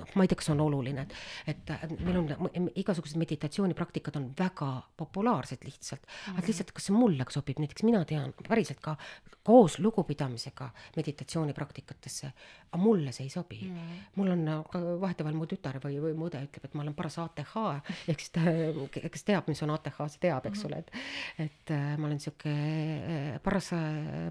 [0.00, 1.06] noh, ma ei tea, kas on oluline,
[1.48, 6.38] et, et meil on igasugused meditatsioonipraktikad on väga populaarsed lihtsalt mm, -hmm.
[6.38, 8.96] et lihtsalt, kas see mulle ka sobib, näiteks mina tean päriselt ka
[9.48, 12.32] koos lugupidamisega meditatsioonipraktikatesse,
[12.68, 13.76] aga mulle see ei sobi mm.
[13.76, 14.04] -hmm.
[14.14, 17.18] mul on ka vahetevahel mu tütar või, või mu õde ütleb, et ma olen paras
[17.18, 17.54] ATH,
[18.12, 18.44] ehk siis ta,
[19.10, 20.92] kes teab, mis on ATH, see teab, eks ole, et
[21.38, 23.70] et äh, ma olen sihuke äh, paras,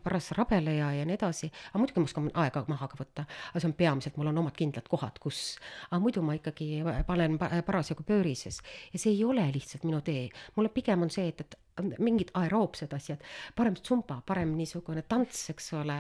[0.04, 3.70] paras rabeleja ja nii edasi, aga muidugi ma oskan aega maha ka võtta, aga see
[3.72, 5.56] on peamiselt, mul on omad kindlad kohad, kus,
[5.90, 8.60] aga muidu ma ikkagi panen pa- parasjagu pöörises.
[8.94, 10.28] Ja see ei ole lihtsalt minu tee,
[10.60, 13.24] mulle pigem on see, et, et mingid aeroobsed asjad,
[13.56, 15.98] parem zumba, parem niisugune tants, eks ole,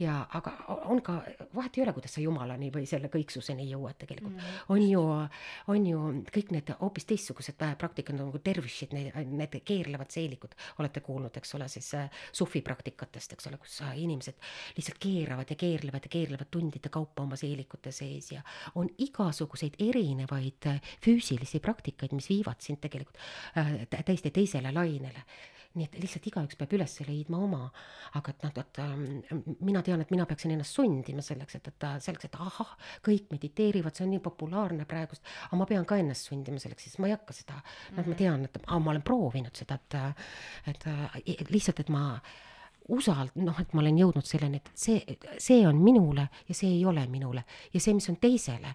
[0.00, 0.52] ja aga
[0.90, 1.18] on ka,
[1.54, 4.36] vahet ei ole, kuidas sa jumalani või selle kõiksuseni jõuad tegelikult.
[4.38, 4.60] Mm..
[4.74, 5.02] on ju,
[5.74, 11.02] on ju kõik need hoopis teistsugused äh, praktikad nagu dervišid, need, need keerlevad seelikud, olete
[11.04, 14.38] kuulnud, eks ole, siis äh, sufi praktikatest, eks ole, kus äh, inimesed
[14.76, 18.42] lihtsalt keeravad ja keerlevad ja keerlevad tundide kaupa oma seelikute sees ja
[18.78, 20.68] on igasuguseid erinevaid
[21.04, 23.18] füüsilisi praktikaid, mis viivad sind tegelikult
[23.54, 25.17] tä- täiesti teisele lainele
[25.78, 27.60] nii et lihtsalt igaüks peab üles leidma oma,
[28.18, 31.86] aga et noh, et ähm, mina tean, et mina peaksin ennast sundima selleks, et, et
[31.86, 32.74] äh, selleks, et ahah,
[33.06, 36.98] kõik mediteerivad, see on nii populaarne praegust, aga ma pean ka ennast sundima selleks, siis
[37.02, 40.36] ma ei hakka seda noh, ma tean, et aa, ma olen proovinud seda, et, äh,
[40.72, 41.18] et äh,
[41.52, 42.06] lihtsalt, et ma
[42.88, 46.84] usald-, noh, et ma olen jõudnud selleni, et see, see on minule ja see ei
[46.88, 47.44] ole minule
[47.74, 48.74] ja see, mis on teisele,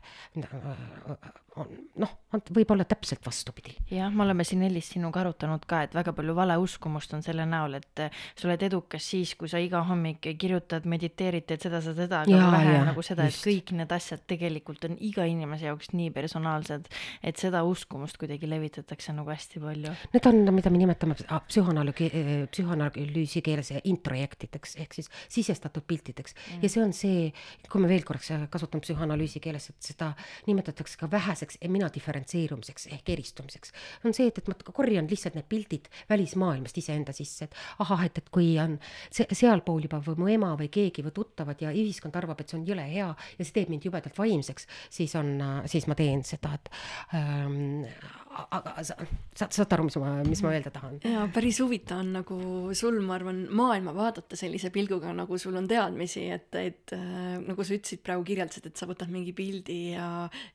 [2.01, 3.75] noh, on võib-olla täpselt vastupidi.
[3.93, 7.77] jah, me oleme siin Elis sinuga arutanud ka, et väga palju valeuskumust on selle näol,
[7.77, 12.21] et sa oled edukas siis, kui sa iga hommik kirjutad, mediteerid, teed seda, seda, seda,
[12.23, 15.93] aga Jaa, vähe jaa, nagu seda, et kõik need asjad tegelikult on iga inimese jaoks
[15.93, 16.89] nii personaalsed,
[17.23, 19.93] et seda uskumust kuidagi levitatakse nagu hästi palju.
[20.15, 22.09] Need on, mida me nimetame psühhoanalüügi,
[22.53, 23.73] psühhoanalüüsi keeles
[24.03, 26.63] introjektideks ehk siis sisestatud piltideks mm.
[26.63, 27.31] ja see on see,
[27.71, 30.11] kui ma veel korraks kasutan psühhoanalüüsi keeles, et seda
[30.47, 33.73] nimetatakse ka väheseks mina diferentseerumiseks ehk eristumiseks.
[34.03, 38.17] on see, et, et ma korjan lihtsalt need pildid välismaailmast iseenda sisse, et ahah, et,
[38.19, 38.77] et kui on
[39.09, 42.59] see, sealpool juba või mu ema või keegi või tuttavad ja ühiskond arvab, et see
[42.59, 45.35] on jõle hea ja see teeb mind jubedalt vaimseks, siis on,
[45.69, 46.71] siis ma teen seda, et
[47.15, 47.85] ähm,
[48.33, 48.95] aga sa,
[49.35, 50.97] saad, saad aru, mis ma, mis ma öelda tahan?
[51.05, 52.37] jaa, päris huvitav on nagu
[52.77, 57.65] sul, ma arvan, maailma vaadata sellise pilguga, nagu sul on teadmisi, et, et äh, nagu
[57.65, 60.07] sa ütlesid praegu, kirjeldasid, et sa võtad mingi pildi ja,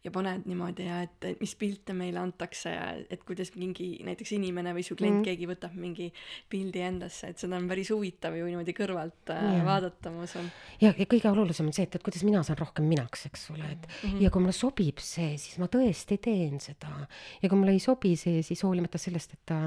[0.04, 4.34] ja paned niimoodi ja et, et mis pilte meile antakse ja et kuidas mingi näiteks
[4.38, 6.10] inimene või su klient mm., keegi võtab mingi
[6.50, 9.64] pildi endasse, et seda on päris huvitav ju niimoodi kõrvalt äh, Jaa.
[9.66, 10.50] vaadata, ma usun.
[10.82, 13.72] ja, ja kõige olulisem on see, et, et kuidas mina saan rohkem minaks, eks ole,
[13.76, 14.22] et mm -hmm.
[14.24, 17.06] ja kui mulle sobib see, siis ma tõesti teen seda.
[17.42, 19.58] ja kui mulle ei sobi see, siis hoolimata sellest, et ta,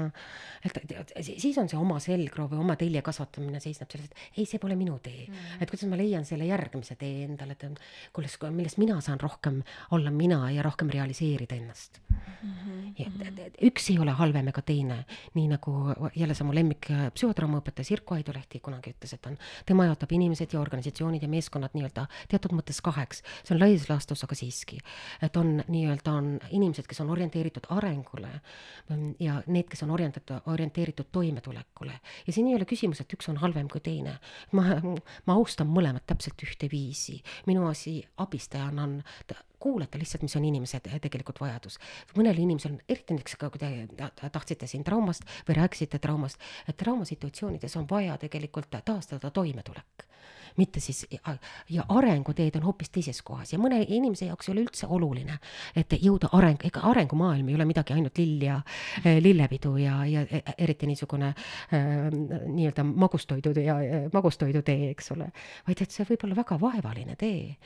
[0.64, 4.38] et, et si- siis on see oma selgroo või oma telje kasvatamine seisneb selles, et
[4.38, 5.34] ei, see pole minu tee mm.
[5.34, 5.62] -hmm.
[5.62, 7.64] et kuidas ma leian selle järgmise tee endale, et
[8.12, 12.50] kuidas, millest mina saan rohkem olla mina ja rohkem realiseerida ennast mm.
[12.52, 12.92] -hmm.
[12.98, 15.04] et- et üks ei ole halvem ega teine,
[15.34, 15.72] nii nagu
[16.16, 20.52] jälle see mu lemmik äh, psühhotraumaõpetaja Sirko Aidulehti kunagi ütles, et on, tema jaotab inimesed
[20.52, 23.22] ja organisatsioonid ja meeskonnad nii-öelda teatud mõttes kaheks.
[23.44, 24.78] see on laias laastus, aga siiski.
[25.22, 30.40] et on nii-öelda on inimesed, kes on orienteeritud arengule mm, ja need, kes on orientatud,
[30.46, 32.00] orienteeritud toimetulekule.
[32.26, 34.18] ja siin ei ole küsimus, et üks on halvem kui teine.
[34.52, 34.80] ma,
[35.26, 37.22] ma austan mõlemat täpselt ühteviisi.
[37.46, 41.78] minu asi abistajana on ta- kuulata lihtsalt, mis on inimese te- tegelikult vajadus.
[42.16, 46.76] mõnel inimesel, eriti näiteks ka, kui te ta- tahtsite siin traumast või rääkisite traumast, et
[46.76, 50.08] traumasituatsioonides on vaja tegelikult taastada toimetulek
[50.56, 51.36] mitte siis ja,
[51.70, 55.38] ja arenguteed on hoopis teises kohas ja mõne inimese jaoks ei ole üldse oluline,
[55.76, 58.58] et jõuda areng, ega arengumaailm ei ole midagi ainult lill ja
[59.04, 65.12] eh, lillepidu ja, ja e- eriti niisugune äh, nii-öelda magustoidu ja äh, magustoidu tee, eks
[65.16, 65.30] ole,
[65.68, 67.56] vaid et see võib olla väga vaevaline tee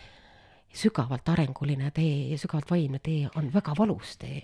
[0.77, 4.43] sügavalt arenguline tee ja sügavalt vaimne tee on väga valus tee.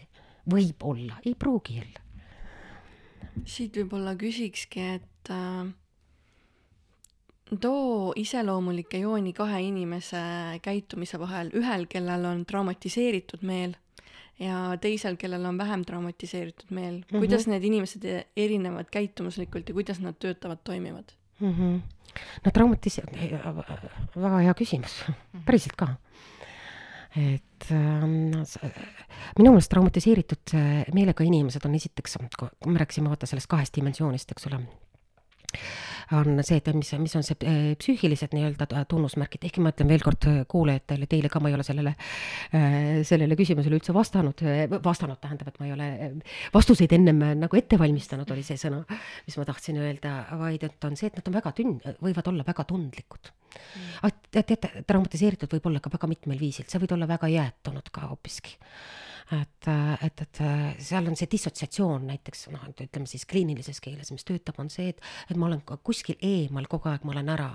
[0.51, 2.01] võib-olla, ei pruugi jälle.
[3.47, 5.69] siit võib-olla küsikski, et äh,
[7.61, 10.21] too iseloomulikke jooni kahe inimese
[10.63, 13.75] käitumise vahel, ühel, kellel on traumatiseeritud meel
[14.41, 17.03] ja teisel, kellel on vähem traumatiseeritud meel mm.
[17.11, 17.19] -hmm.
[17.19, 21.13] kuidas need inimesed e- erinevad käitumuslikult ja kuidas nad töötavad, toimivad?
[21.41, 21.53] mm.
[21.53, 21.81] -hmm.
[22.45, 23.01] no traumatis-,
[24.17, 25.05] väga hea küsimus,
[25.47, 25.95] päriselt ka.
[27.17, 28.33] et ähm,
[29.39, 34.31] minu meelest traumatiseeritud äh, meelega inimesed on esiteks, kui me rääkisime vaata sellest kahest dimensioonist,
[34.33, 34.63] eks ole
[36.19, 40.05] on see, et mis, mis on see äh, psüühilised nii-öelda tunnusmärgid, ehkki ma ütlen veel
[40.05, 41.95] kord äh, kuulajatele, teile ka, ma ei ole sellele,
[43.09, 44.43] sellele küsimusele üldse vastanud,
[44.85, 45.89] vastanud tähendab, et ma ei ole
[46.55, 48.83] vastuseid ennem nagu ette valmistanud, oli see sõna,
[49.27, 52.47] mis ma tahtsin öelda, vaid et on see, et nad on väga tünn-, võivad olla
[52.47, 53.33] väga tundlikud.
[53.53, 54.19] Mm..
[54.33, 58.09] tead, teate, traumatiseeritud võib olla ka väga mitmel viisil, sa võid olla väga jäätunud ka
[58.09, 58.57] hoopiski
[59.33, 59.69] et,
[60.07, 60.41] et, et
[60.83, 64.93] seal on see dissotsiatsioon näiteks noh, et ütleme siis kliinilises keeles, mis töötab, on see,
[64.93, 67.53] et, et ma olen kuskil eemal kogu aeg, ma olen ära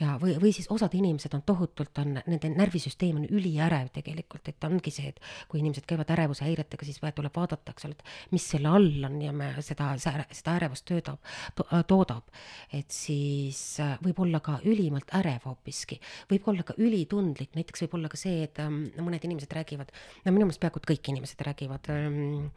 [0.00, 4.66] ja, või, või siis osad inimesed on tohutult, on, nende närvisüsteem on üliärev tegelikult, et
[4.66, 8.70] ongi see, et kui inimesed käivad ärevushäiretega, siis tuleb vaadata, eks ole, et mis selle
[8.70, 11.20] all on ja me seda, seda ärevust töödab
[11.54, 12.32] to,, toodab.
[12.72, 16.00] et siis äh, võib olla ka ülimalt ärev hoopiski,
[16.30, 19.94] võib olla ka ülitundlik, näiteks võib olla ka see, et ähm, mõned inimesed räägivad,
[20.24, 22.50] no minu meelest peaaegu kõik inimesed räägivad ähm,,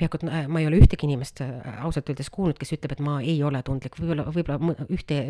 [0.00, 1.52] peaaegu, äh, ma ei ole ühtegi inimest äh,
[1.84, 5.20] ausalt öeldes kuulnud, kes ütleb, et ma ei ole tundlik, võib-olla, võib-olla ühte,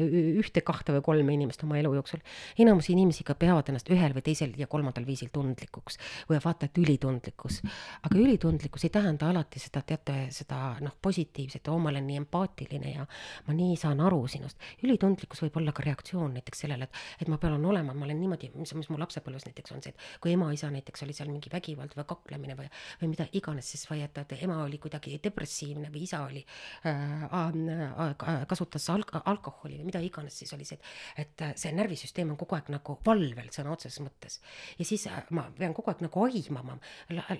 [0.40, 2.20] ühte, kahte või kolme inimest oma elu jooksul.
[2.58, 5.98] enamus inimesi ka peavad ennast ühel või teisel ja kolmandal viisil tundlikuks
[6.28, 7.60] või vaata, et ülitundlikkus.
[8.02, 12.94] aga ülitundlikkus ei tähenda alati seda, teate, seda noh, positiivset, oo, ma olen nii empaatiline
[12.94, 13.06] ja
[13.46, 14.58] ma nii saan aru sinust.
[14.84, 18.52] ülitundlikkus võib olla ka reaktsioon näiteks sellele, et, et ma pean olema, ma olen niimoodi,
[18.54, 21.94] mis, mis mu lapsepõlves näiteks on see, et kui ema-isa näiteks oli seal mingi vägivald
[21.96, 22.68] või kaklemine või,
[23.02, 26.42] või mida iganes, siis või et, ema oli kuidagi depressiivne või isa oli
[26.86, 30.78] äh, kasutas alk-, alkoholi või mida iganes, siis oli see,
[31.18, 34.40] et, et see närvisüsteem on kogu aeg nagu valvel sõna otseses mõttes.
[34.78, 36.78] ja siis äh, ma pean kogu aeg nagu aimama,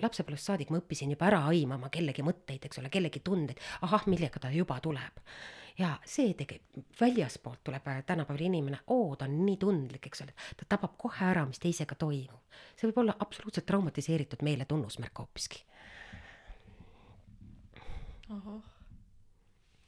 [0.01, 4.39] lapsepõlvest saadik ma õppisin juba ära aimama kellegi mõtteid, eks ole, kellegi tundeid, ahah, millega
[4.39, 5.21] ta juba tuleb
[5.79, 6.59] ja see tegi,
[6.99, 11.25] väljaspoolt tuleb äh, tänapäeval inimene, oo, ta on nii tundlik, eks ole, ta tabab kohe
[11.31, 12.41] ära, mis teisega toimub.
[12.75, 15.65] see võib olla absoluutselt traumatiseeritud meele tunnusmärk hoopiski.
[18.31, 18.70] ahah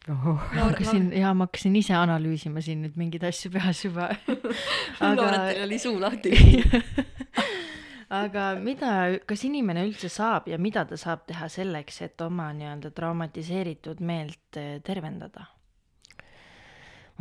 [0.07, 4.09] ma hakkasin ja ma hakkasin ise analüüsima siin nüüd mingeid asju peas juba.
[4.99, 6.33] Aga Looretil oli suu lahti.
[8.23, 8.91] Aga mida,
[9.25, 14.59] kas inimene üldse saab ja mida ta saab teha selleks, et oma nii-öelda traumatiseeritud meelt
[14.85, 15.47] tervendada?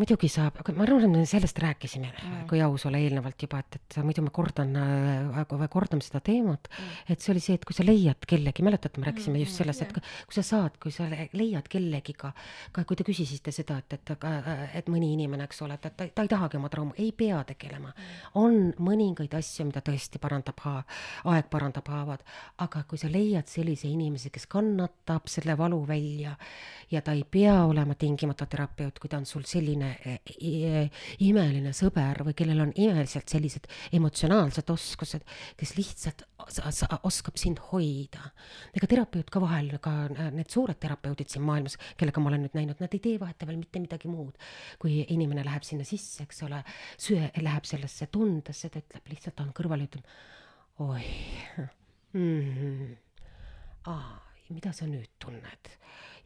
[0.01, 3.97] Muidugi saab, aga ma arvan, sellest rääkisime mm., kui aus olla eelnevalt juba, et, et
[4.01, 7.85] muidu ma kordan äh,, kordame seda teemat mm., et see oli see, et kui sa
[7.85, 11.69] leiad kellegi, mäletate, me rääkisime mm, just sellest, et kui sa saad, kui sa leiad
[11.73, 12.33] kellegiga,
[12.73, 14.27] ka kui te küsisite seda, et, et,
[14.81, 17.43] et mõni inimene, eks ole, et, et ta, ta ei tahagi oma trauma, ei pea
[17.53, 18.33] tegelema mm..
[18.41, 20.87] on mõningaid asju, mida tõesti parandab ha-,
[21.35, 22.25] aeg parandab haavad,
[22.65, 26.33] aga kui sa leiad sellise inimese, kes kannatab selle valu välja
[26.93, 30.85] ja ta ei pea olema tingimata terapeut, kui ta on sul selline selline
[31.25, 35.27] imeline sõber või kellel on imeliselt sellised emotsionaalsed oskused,
[35.59, 36.25] kes lihtsalt
[37.03, 38.33] oskab sind hoida.
[38.75, 39.93] ega terapeut ka vahel, ka
[40.35, 43.83] need suured terapeudid siin maailmas, kellega ma olen nüüd näinud, nad ei tee vahetevahel mitte
[43.83, 44.39] midagi muud.
[44.79, 46.63] kui inimene läheb sinna sisse, eks ole,
[46.97, 50.07] süe, läheb sellesse tundesse, ta ütleb lihtsalt, on kõrval ütleb,
[50.83, 51.05] oi
[52.15, 52.97] mm, -hmm.
[53.93, 55.73] aa, mida sa nüüd tunned?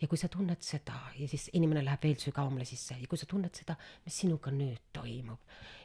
[0.01, 3.29] Ja kui sa tunned seda ja siis inimene läheb veel sügavamale sisse ja kui sa
[3.31, 5.41] tunned seda, mis sinuga nüüd toimub,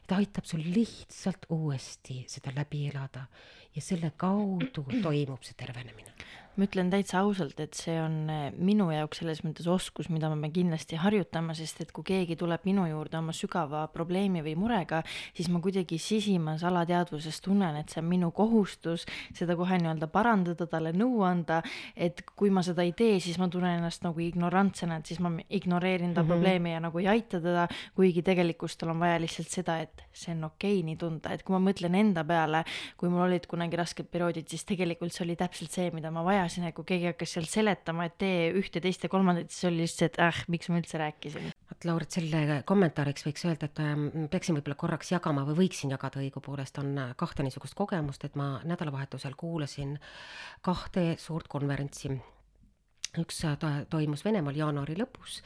[0.08, 3.28] ta aitab sul lihtsalt uuesti seda läbi elada.
[3.72, 6.12] Ja selle kaudu toimub see tervenemine
[6.57, 10.41] ma ütlen täitsa ausalt, et see on eh, minu jaoks selles mõttes oskus, mida me
[10.41, 15.02] peame kindlasti harjutama, sest et kui keegi tuleb minu juurde oma sügava probleemi või murega,
[15.38, 19.06] siis ma kuidagi sisimas alateadvuses tunnen, et see on minu kohustus
[19.38, 21.61] seda kohe nii-öelda parandada, talle nõu anda,
[21.95, 25.32] et kui ma seda ei tee, siis ma tunnen ennast nagu ignorantsena, et siis ma
[25.48, 26.34] ignoreerin ta mm -hmm.
[26.34, 30.34] probleemi ja nagu ei aita teda, kuigi tegelikult tal on vaja lihtsalt seda, et see
[30.36, 32.64] on okei okay, nii tunda, et kui ma mõtlen enda peale,
[32.98, 36.41] kui mul olid kunagi rasked perioodid, siis tegelikult see oli täpselt see, mida ma vajasin
[36.42, 39.84] vajasin, et kui keegi hakkas seal seletama, et tee ühte, teist ja kolmandat, siis oli
[39.84, 41.54] lihtsalt, et äh, miks ma üldse rääkisin.
[41.72, 43.94] vot Laurit, selle kommentaariks võiks öelda, et äh,
[44.34, 48.54] peaksin võib-olla korraks jagama või võiksin jagada õigupoolest, on äh, kahte niisugust kogemust, et ma
[48.68, 49.98] nädalavahetusel kuulasin
[50.66, 52.16] kahte suurt konverentsi
[53.20, 53.58] üks äh,
[53.92, 55.42] toimus Venemaal jaanuari lõpus,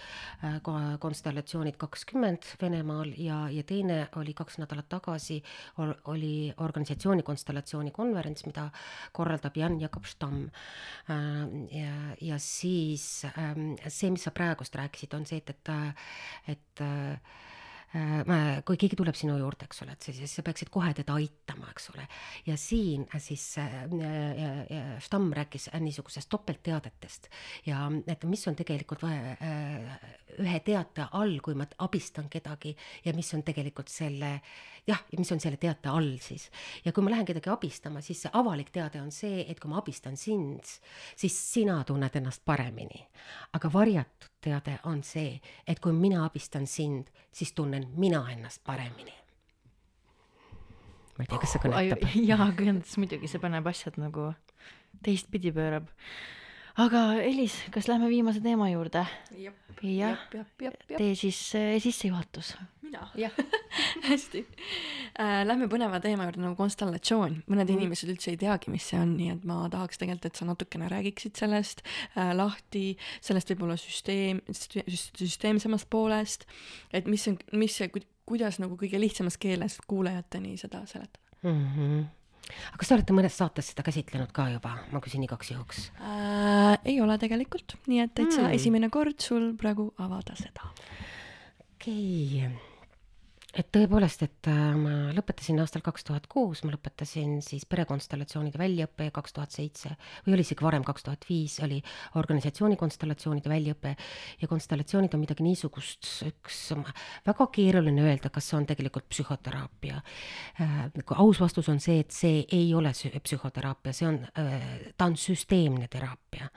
[0.45, 0.59] äh,
[1.01, 5.39] konstellatsioonid kakskümmend Venemaal ja, ja teine oli kaks nädalat tagasi,
[6.11, 8.67] oli organisatsiooni konstellatsiooni konverents, mida
[9.15, 10.45] korraldab Jan Jakob Stamm.
[11.09, 11.17] Äh,
[11.73, 15.73] ja, ja siis ähm, see, mis sa praegust rääkisid, on see, et, et,
[16.53, 16.85] et
[18.65, 21.89] kui keegi tuleb sinu juurde, eks ole, et siis sa peaksid kohe teda aitama, eks
[21.93, 22.07] ole.
[22.47, 27.29] ja siin äh, siis äh, Stamm rääkis niisugusest topeltteadetest
[27.69, 29.35] ja et mis on tegelikult vaja
[30.41, 34.39] ühe teate all, kui ma abistan kedagi ja mis on tegelikult selle
[34.87, 36.49] jah, ja mis on selle teate all siis.
[36.85, 39.79] ja kui ma lähen kedagi abistama, siis see avalik teade on see, et kui ma
[39.81, 40.65] abistan sind,
[41.15, 43.05] siis sina tunned ennast paremini.
[43.53, 49.13] aga varjatud teade on see, et kui mina abistan sind, siis tunnen mina ennast paremini
[51.15, 54.33] ma ei tea, kas see kõnetab jaa, kõnetas muidugi, see paneb asjad nagu
[55.05, 55.87] teistpidi pöörab.
[56.81, 59.05] Aga Elis, kas lähme viimase teema juurde?
[59.81, 60.17] jah,
[60.97, 62.55] tee siis äh, sissejuhatus.
[62.81, 63.31] mina jah,
[64.09, 64.45] hästi
[65.19, 65.43] äh,.
[65.47, 67.41] Lähme põneva teema juurde nagu konstellatsioon.
[67.47, 67.77] mõned Mhm.
[67.77, 70.89] inimesed üldse ei teagi, mis see on, nii et ma tahaks tegelikult, et sa natukene
[70.91, 71.83] räägiksid sellest
[72.15, 76.45] äh, lahti, sellest võib-olla süsteem, süsteemsemast poolest,
[76.93, 77.91] et mis on, mis see,
[78.25, 81.65] kuidas nagu kõige lihtsamas keeles kuulajateni seda seletada mm.
[81.75, 82.05] -hmm.
[82.45, 85.89] Aga kas te olete mõnes saates seda käsitlenud ka juba, ma küsin igaks juhuks.
[86.01, 86.77] äh,?
[86.85, 88.53] ei ole tegelikult, nii et täitsa Mm.
[88.59, 90.69] esimene kord sul praegu avada seda.
[91.75, 92.74] okei okay.,
[93.55, 99.07] et tõepoolest, et äh, ma lõpetasin aastal kaks tuhat kuus, ma lõpetasin siis perekonstellatsioonide väljaõppe
[99.07, 99.93] ja kaks tuhat seitse
[100.25, 101.79] või oli isegi varem, kaks tuhat viis oli
[102.19, 103.95] organisatsiooni konstellatsioonide väljaõpe
[104.41, 106.59] ja konstellatsioonid on midagi niisugust, üks
[107.25, 110.01] väga keeruline öelda, kas see on tegelikult psühhoteraapia.
[111.15, 114.21] aus vastus on see, et see ei ole sü- psühhoteraapia, see on,
[114.97, 116.51] ta on süsteemne teraapia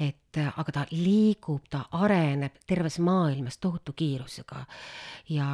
[0.00, 4.64] et äh, aga ta liigub, ta areneb terves maailmas tohutu kiirusega.
[5.32, 5.46] Ja,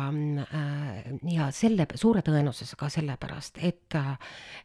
[1.30, 3.94] ja selle suure tõenäosusega sellepärast, et,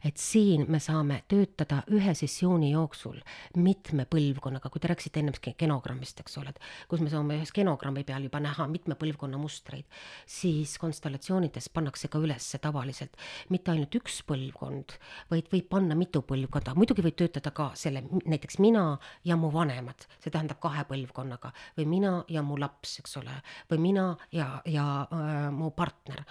[0.04, 3.20] et siin me saame töötada ühe sessiooni jooksul
[3.62, 8.02] mitme põlvkonnaga, kui te rääkisite ennem genogrammist, eks ole, et kus me saame ühes genogrammi
[8.08, 9.86] peal juba näha mitme põlvkonna mustreid,
[10.26, 13.14] siis konstellatsioonides pannakse ka üles tavaliselt
[13.52, 14.96] mitte ainult üks põlvkond,
[15.30, 18.86] vaid võib panna mitu põlvkonda, muidugi võib töötada ka selle, näiteks mina
[19.26, 23.34] ja mu vanemad, see tähendab kahe põlvkonnaga või mina ja mu laps, eks ole,
[23.70, 26.22] või mina ja, ja äh, mu partner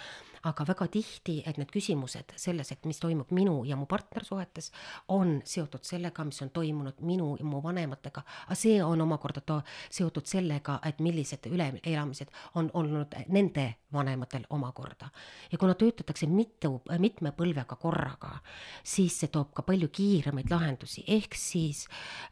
[0.46, 4.72] aga väga tihti, et need küsimused selles, et mis toimub minu ja mu partnersuhetes,
[5.16, 9.62] on seotud sellega, mis on toimunud minu ja mu vanematega, aga see on omakorda to-
[9.90, 15.10] seotud sellega, et millised üleelamised on olnud nende vanematel omakorda.
[15.52, 18.40] ja kuna töötatakse mitu, mitme põlvega korraga,
[18.84, 21.86] siis see toob ka palju kiiremaid lahendusi, ehk siis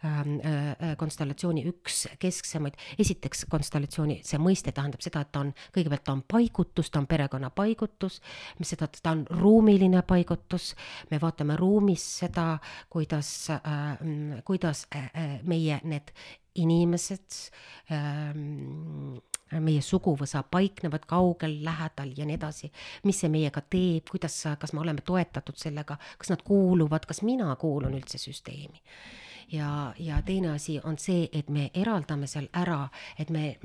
[0.04, 6.04] ähm, äh, konstellatsiooni üks kesksemaid, esiteks konstellatsiooni, see mõiste tähendab seda, et ta on, kõigepealt
[6.04, 8.03] ta on paigutus, ta on perekonna paigutus,
[8.60, 10.74] mis seda, ta on ruumiline paigutus,
[11.12, 12.48] me vaatame ruumis seda,
[12.90, 13.98] kuidas äh,,
[14.46, 16.14] kuidas äh, äh, meie need
[16.56, 17.40] inimesed
[17.92, 19.18] ähm,
[19.62, 22.70] meie suguvõsa paiknevad kaugel, lähedal ja nii edasi,
[23.08, 27.54] mis see meiega teeb, kuidas, kas me oleme toetatud sellega, kas nad kuuluvad, kas mina
[27.60, 28.82] kuulun üldse süsteemi?
[29.54, 32.88] Ja, ja teine asi on see, et me eraldame seal ära,
[33.20, 33.58] et me,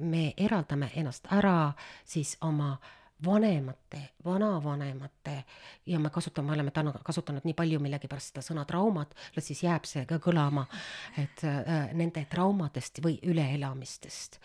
[0.00, 1.72] me eraldame ennast ära
[2.04, 2.74] siis oma
[3.24, 5.44] vanemate, vanavanemate
[5.86, 9.86] ja me kasutame, oleme täna kasutanud nii palju millegipärast seda sõna traumad, las siis jääb
[9.88, 10.64] see ka kõlama,
[11.20, 14.38] et äh, nende traumadest või üleelamistest.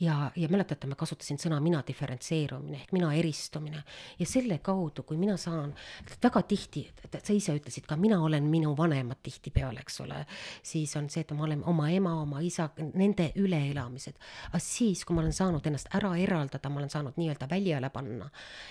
[0.00, 3.82] ja, ja mäletate, ma kasutasin sõna mina diferentseerumine ehk mina eristumine
[4.18, 5.74] ja selle kaudu, kui mina saan,
[6.22, 10.24] väga tihti, sa ise ütlesid ka, mina olen minu vanemad tihtipeale, eks ole,
[10.62, 14.16] siis on see, et ma olen oma ema, oma isa, nende üleelamised.
[14.50, 18.25] aga siis, kui ma olen saanud ennast ära eraldada, ma olen saanud nii-öelda väljale panna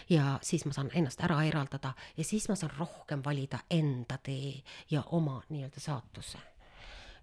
[0.10, 4.62] ja siis ma saan ennast ära eraldada ja siis ma saan rohkem valida enda tee
[4.92, 6.42] ja oma nii-öelda saatuse.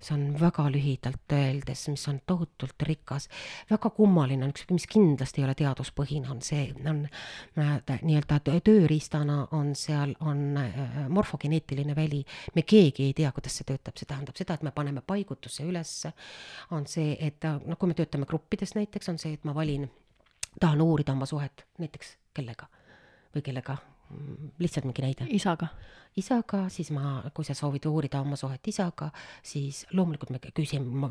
[0.03, 3.29] See on väga lühidalt öeldes, mis on tohutult rikas,
[3.71, 8.59] väga kummaline on üks, mis kindlasti ei ole teaduspõhine, on see, on äh, nii-öelda tö-
[8.67, 12.25] tööriistana on seal, on äh, morfogeneetiline väli.
[12.57, 16.11] me keegi ei tea, kuidas see töötab, see tähendab seda, et me paneme paigutusse ülesse,
[16.75, 19.87] on see, et noh, kui me töötame gruppides näiteks, on see, et ma valin,
[20.59, 21.63] tahan uurida oma suhet.
[21.79, 22.69] Näiteks kellega
[23.33, 23.79] või kellega,
[24.61, 25.71] lihtsalt mingi näide isaga.
[26.21, 29.07] isaga, siis ma, kui sa soovid uurida oma suhet isaga,
[29.43, 31.09] siis loomulikult me küsime,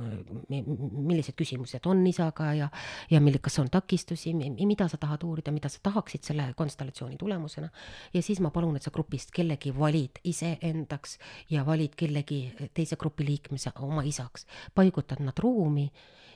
[0.52, 2.68] millised küsimused on isaga ja,
[3.10, 7.72] ja mille, kas on takistusi, mida sa tahad uurida, mida sa tahaksid selle konstellatsiooni tulemusena.
[8.14, 11.18] ja siis ma palun, et sa grupist kellegi valid iseendaks
[11.50, 12.44] ja valid kellegi
[12.74, 14.46] teise grupi liikme sa- oma isaks,
[14.76, 15.90] paigutad nad ruumi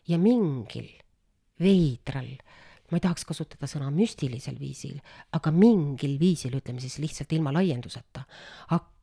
[0.08, 0.90] ja mingil
[1.62, 2.34] veidral
[2.92, 5.00] ma ei tahaks kasutada sõna müstilisel viisil,
[5.34, 8.26] aga mingil viisil, ütleme siis lihtsalt ilma laienduseta,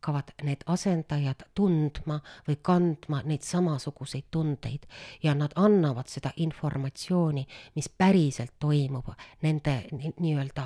[0.02, 2.18] hakkavad need asendajad tundma
[2.48, 4.86] või kandma neid samasuguseid tundeid
[5.22, 7.46] ja nad annavad seda informatsiooni,
[7.76, 9.12] mis päriselt toimub
[9.42, 10.64] nende ni- nii-öelda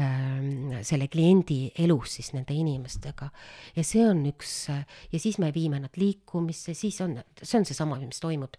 [0.00, 3.30] ähm, selle kliendi elus siis nende inimestega.
[3.76, 4.68] ja see on üks
[5.12, 8.58] ja siis me viime nad liikumisse, siis on, see on seesama, mis toimub,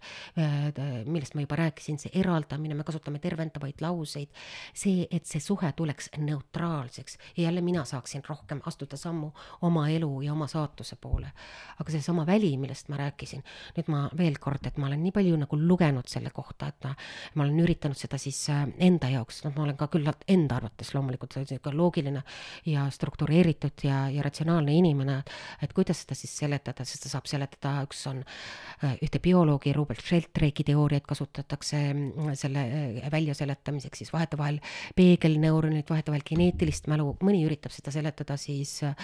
[1.04, 4.32] millest ma juba rääkisin, see eraldamine, me kasutame tervendavaid lauseid,
[4.74, 9.30] see, et see suhe tuleks neutraalseks ja jälle mina saaksin rohkem astuda sammu
[9.62, 11.30] oma elu elu ja oma saatuse poole.
[11.76, 13.42] aga seesama väli, millest ma rääkisin,
[13.76, 16.94] nüüd ma veel kord, et ma olen nii palju nagu lugenud selle kohta, et ma,
[17.34, 20.94] ma olen üritanud seda siis äh, enda jaoks, noh, ma olen ka küllalt enda arvates
[20.96, 22.22] loomulikult niisugune loogiline
[22.70, 25.18] ja struktureeritud ja, ja ratsionaalne inimene,
[25.62, 30.00] et kuidas seda siis seletada, sest seda saab seletada, üks on äh, ühte bioloogi Robert
[30.00, 34.62] Sheldrake'i teooriaid kasutatakse mm, selle äh, väljaseletamiseks siis vahetevahel
[34.96, 38.96] peegelneuronid, vahetevahel geneetilist mälu, mõni üritab seda seletada siis äh,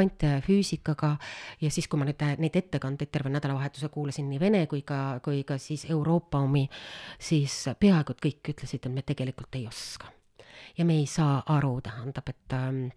[0.00, 1.16] kvantfüüsikaga
[1.60, 5.44] ja siis, kui ma nüüd neid ettekandeid terve nädalavahetuse kuulasin nii Vene kui ka, kui
[5.44, 6.66] ka siis Euroopa omi,
[7.18, 10.12] siis peaaegu et kõik ütlesid, et me tegelikult ei oska.
[10.78, 12.88] ja me ei saa aru, tähendab, et ähm,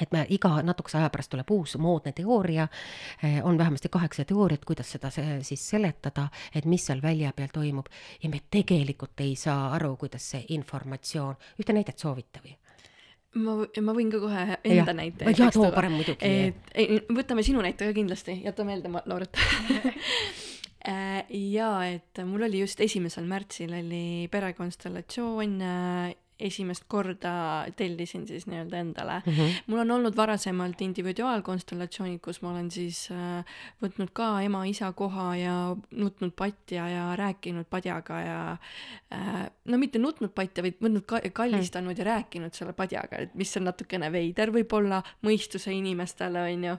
[0.00, 2.68] et me iga natukese aja pärast tuleb uus moodne teooria,
[3.22, 7.86] eh, on vähemasti kaheksa teooriat, kuidas seda siis seletada, et mis seal välja peal toimub
[8.22, 12.56] ja me tegelikult ei saa aru, kuidas see informatsioon, ühte näidet soovite või?
[13.40, 14.96] Ma, ma võin ka kohe enda ja.
[14.96, 15.28] näite.
[15.36, 16.32] jaa, too parem muidugi.
[16.48, 19.38] et ei, võtame sinu näite ka kindlasti, jäta meelde, Lauret
[20.90, 25.58] äh, jaa, et mul oli just esimesel märtsil oli perekonstellatsioon
[26.40, 29.32] esimest korda tellisin siis nii-öelda endale mm.
[29.32, 29.62] -hmm.
[29.66, 33.44] mul on olnud varasemalt individuaalkonstellatsioonid, kus ma olen siis äh,
[33.82, 38.56] võtnud ka ema-isa koha ja nutnud patja ja rääkinud padjaga ja
[39.12, 41.98] äh, no mitte nutnud patja, vaid võtnud ka kallistanud mm.
[41.98, 46.76] ja rääkinud selle padjaga, et mis on natukene veider võib-olla mõistuse inimestele, on ju.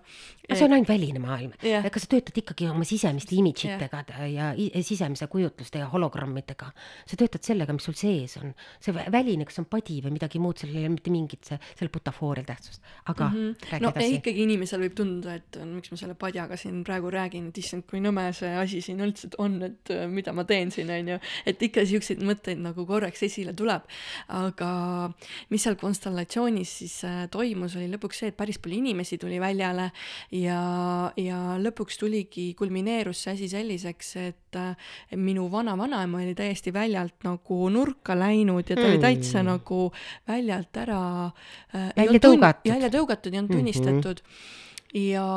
[0.50, 1.86] aga see on ainult väline maailm yeah..
[1.86, 4.58] ega sa töötad ikkagi oma sisemiste image itega yeah.
[4.58, 6.72] ja sisemise kujutluste ja hologrammidega.
[7.06, 8.54] sa töötad sellega, mis sul sees on.
[8.84, 11.92] see väline kas on padi või midagi muud, sellel ei ole mitte mingit see, sellel
[11.94, 12.82] butafoorial tähtsust,
[13.12, 13.68] aga mm -hmm.
[13.72, 14.16] räägi no, edasi.
[14.18, 18.02] ikkagi inimesel võib tunduda, et miks ma selle padjaga siin praegu räägin, et issand, kui
[18.02, 21.62] nõme see asi siin üldse on, et äh, mida ma teen siin, on ju, et
[21.62, 23.84] ikka siukseid mõtteid nagu korraks esile tuleb.
[24.28, 25.12] aga
[25.50, 29.92] mis seal konstellatsioonis siis äh, toimus, oli lõpuks see, et päris palju inimesi tuli väljale
[30.32, 37.24] ja, ja lõpuks tuligi, kulmineerus see asi selliseks, et äh, minu vana-vanaema oli täiesti väljalt
[37.28, 38.90] nagu nurka läinud ja ta mm.
[38.90, 39.50] oli täitsa mm.
[39.52, 39.80] nagu
[40.28, 42.74] väljalt ära äh, välja tõugatud.
[42.74, 43.60] välja tõugatud, ei olnud mhm.
[43.60, 44.34] tunnistatud mm.
[44.34, 45.00] -hmm.
[45.10, 45.28] ja,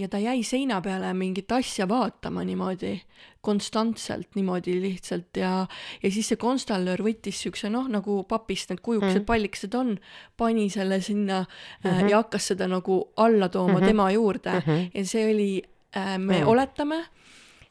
[0.00, 2.96] ja ta jäi seina peale mingit asja vaatama niimoodi
[3.40, 5.66] konstantselt niimoodi lihtsalt ja,
[6.02, 9.28] ja siis see konstalöör võttis siukse noh, nagu papist need kujukesed mm.
[9.28, 9.94] pallikesed on,
[10.36, 12.10] pani selle sinna mm -hmm.
[12.10, 13.86] ja hakkas seda nagu alla tooma mm -hmm.
[13.86, 14.90] tema juurde mm -hmm.
[14.94, 15.62] ja see oli
[15.96, 16.48] äh,, me mm.
[16.48, 17.04] oletame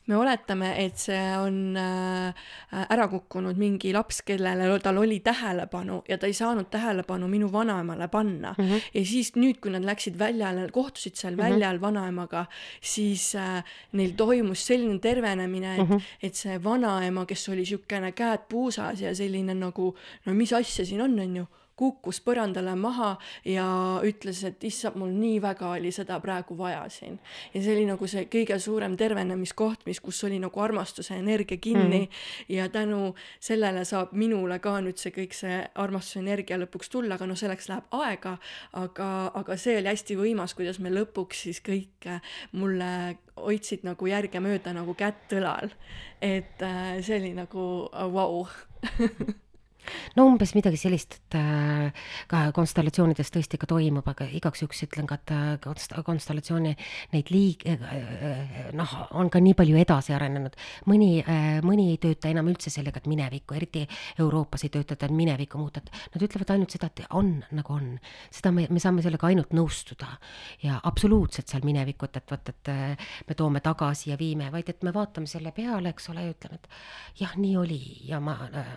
[0.08, 2.48] me oletame, et see on äh,
[2.88, 8.08] ära kukkunud mingi laps, kellele tal oli tähelepanu ja ta ei saanud tähelepanu minu vanaemale
[8.08, 8.64] panna mm.
[8.64, 8.90] -hmm.
[8.94, 11.44] ja siis nüüd, kui nad läksid väljale, kohtusid seal mm -hmm.
[11.44, 12.46] väljal vanaemaga,
[12.82, 16.02] siis äh, neil toimus selline tervenemine, et mm, -hmm.
[16.24, 21.02] et see vanaema, kes oli niisugune käed puusas ja selline nagu no mis asja siin
[21.02, 21.46] on, on ju
[21.78, 23.12] kukkus põrandale maha
[23.46, 23.66] ja
[24.06, 27.20] ütles, et issand, mul nii väga oli seda praegu vaja siin.
[27.54, 32.04] ja see oli nagu see kõige suurem tervenemiskoht, mis, kus oli nagu armastuse energia kinni
[32.08, 32.18] mm.
[32.58, 37.30] ja tänu sellele saab minule ka nüüd see kõik see armastuse energia lõpuks tulla, aga
[37.30, 38.38] noh, selleks läheb aega,
[38.74, 42.10] aga, aga see oli hästi võimas, kuidas me lõpuks siis kõik
[42.58, 45.70] mulle hoidsid nagu järgemööda nagu kätt õlal.
[46.22, 48.48] et äh, see oli nagu vau wow.
[50.18, 55.08] no umbes midagi sellist, et äh, ka konstellatsioonides tõesti ka toimub, aga igaks juhuks ütlen
[55.10, 56.74] ka, et äh, konst-, konstellatsiooni
[57.14, 60.56] neid liig- äh,, noh, on ka nii palju edasi arenenud.
[60.88, 61.10] mõni
[61.64, 63.86] mõni ei tööta enam üldse sellega, et minevikku, eriti
[64.20, 67.98] Euroopas ei töötata minevikku muuta, et nad ütlevad ainult seda, et on nagu on.
[68.32, 70.10] seda me, me saame sellega ainult nõustuda
[70.64, 72.72] ja absoluutselt seal minevikut, et vot, et
[73.28, 76.60] me toome tagasi ja viime, vaid et me vaatame selle peale, eks ole, ja ütleme,
[76.62, 78.74] et jah, nii oli ja ma äh,,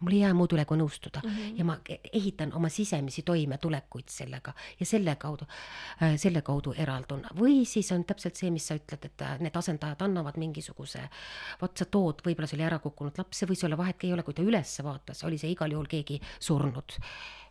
[0.00, 1.58] mul ei jää muud kui nõustuda mm -hmm.
[1.58, 1.78] ja ma
[2.12, 5.46] ehitan oma sisemisi toimetulekuid sellega ja selle kaudu,
[6.02, 7.22] äh, selle kaudu eraldun.
[7.34, 11.08] või siis on täpselt see, mis sa ütled, et äh, need asendajad annavad mingisuguse,
[11.60, 14.22] vot sa tood, võib-olla see oli ära kukkunud laps, see võis olla, vahet ei ole,
[14.22, 16.92] kui ta ülesse vaatas, oli see igal juhul keegi surnud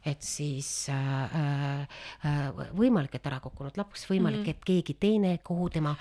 [0.06, 1.84] et siis äh,
[2.26, 4.56] äh, võimalik, et ära kukkunud laps, võimalik mm, -hmm.
[4.56, 5.96] et keegi teine, kuhu tema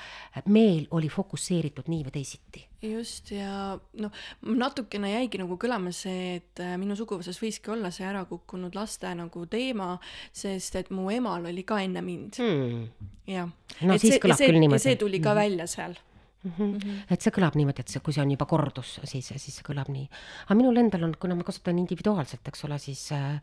[0.47, 2.67] meel oli fokusseeritud nii või teisiti.
[2.83, 4.11] just ja noh,
[4.43, 9.15] natukene jäigi nagu kõlama see, et äh, minu suguvõsas võiski olla see ära kukkunud laste
[9.15, 9.99] nagu teema,
[10.33, 12.89] sest et mu emal oli ka enne mind hmm..
[13.27, 13.49] jah.
[13.81, 14.83] no et siis see, kõlab see, küll niimoodi.
[14.83, 15.43] see tuli ka mm -hmm.
[15.43, 15.97] välja seal
[16.45, 16.73] Mm -hmm.
[16.73, 17.03] Mm -hmm.
[17.11, 19.89] et see kõlab niimoodi, et see, kui see on juba kordus, siis, siis see kõlab
[19.89, 20.09] nii.
[20.45, 23.41] aga minul endal on, kuna ma kasutan individuaalselt, eks ole, siis äh,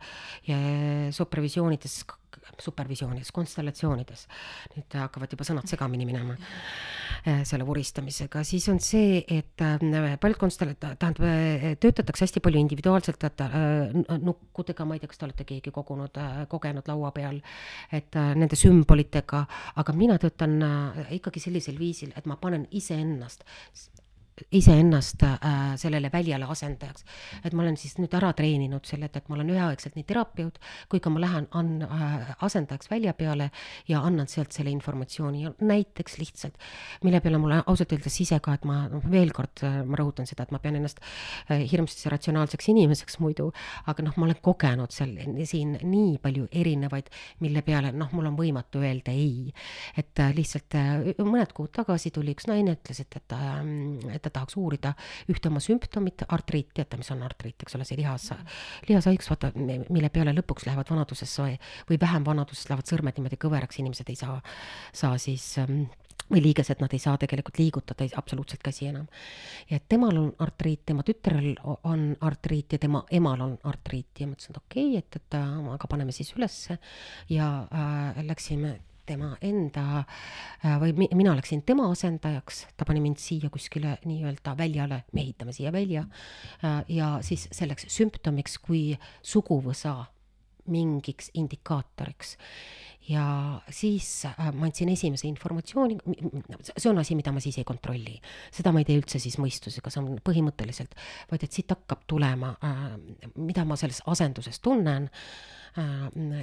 [1.10, 2.04] supervisioonides
[2.62, 4.26] supervisioonides, konstellatsioonides,
[4.74, 10.40] nüüd hakkavad juba sõnad segamini minema äh, selle vuristamisega, siis on see, et äh, paljud
[10.40, 13.44] konstella-, tähendab, töötatakse hästi palju individuaalselt, et
[14.24, 16.20] nukkudega, ma ei tea, kas te olete keegi kogunud,
[16.52, 17.40] kogenud laua peal,
[17.94, 19.44] et nende sümbolitega,
[19.80, 20.58] aga mina töötan
[21.14, 23.44] ikkagi sellisel viisil, et ma panen iseennast
[24.50, 27.04] iseennast äh, sellele väljale asendajaks.
[27.44, 30.58] et ma olen siis nüüd ära treeninud selle, et, et ma olen üheaegselt nii terapeut
[30.90, 33.50] kui ka ma lähen an- äh,, asendajaks välja peale
[33.88, 36.58] ja annan sealt selle informatsiooni ja näiteks lihtsalt,
[37.04, 40.28] mille peale mulle ausalt öeldes ise ka, et ma noh, veel kord äh, ma rõhutan
[40.28, 41.00] seda, et ma pean ennast
[41.50, 43.50] äh, hirmsasti ratsionaalseks inimeseks muidu,
[43.90, 45.14] aga noh, ma olen kogenud seal
[45.48, 47.10] siin nii palju erinevaid,
[47.44, 49.52] mille peale noh, mul on võimatu öelda ei.
[49.96, 54.32] et äh, lihtsalt äh, mõned kuud tagasi tuli üks naine, ütles, et, et äh, et
[54.32, 54.94] ta tahaks uurida
[55.32, 58.30] ühte oma sümptomit, artriit, teate, mis on artriit, eks ole, see lihas,
[58.88, 61.34] lihashaigus, vaata, mille peale lõpuks lähevad vanaduses
[61.90, 64.38] või vähem vanaduses lähevad sõrmed niimoodi kõveraks, inimesed ei saa,
[64.94, 65.84] saa siis ähm,
[66.30, 69.06] või liigesed, nad ei saa tegelikult liigutada absoluutselt käsi enam.
[69.70, 74.26] ja et temal on artriit, tema tütrel on artriit ja tema emal on artriit ja
[74.26, 76.78] ma ütlesin, et okei okay,, et, et äh, aga paneme siis ülesse
[77.28, 83.20] ja äh, läksime tema enda äh, või mi, mina läksin tema asendajaks, ta pani mind
[83.22, 86.06] siia kuskile nii-öelda väljale, me ehitame siia välja,
[86.64, 90.00] äh, ja siis selleks sümptomiks kui suguvõsa
[90.72, 92.38] mingiks indikaatoriks
[93.10, 93.24] ja
[93.68, 95.98] siis äh, ma andsin esimese informatsiooni,
[96.64, 98.16] see on asi, mida ma siis ei kontrolli.
[98.52, 100.96] seda ma ei tee üldse siis mõistusega, see on põhimõtteliselt,
[101.30, 102.54] vaid et siit hakkab tulema,
[103.36, 105.10] mida ma selles asenduses tunnen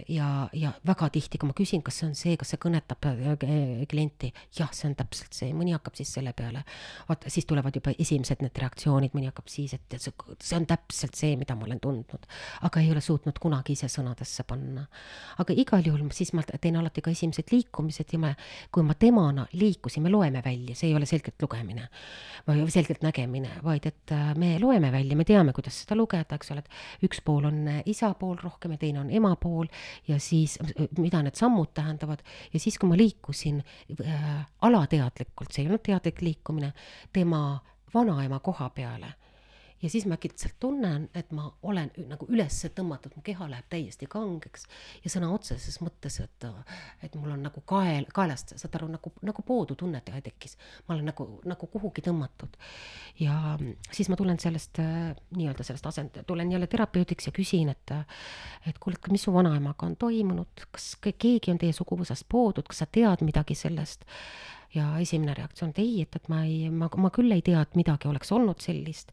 [0.07, 3.83] ja, ja väga tihti, kui ma küsin, kas see on see, kas see kõnetab äh,
[3.89, 6.65] klienti, jah, see on täpselt see, mõni hakkab siis selle peale,
[7.07, 11.37] vaata, siis tulevad juba esimesed need reaktsioonid, mõni hakkab siis, et see, on täpselt see,
[11.39, 12.27] mida ma olen tundnud,
[12.67, 14.83] aga ei ole suutnud kunagi ise sõnadesse panna.
[15.39, 18.33] aga igal juhul siis ma teen alati ka esimesed liikumised ja me,
[18.71, 21.87] kui ma temana liikusin, me loeme välja, see ei ole selgelt lugemine
[22.47, 26.51] või selgelt nägemine, vaid et äh, me loeme välja, me teame, kuidas seda lugeda, eks
[26.51, 29.69] ole, et üks pool on isa pool rohkem ja teine on ema ema pool
[30.09, 30.57] ja siis,
[30.97, 34.29] mida need sammud tähendavad, ja siis, kui ma liikusin äh,
[34.67, 36.73] alateadlikult, see ei olnud teadlik liikumine,
[37.13, 37.43] tema
[37.93, 39.13] vanaema koha peale
[39.81, 44.07] ja siis ma äkitselt tunnen, et ma olen nagu üles tõmmatud, mu keha läheb täiesti
[44.11, 44.67] kangeks
[45.03, 46.47] ja sõna otseses mõttes, et,
[47.03, 50.57] et mul on nagu kael, kaelast, saad aru, nagu, nagu poodutunne tekkis.
[50.87, 52.57] ma olen nagu, nagu kuhugi tõmmatud.
[53.19, 53.57] ja
[53.91, 57.95] siis ma tulen sellest nii-öelda sellest asend-, tulen jälle terapeudiks ja küsin, et,
[58.67, 62.89] et kuule, mis su vanaemaga on toimunud, kas keegi on teie suguvõsast poodud, kas sa
[62.91, 64.05] tead midagi sellest?
[64.75, 67.75] Ja esimene reaktsioon, et ei, et, et ma ei, ma, ma küll ei tea, et
[67.79, 69.11] midagi oleks olnud sellist.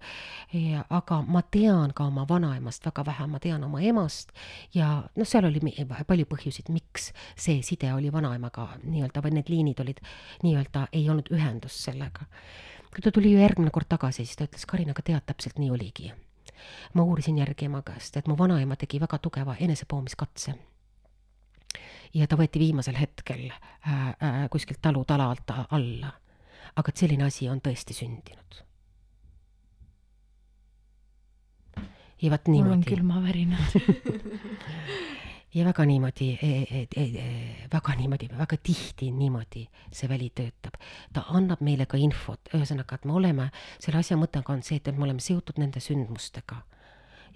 [0.88, 4.32] aga ma tean ka oma vanaemast väga vähe, ma tean oma emast
[4.74, 5.60] ja noh, seal oli
[6.06, 10.00] palju põhjuseid, miks see side oli vanaemaga nii-öelda või need liinid olid
[10.46, 12.28] nii-öelda, ei olnud ühendust sellega.
[12.94, 15.70] kui ta tuli ju järgmine kord tagasi, siis ta ütles, Karin, aga tead, täpselt nii
[15.70, 16.12] oligi
[16.94, 20.54] ma uurisin järgi ema käest, et mu vanaema tegi väga tugeva enesepoomiskatse
[22.14, 26.12] ja ta võeti viimasel hetkel äh, äh, kuskilt talutala alt alla.
[26.76, 28.64] aga et selline asi on tõesti sündinud.
[32.22, 32.68] ja vot niimoodi.
[32.68, 33.72] mul on külmavärinad
[35.54, 40.80] ja väga niimoodi e, e, e, e, väga niimoodi, väga tihti niimoodi see väli töötab.
[41.12, 44.96] ta annab meile ka infot, ühesõnaga, et me oleme, selle asja mõte on see, et
[44.96, 46.62] me oleme seotud nende sündmustega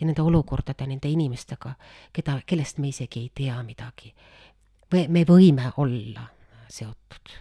[0.00, 1.74] ja nende olukordade, nende inimestega,
[2.12, 4.14] keda, kellest me isegi ei tea midagi
[4.92, 6.28] või me võime olla
[6.68, 7.36] seotud.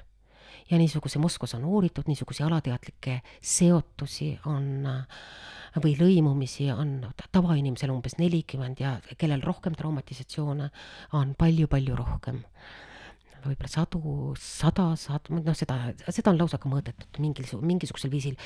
[0.71, 4.87] ja niisuguse Moskvas on uuritud, niisuguseid alateadlikke seotusi on
[5.83, 7.01] või lõimumisi on
[7.31, 10.69] tavainimesel umbes nelikümmend ja kellel rohkem traumatisatsioone
[11.19, 12.41] on palju-palju rohkem
[13.41, 14.01] võib-olla sadu,
[14.37, 15.77] sada, sada, noh, seda,
[16.09, 18.37] seda on lausa ka mõõdetud mingil, mingisugusel viisil.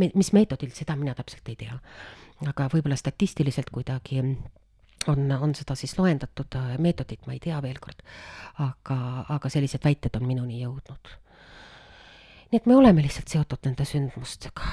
[0.00, 1.76] mis meetodil, seda mina täpselt ei tea.
[2.48, 4.22] aga võib-olla statistiliselt kuidagi
[5.08, 8.02] on, on seda siis loendatud äh, meetodit, ma ei tea veel kord,
[8.58, 8.98] aga,
[9.36, 11.14] aga sellised väited on minuni jõudnud.
[12.50, 14.66] nii et me oleme lihtsalt seotud nende sündmustega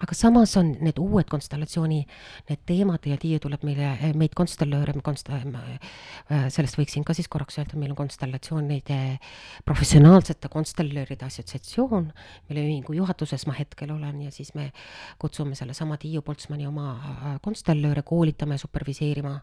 [0.00, 2.00] aga samas on need uued konstellatsiooni,
[2.48, 7.60] need teemad ja Tiia tuleb meile, meid konstellööre, konst-, äh, sellest võiksin ka siis korraks
[7.60, 9.00] öelda, meil on konstellatsioonide,
[9.68, 12.08] professionaalsete konstellööride assotsiatsioon,
[12.48, 14.70] mille ühingu juhatuses ma hetkel olen ja siis me
[15.20, 19.36] kutsume sellesama Tiiu Poltsmani oma äh, konstellööre koolitama ja superviseerima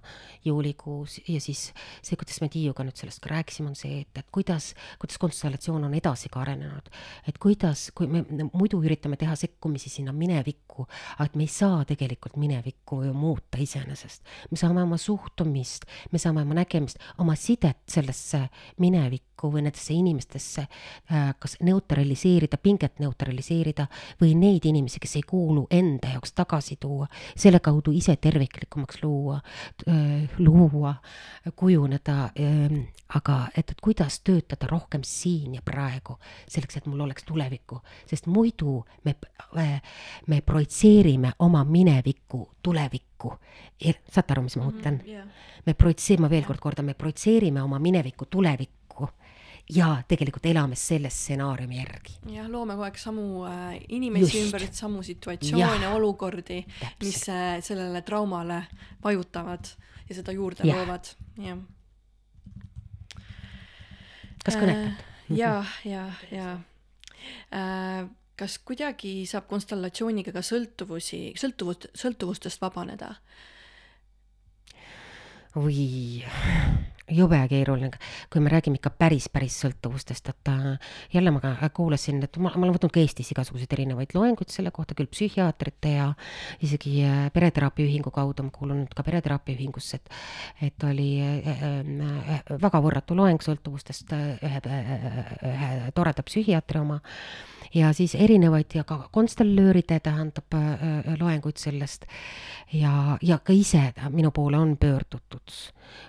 [0.46, 1.68] juulikuus ja siis
[2.02, 5.86] see, kuidas me Tiiuga nüüd sellest ka rääkisime, on see, et, et kuidas, kuidas konstellatsioon
[5.86, 6.90] on edasi ka arenenud.
[7.28, 8.24] et kuidas, kui me
[8.54, 10.86] muidu üritame teha sekkumisi sinna minevikku, minevikku,
[11.18, 14.24] aga et me ei saa tegelikult minevikku ju muuta iseenesest.
[14.52, 18.50] me saame oma suhtumist, me saame oma nägemist, oma sidet sellesse
[18.80, 23.88] minevikku või nendesse inimestesse äh, kas neutraliseerida, pinget neutraliseerida
[24.22, 29.40] või neid inimesi, kes ei kuulu enda jaoks tagasi tuua, selle kaudu ise terviklikumaks luua,
[30.40, 30.96] luua,
[31.56, 32.82] kujuneda, ähm,
[33.16, 36.18] aga et, et kuidas töötada rohkem siin ja praegu,
[36.50, 39.16] selleks, et mul oleks tulevikku, sest muidu me,
[40.28, 43.34] me projitseerime oma minevikku tulevikku.
[44.12, 45.06] saate aru, mis ma mõtlen mm?
[45.06, 45.28] -hmm, yeah.
[45.66, 48.77] me projitseerime, ma veel kord kordan, me projitseerime oma minevikku tulevikku
[49.70, 52.18] ja tegelikult elame selle stsenaariumi järgi.
[52.32, 56.62] jah, loome kogu aeg samu äh, inimesi ümber, samu situatsioone, olukordi,
[57.04, 58.62] mis äh, sellele traumale
[59.04, 59.74] vajutavad
[60.08, 60.78] ja seda juurde ja.
[60.78, 61.12] loovad,
[61.44, 61.60] jah.
[64.46, 65.04] kas kõnekad äh,?
[65.36, 65.52] ja,
[65.84, 66.54] ja, ja
[67.52, 68.08] äh,
[68.38, 73.16] kas kuidagi saab konstellatsiooniga ka sõltuvusi, sõltuvust, sõltuvustest vabaneda?
[75.58, 76.24] oi,
[77.12, 77.92] jube keeruline,
[78.34, 82.52] kui me räägime ikka päris, päris sõltuvustest, et äh, jälle ma ka kuulasin, et ma,
[82.56, 86.12] ma olen võtnud ka Eestis igasuguseid erinevaid loenguid selle kohta, küll psühhiaatrite ja
[86.64, 90.08] isegi äh, pereteraapia ühingu kaudu, ma kuulun nüüd ka pereteraapia ühingusse, et
[90.62, 94.62] et oli äh, äh, väga võrratu loeng sõltuvustest äh, ühe,
[95.52, 97.00] ühe toreda psühhiaatri oma.
[97.76, 100.56] Ja siis erinevaid ja ka konstellööride tähendab
[101.20, 102.06] loenguid sellest.
[102.72, 105.52] Ja, ja ka ise minu poole on pöördutud.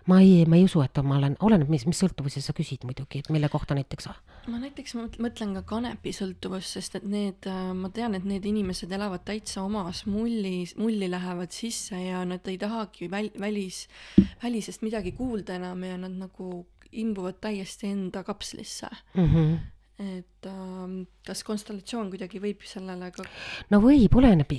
[0.06, 3.22] ma ei, ma ei usu, et ma olen, oleneb, mis, mis sõltuvusi sa küsid muidugi,
[3.22, 4.08] et mille kohta näiteks?
[4.48, 9.26] ma näiteks mõtlen ka kanepisõltuvust, sest et need, äh, ma tean, et need inimesed elavad
[9.28, 13.86] täitsa omas mullis, mulli lähevad sisse ja nad ei tahagi väl-, välis,
[14.42, 19.26] välisest midagi kuulda enam ja nad nagu imbuvad täiesti enda kapslisse mm.
[19.34, 19.58] -hmm
[19.98, 20.90] et äh,
[21.26, 23.24] kas konstellatsioon kuidagi võib sellele ka
[23.72, 24.52] no võib, oleneb,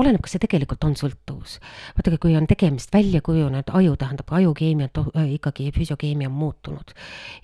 [0.00, 1.58] oleneb, kas see tegelikult on sõltuvus.
[1.98, 6.96] vaadake, kui on tegemist välja kujunenud aju, tähendab ajukeemia äh, ikkagi, füsiokeemia on muutunud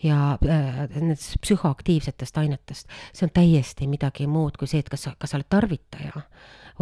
[0.03, 5.17] ja äh, nendest psühhoaktiivsetest ainetest, see on täiesti midagi muud kui see, et kas sa,
[5.19, 6.25] kas sa oled tarvitaja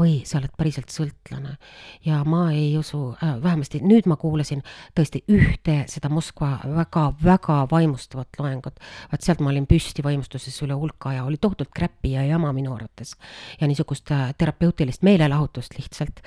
[0.00, 1.58] oi, sa oled päriselt sõltlane.
[2.04, 4.62] ja ma ei usu äh,, vähemasti nüüd ma kuulasin
[4.96, 8.80] tõesti ühte seda Moskva väga-väga vaimustavat loengut.
[9.12, 12.72] vaat sealt ma olin püsti vaimustuses üle hulka ja oli tohutult kräppi ja jama minu
[12.74, 13.16] arvates.
[13.60, 16.24] ja niisugust äh, terapeutilist meelelahutust lihtsalt.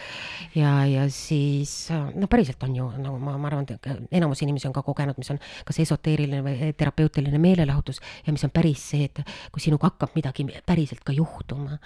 [0.56, 3.66] ja, ja siis äh, no päriselt on ju nagu ma, ma arvan,
[4.12, 8.54] enamus inimesi on ka kogenud, mis on kas esoteeriline või terapeutiline meelelahutus ja mis on
[8.54, 11.80] päris see, et kui sinuga hakkab midagi päriselt ka juhtuma.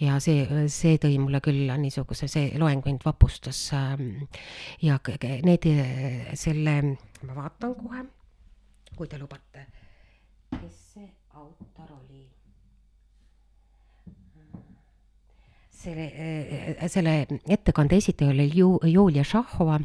[0.00, 4.24] ja see, see tõi tõi mulle küll niisuguse, see loeng mind vapustas ähm,
[4.82, 4.98] ja
[5.44, 5.68] need,
[6.38, 6.76] selle,
[7.26, 8.04] ma vaatan kohe,
[8.96, 9.66] kui te lubate,
[10.56, 12.28] kes see autor oli?
[15.82, 16.06] selle,
[16.86, 17.14] selle
[17.50, 19.80] ettekande esitaja oli Ju-, Julia Šahhova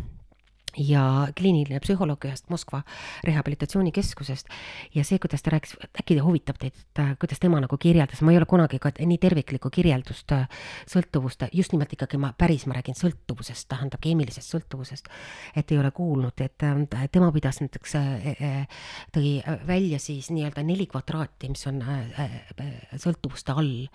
[0.77, 2.81] ja kliiniline psühholoog ühest Moskva
[3.25, 4.49] rehabilitatsioonikeskusest
[4.95, 8.33] ja see, kuidas ta rääkis, äkki huvitab teid, et äh, kuidas tema nagu kirjeldas, ma
[8.33, 10.45] ei ole kunagi ka nii terviklikku kirjeldust äh,
[10.89, 15.09] sõltuvust, just nimelt ikkagi ma päris, ma räägin sõltuvusest, tähendab keemilisest sõltuvusest,
[15.57, 17.95] et ei ole kuulnud, et äh, tema pidas näiteks,
[19.15, 19.31] tõi
[19.67, 21.81] välja siis nii-öelda neli kvadraati, mis on
[22.95, 23.87] sõltuvuste all.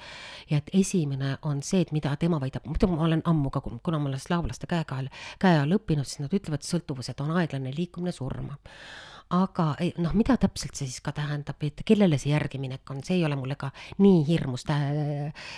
[0.50, 4.00] ja et esimene on see, et mida tema väidab, muidu ma olen ammu ka, kuna
[4.02, 5.08] ma olen slaavlaste käe all,
[5.40, 8.58] käe all õppinud, siis nad ütlevad, sõltuvused on aeglane liikumine surma
[9.32, 9.72] aga
[10.02, 13.36] noh, mida täpselt see siis ka tähendab, et kellele see järgiminek on, see ei ole
[13.40, 13.70] mulle ka
[14.02, 14.66] nii hirmus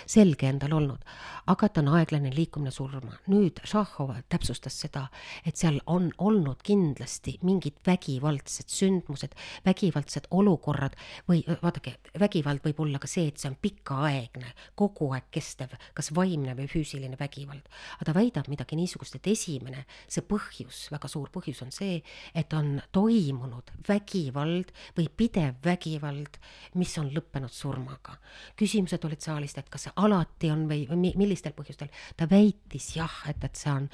[0.07, 1.03] selge endal olnud.
[1.51, 3.17] aga et on aeglane liikumine surma.
[3.27, 5.07] nüüd Šahhov täpsustas seda,
[5.45, 9.35] et seal on olnud kindlasti mingid vägivaldsed sündmused,
[9.65, 10.95] vägivaldsed olukorrad
[11.27, 16.13] või vaadake, vägivald võib olla ka see, et see on pikaaegne, kogu aeg kestev, kas
[16.15, 17.67] vaimne või füüsiline vägivald.
[17.99, 22.01] aga ta väidab midagi niisugust, et esimene, see põhjus, väga suur põhjus on see,
[22.33, 26.37] et on toimunud olnud vägivald või pidev vägivald,
[26.75, 28.17] mis on lõppenud surmaga.
[28.57, 31.89] küsimused olid saalist, et kas see alati on või, või millistel põhjustel.
[32.17, 33.89] ta väitis jah, et, et see on,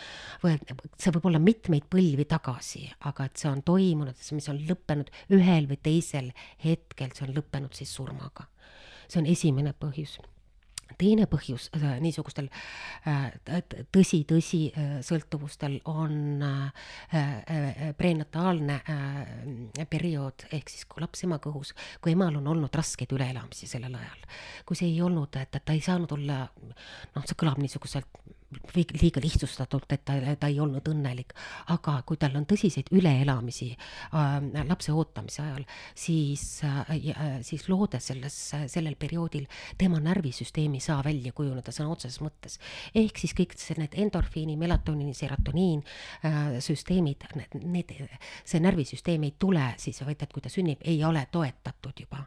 [0.98, 5.68] see võib olla mitmeid põlvi tagasi, aga et see on toimunud, mis on lõppenud ühel
[5.68, 6.31] või teisel
[6.64, 8.48] hetkel, see on lõppenud siis surmaga.
[9.07, 10.19] see on esimene põhjus
[10.99, 12.47] teine põhjus äh, niisugustel
[13.07, 13.31] äh,
[13.93, 16.43] tõsi, tõsi äh, sõltuvustel on
[17.97, 18.77] prenataalne
[19.89, 24.26] periood ehk siis kui laps ema kõhus, kui emal on olnud raskeid üleelamisi sellel ajal.
[24.65, 26.43] Kui see ei olnud, et, et ta ei saanud olla,
[27.15, 28.21] noh, see kõlab niisuguselt
[28.75, 31.33] liiga lihtsustatult, et ta, ta ei olnud õnnelik,
[31.73, 35.65] aga kui tal on tõsiseid üleelamisi äh, lapse ootamise ajal,
[35.95, 36.91] siis äh,,
[37.47, 38.38] siis loode selles,
[38.71, 39.47] sellel perioodil
[39.79, 42.59] tema närvisüsteem ei saa välja kujuneda sõna otseses mõttes.
[42.95, 45.83] ehk siis kõik see, need endorfiini, melatoniini, serotoniin
[46.27, 47.95] äh, süsteemid, need, need,
[48.43, 52.25] see närvisüsteem ei tule siis, vaid et kui ta sünnib, ei ole toetatud juba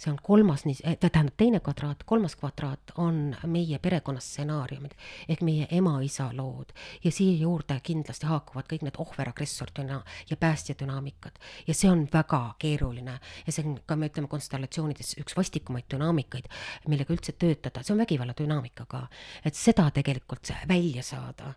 [0.00, 4.94] see on kolmas, eh, tähendab teine kvadraat, kolmas kvadraat on meie perekonna stsenaariumid
[5.28, 6.72] ehk meie ema-isa lood.
[7.04, 12.06] Ja siia juurde kindlasti haakuvad kõik need ohver-agressor düna- ja päästja dünaamikad ja see on
[12.12, 13.18] väga keeruline.
[13.46, 16.48] Ja see on ka, me ütleme, konstellatsioonides üks vastikumaid dünaamikaid,
[16.88, 19.06] millega üldse töötada, see on vägivalla dünaamika ka,
[19.44, 21.54] et seda tegelikult välja saada.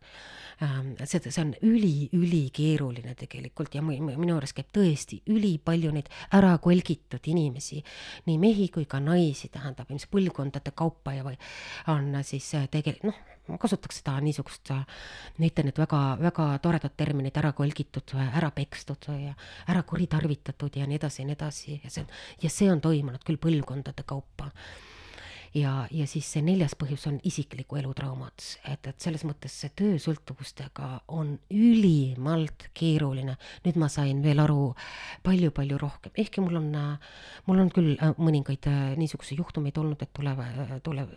[0.61, 3.73] Ähm, seda, see on üli-ülikeeruline tegelikult.
[3.75, 7.81] Ja minu juures käib tõesti ülipalju neid ära kolgitud inimesi,
[8.27, 11.37] nii nii mehi kui ka naisi, tähendab ilmselt põlvkondade kaupa ja või
[11.93, 13.19] on siis äh, tegelikult noh,
[13.53, 14.85] ma kasutaks seda niisugust, äh,
[15.43, 19.35] näitan need väga, väga toredad terminid, ära kolgitud, ära pekstud ja
[19.69, 23.23] ära kuritarvitatud ja nii edasi ja nii edasi ja see on, ja see on toimunud
[23.27, 24.49] küll põlvkondade kaupa
[25.53, 29.71] ja, ja siis see neljas põhjus on isikliku elu traumad, et, et selles mõttes see
[29.77, 33.37] töösõltuvustega on ülimalt keeruline.
[33.65, 34.73] nüüd ma sain veel aru
[35.25, 36.69] palju-palju rohkem, ehkki mul on,
[37.49, 40.41] mul on küll äh, mõningaid äh, niisuguseid juhtumeid olnud, et tuleb,
[40.85, 41.13] tuleb,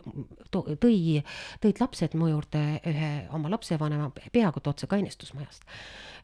[0.52, 1.22] tõi,
[1.62, 5.64] tõid lapsed mu juurde ühe oma lapsevanema peaaegu otse kainestusmajast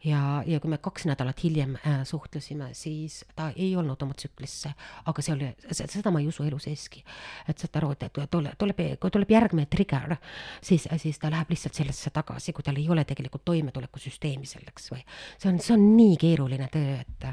[0.05, 4.73] ja, ja kui me kaks nädalat hiljem äh, suhtlesime, siis ta ei olnud oma tsüklisse,
[5.07, 7.05] aga see oli, seda ma ei usu elu seeski.
[7.49, 10.17] et saate aru, et, et tuleb, tuleb, kui tuleb järgmine trigger,
[10.65, 15.05] siis, siis ta läheb lihtsalt sellesse tagasi, kui tal ei ole tegelikult toimetulekusüsteemi selleks või
[15.39, 17.31] see on, see on nii keeruline töö, et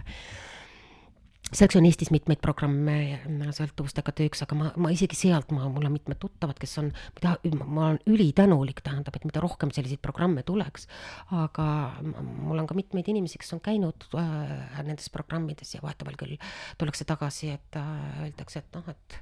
[1.50, 2.96] selleks on Eestis mitmeid programme
[3.56, 6.92] sõltuvustega tööks, aga ma, ma isegi sealt, ma, mul on mitmed tuttavad, kes on,
[7.24, 10.86] ma olen ülitänulik, tähendab, et mida rohkem selliseid programme tuleks,
[11.36, 11.68] aga
[12.04, 16.38] mul on ka mitmeid inimesi, kes on käinud äh, nendes programmides ja vahetevahel küll
[16.78, 17.90] tullakse tagasi, et äh,
[18.28, 19.20] öeldakse, et noh, et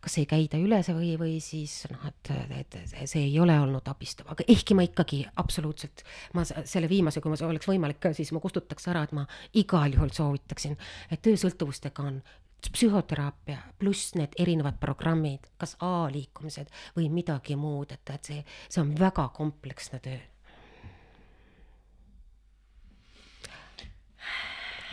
[0.00, 3.86] kas ei käida üle see või, või siis noh, et, et see ei ole olnud
[3.90, 6.04] abistav, aga ehkki ma ikkagi absoluutselt,
[6.38, 9.26] ma selle viimase, kui ma oleks võimalik siis ma kustutaks ära, et ma
[9.58, 10.78] igal juhul soovitaksin,
[11.10, 12.22] et töösõltuvustega on
[12.58, 18.94] psühhoteraapia pluss need erinevad programmid, kas A-liikumised või midagi muud, et, et see, see on
[18.98, 20.18] väga kompleksne töö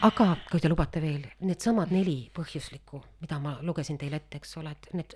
[0.03, 4.73] aga kui te lubate veel, needsamad neli põhjuslikku, mida ma lugesin teile ette, eks ole,
[4.76, 5.15] et need,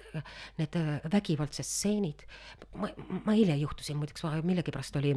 [0.59, 0.77] need
[1.11, 2.23] vägivaldsed stseenid,
[2.79, 2.91] ma,
[3.25, 5.15] ma eile juhtusin muideks, millegipärast oli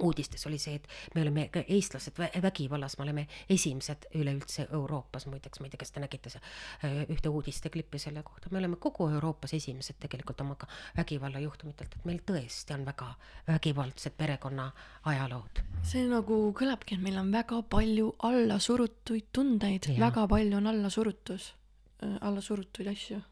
[0.00, 5.60] uudistes oli see, et me oleme ka eestlased vägivallas, me oleme esimesed üleüldse Euroopas, muideks,
[5.60, 9.54] ma ei tea, kas te nägite äh, ühte uudisteklippi selle kohta, me oleme kogu Euroopas
[9.58, 10.56] esimesed tegelikult oma
[10.96, 13.12] vägivallajuhtumitelt, et meil tõesti on väga
[13.48, 14.70] vägivaldsed perekonna
[15.10, 15.62] ajalood.
[15.82, 21.52] see nagu kõlabki, et meil on väga palju allasurutuid tundeid, väga palju on allasurutus,
[22.02, 23.22] äh, allasurutuid asju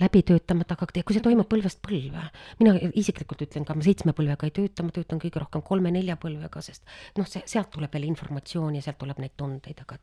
[0.00, 2.24] läbi töötamata, aga kui see toimub põlvest põlve,
[2.60, 6.62] mina isiklikult ütlen ka, ma seitsme põlvega ei tööta, ma töötan kõige rohkem kolme-nelja põlvega,
[6.64, 6.84] sest
[7.18, 9.98] noh, see, sealt tuleb veel informatsiooni ja sealt tuleb neid tundeid, aga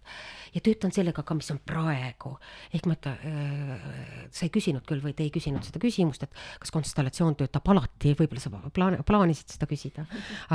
[0.55, 2.35] ja töötan sellega ka, mis on praegu.
[2.73, 6.43] ehk ma ütlen äh,, sa ei küsinud küll või te ei küsinud seda küsimust, et
[6.61, 10.05] kas konstellatsioon töötab alati, võib-olla sa plaan-, plaanisid seda küsida,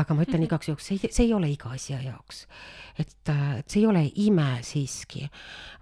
[0.01, 2.47] aga ma ütlen igaks juhuks, see, see ei ole iga asja jaoks.
[2.99, 5.27] et, et see ei ole ime siiski,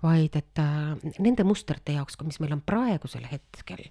[0.02, 3.84] vaid et äh, nende mustrite jaoks, mis meil on praegusel hetkel, hetkel.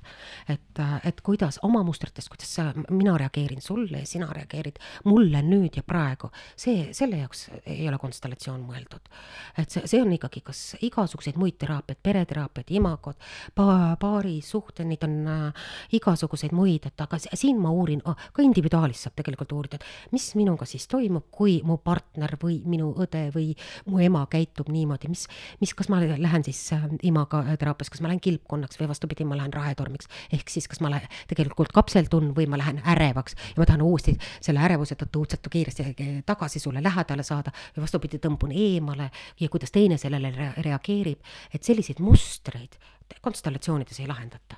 [0.50, 5.78] et, et kuidas oma mustritest, kuidas sa, mina reageerin sulle ja sina reageerid mulle nüüd
[5.80, 9.12] ja praegu, see, selle jaoks ei ole konstellatsioon mõeldud.
[9.58, 13.18] et see, see on ikkagi kas igasuguseid muid teraapiaid, pereteraapiaid, imagod
[13.56, 15.68] pa,, paari suhted, neid on äh,
[15.98, 20.28] igasuguseid muid, et aga siin ma uurin oh,, ka individuaalis saab tegelikult uurida, et mis
[20.40, 23.52] minuga siis toimub, kui mu partner või minu õde või
[23.88, 25.28] mu ema käitub niimoodi, mis,
[25.62, 29.37] mis, kas ma lähen siis äh, imaga teraapias, kas ma lähen kilpkonnaks või vastupidi, ma
[29.38, 30.08] lähen lähen rahetormiks.
[30.34, 33.36] ehk siis, kas ma lähen, tegelikult kapseldun või ma lähen ärevaks.
[33.56, 38.20] Ja ma tahan uuesti selle ärevuse tõttu õudselt kiiresti tagasi sulle lähedale saada või vastupidi,
[38.20, 41.20] tõmbun eemale ja kuidas teine sellele reageerib,
[41.54, 42.78] et selliseid mustreid
[43.22, 44.56] konstellatsioonides ei lahendata.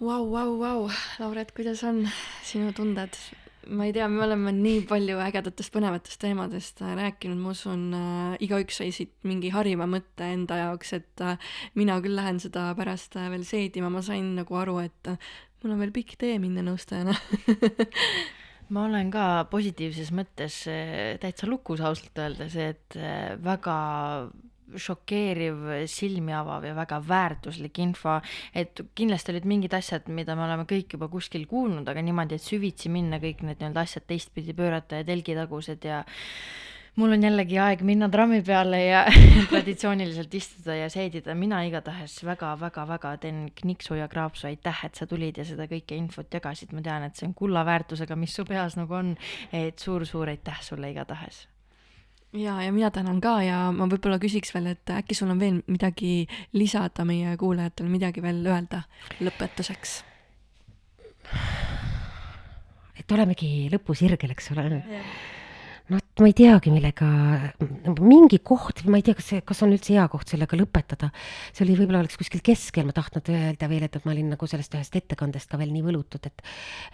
[0.00, 2.08] Vau, vau, vau, Lauret, kuidas on
[2.44, 3.16] sinu tunded
[3.68, 8.36] ma ei tea, me oleme nii palju ägedatest põnevatest teemadest äh, rääkinud, ma usun äh,,
[8.46, 11.36] igaüks sai siit mingi hariva mõtte enda jaoks, et äh,
[11.78, 15.30] mina küll lähen seda pärast äh, veel seedima, ma sain nagu aru, et äh,
[15.62, 17.16] mul on veel pikk tee minna nõustajana.
[18.74, 23.76] Ma olen ka positiivses mõttes äh, täitsa lukus ausalt öeldes, et äh, väga
[24.74, 28.18] šokeeriv, silmi avav ja väga väärtuslik info,
[28.54, 32.44] et kindlasti olid mingid asjad, mida me oleme kõik juba kuskil kuulnud, aga niimoodi, et
[32.44, 36.02] süvitsi minna, kõik need nii-öelda asjad teistpidi pöörata ja telgitagused ja
[36.96, 39.02] mul on jällegi aeg minna trammi peale ja
[39.50, 45.38] traditsiooniliselt istuda ja seedida, mina igatahes väga-väga-väga teen kniksu ja kraapsu, aitäh, et sa tulid
[45.38, 48.78] ja seda kõike infot jagasid, ma tean, et see on kulla väärtusega, mis su peas
[48.80, 49.12] nagu on,
[49.52, 51.46] et suur-suur aitäh sulle igatahes
[52.36, 55.60] ja, ja mina tänan ka ja ma võib-olla küsiks veel, et äkki sul on veel
[55.66, 56.26] midagi
[56.56, 58.84] lisada meie kuulajatele, midagi veel öelda
[59.20, 60.02] lõpetuseks?
[62.96, 64.92] et olemegi lõpusirgel, eks ole noh,
[66.16, 67.06] ma ei teagi, millega,
[68.00, 71.10] mingi koht, ma ei tea, kas see, kas on üldse hea koht sellega lõpetada.
[71.52, 74.48] see oli, võib-olla oleks kuskil keskel, ma tahtnud öelda veel, et, et ma olin nagu
[74.48, 76.40] sellest ühest ettekandest ka veel nii võlutud, et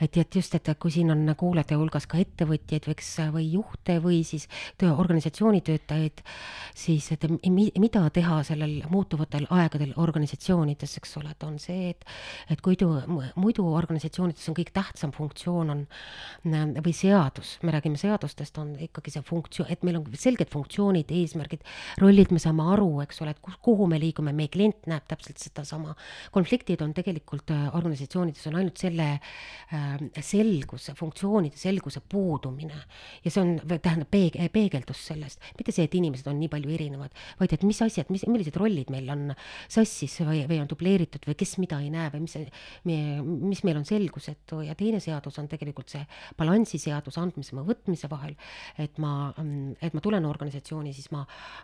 [0.02, 4.18] et, et just, et kui siin on kuulajate hulgas ka ettevõtjaid eks, või juhte või
[4.26, 4.48] siis
[4.80, 6.24] töö, organisatsiooni töötajaid,
[6.74, 12.10] siis et mi, mida teha sellel muutuvatel aegadel organisatsioonides, eks ole, et on see, et
[12.50, 12.90] et muidu,
[13.38, 15.86] muidu organisatsioonides on kõik tähtsam funktsioon on
[16.82, 21.64] või seadus, me räägime seadustest, on ikkagi see funktsioon, et meil on selged funktsioonid, eesmärgid,
[22.02, 25.40] rollid, me saame aru, eks ole, et kus, kuhu me liigume, meie klient näeb täpselt
[25.43, 25.94] sedasama.
[26.32, 32.82] konfliktid on tegelikult äh, organisatsioonides on ainult selle äh, selguse, funktsioonide selguse puudumine.
[33.24, 37.14] Ja see on, tähendab peeg-, peegeldus sellest, mitte see, et inimesed on nii palju erinevad,
[37.40, 39.28] vaid et mis asjad, mis, millised rollid meil on
[39.70, 42.36] sassis või, või on dubleeritud või kes mida ei näe või mis,
[42.84, 44.62] mis meil on selgusetu.
[44.66, 46.02] Ja teine seadus on tegelikult see
[46.39, 48.36] balansiseadus andmise ja võtmise vahel,
[48.80, 49.32] et ma,
[49.82, 51.22] et ma tulen organisatsiooni, siis ma,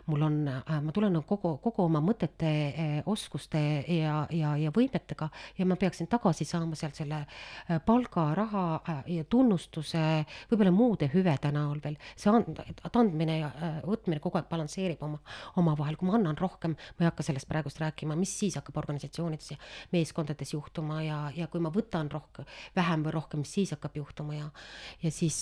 [0.09, 0.37] mul on,
[0.85, 6.09] ma tulen kogu, kogu oma mõtete, eh, oskuste ja, ja, ja võimetega ja ma peaksin
[6.11, 8.65] tagasi saama sealt selle eh, palga, raha
[9.09, 10.03] ja tunnustuse,
[10.51, 11.97] võib-olla muude hüvede näol veel.
[12.15, 13.51] see and-, andmine ja
[13.85, 15.21] võtmine kogu aeg balansseerib oma,
[15.61, 19.53] omavahel, kui ma annan rohkem, ma ei hakka sellest praegust rääkima, mis siis hakkab organisatsioonides
[19.53, 19.59] ja
[19.93, 24.35] meeskondades juhtuma ja, ja kui ma võtan rohkem, vähem või rohkem, mis siis hakkab juhtuma
[24.35, 24.49] ja
[25.03, 25.37] ja siis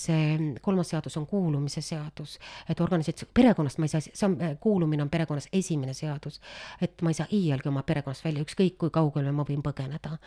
[0.62, 2.38] kolmas seadus on kuulus kuulumise seadus,
[2.70, 6.40] et organisatsioon, perekonnast ma ei saa, see on, kuulumine on perekonnas esimene seadus,
[6.82, 10.18] et ma ei saa iialgi oma perekonnast välja, ükskõik kui kaugele ma võin põgeneda.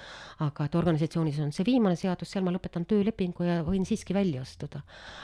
[0.40, 4.42] aga et organisatsioonis on see viimane seadus, seal ma lõpetan töölepingu ja võin siiski välja
[4.42, 4.82] astuda.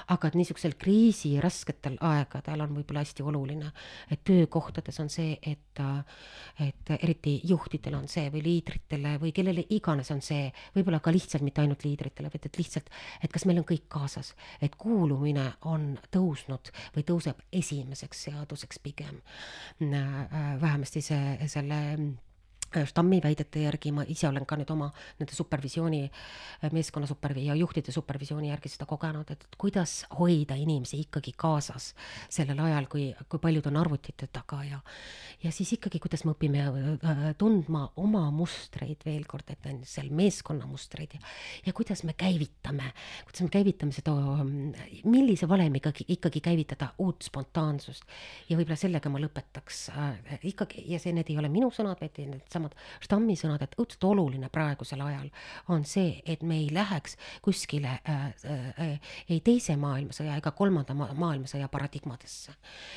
[0.09, 3.73] aga et niisugusel kriisi rasketel aegadel on võib-olla hästi oluline,
[4.11, 5.83] et töökohtades on see, et,
[6.61, 11.45] et eriti juhtidel on see või liidritele või kellele iganes on see, võib-olla ka lihtsalt
[11.47, 12.91] mitte ainult liidritele, vaid et lihtsalt,
[13.23, 19.21] et kas meil on kõik kaasas, et kuulumine on tõusnud või tõuseb esimeseks seaduseks pigem.
[19.83, 20.15] Äh,
[20.61, 21.81] vähemasti see, selle
[22.85, 24.89] Stammi väidete järgi, ma ise olen ka nüüd oma
[25.21, 31.01] nende supervisiooni, äh, meeskonna supervi- ja juhtide supervisiooni järgi seda kogenud, et kuidas hoida inimesi
[31.07, 31.95] ikkagi kaasas
[32.29, 34.81] sellel ajal, kui, kui paljud on arvutite taga ja
[35.45, 40.11] ja siis ikkagi, kuidas me õpime äh, tundma oma mustreid veel kord, et on seal
[40.11, 41.21] meeskonna mustreid ja
[41.67, 42.93] ja kuidas me käivitame,
[43.25, 44.13] kuidas me käivitame seda,
[45.05, 48.05] millise valemiga ikkagi käivitada uut spontaansust.
[48.49, 52.19] ja võib-olla sellega ma lõpetaks äh, ikkagi ja see, need ei ole minu sõnad, vaid
[52.19, 55.29] needsamad needsamad Stammi sõnad, et õudselt oluline praegusel ajal
[55.73, 61.09] on see, et me ei läheks kuskile äh, äh, ei teise maailmasõja ega kolmanda ma
[61.15, 62.53] maailmasõja paradigmadesse.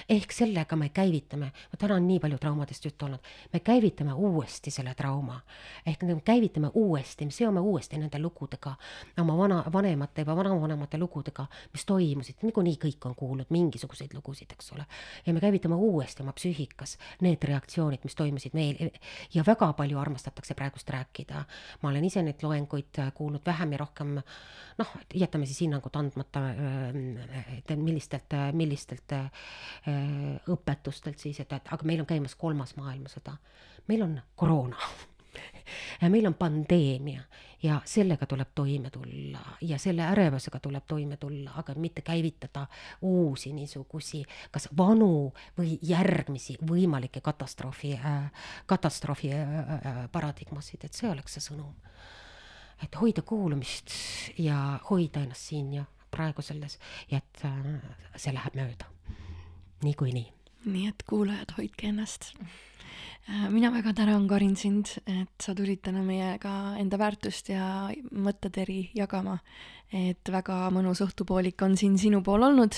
[0.09, 3.19] ehk sellega me käivitame, täna on nii palju traumadest juttu olnud,
[3.53, 5.41] me käivitame uuesti selle trauma.
[5.85, 8.75] ehk me käivitame uuesti, me seome uuesti nende lugudega,
[9.19, 14.71] oma vana, vanemate või vanavanemate lugudega, mis toimusid, niikuinii kõik on kuulnud mingisuguseid lugusid, eks
[14.73, 14.85] ole.
[15.25, 18.89] ja me käivitame uuesti oma psüühikas need reaktsioonid, mis toimusid meil
[19.33, 21.43] ja väga palju armastatakse praegust rääkida.
[21.81, 24.15] ma olen ise neid loenguid äh, kuulnud vähem ja rohkem
[24.77, 29.15] noh, jätame siis hinnangut andmata, äh, et millistelt, äh, millistelt
[30.49, 33.37] õpetustelt siis, et, et aga meil on käimas kolmas maailmasõda.
[33.87, 34.77] meil on koroona
[36.09, 37.23] meil on pandeemia
[37.63, 42.67] ja sellega tuleb toime tulla ja selle ärevusega tuleb toime tulla, aga mitte käivitada
[43.01, 48.31] uusi niisugusi, kas vanu või järgmisi võimalikke katastroofi äh,,
[48.65, 51.73] katastroofi äh, äh, paradigmasid, et see oleks see sõnum.
[52.83, 53.91] et hoida kuulumist
[54.37, 56.79] ja hoida ennast siin ja praegu selles
[57.11, 57.59] ja et äh,
[58.15, 58.87] see läheb mööda
[59.83, 60.31] niikuinii.
[60.65, 62.31] nii et kuulajad, hoidke ennast
[63.49, 69.39] mina väga tänan, Karin, sind, et sa tulid täna meiega enda väärtust ja mõtteteri jagama.
[69.93, 72.75] et väga mõnus õhtupoolik on siin sinu pool olnud.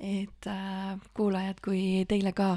[0.00, 2.52] et äh, kuulajad, kui teile ka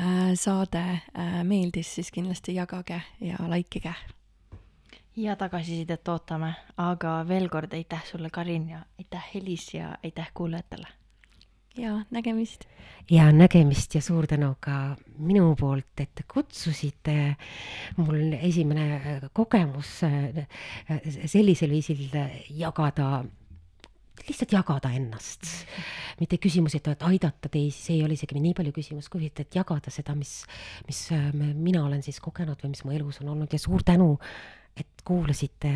[0.00, 3.94] äh, saade äh, meeldis, siis kindlasti jagage ja like ige.
[5.16, 11.01] ja tagasisidet ootame, aga veel kord aitäh sulle, Karin ja aitäh, Helis ja aitäh kuulajatele
[11.76, 12.66] ja nägemist
[13.10, 17.36] ja nägemist ja suur tänu ka minu poolt, et kutsusite.
[17.96, 20.46] mul esimene kogemus äh,
[21.26, 22.08] sellisel viisil
[22.50, 23.24] jagada,
[24.28, 25.46] lihtsalt jagada ennast.
[26.20, 29.54] mitte küsimus, et, aidata teisi, see ei ole isegi nii palju küsimus, kui et, et
[29.54, 30.44] jagada seda, mis,
[30.86, 34.14] mis äh, mina olen siis kogenud või mis mu elus on olnud ja suur tänu,
[34.76, 35.74] et kuulasite.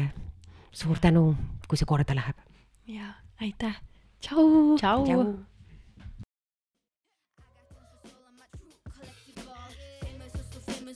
[0.76, 1.34] suur tänu,
[1.68, 2.40] kui see korda läheb.
[2.86, 3.76] ja aitäh,
[4.20, 4.76] tšau.
[4.78, 5.55] tšau.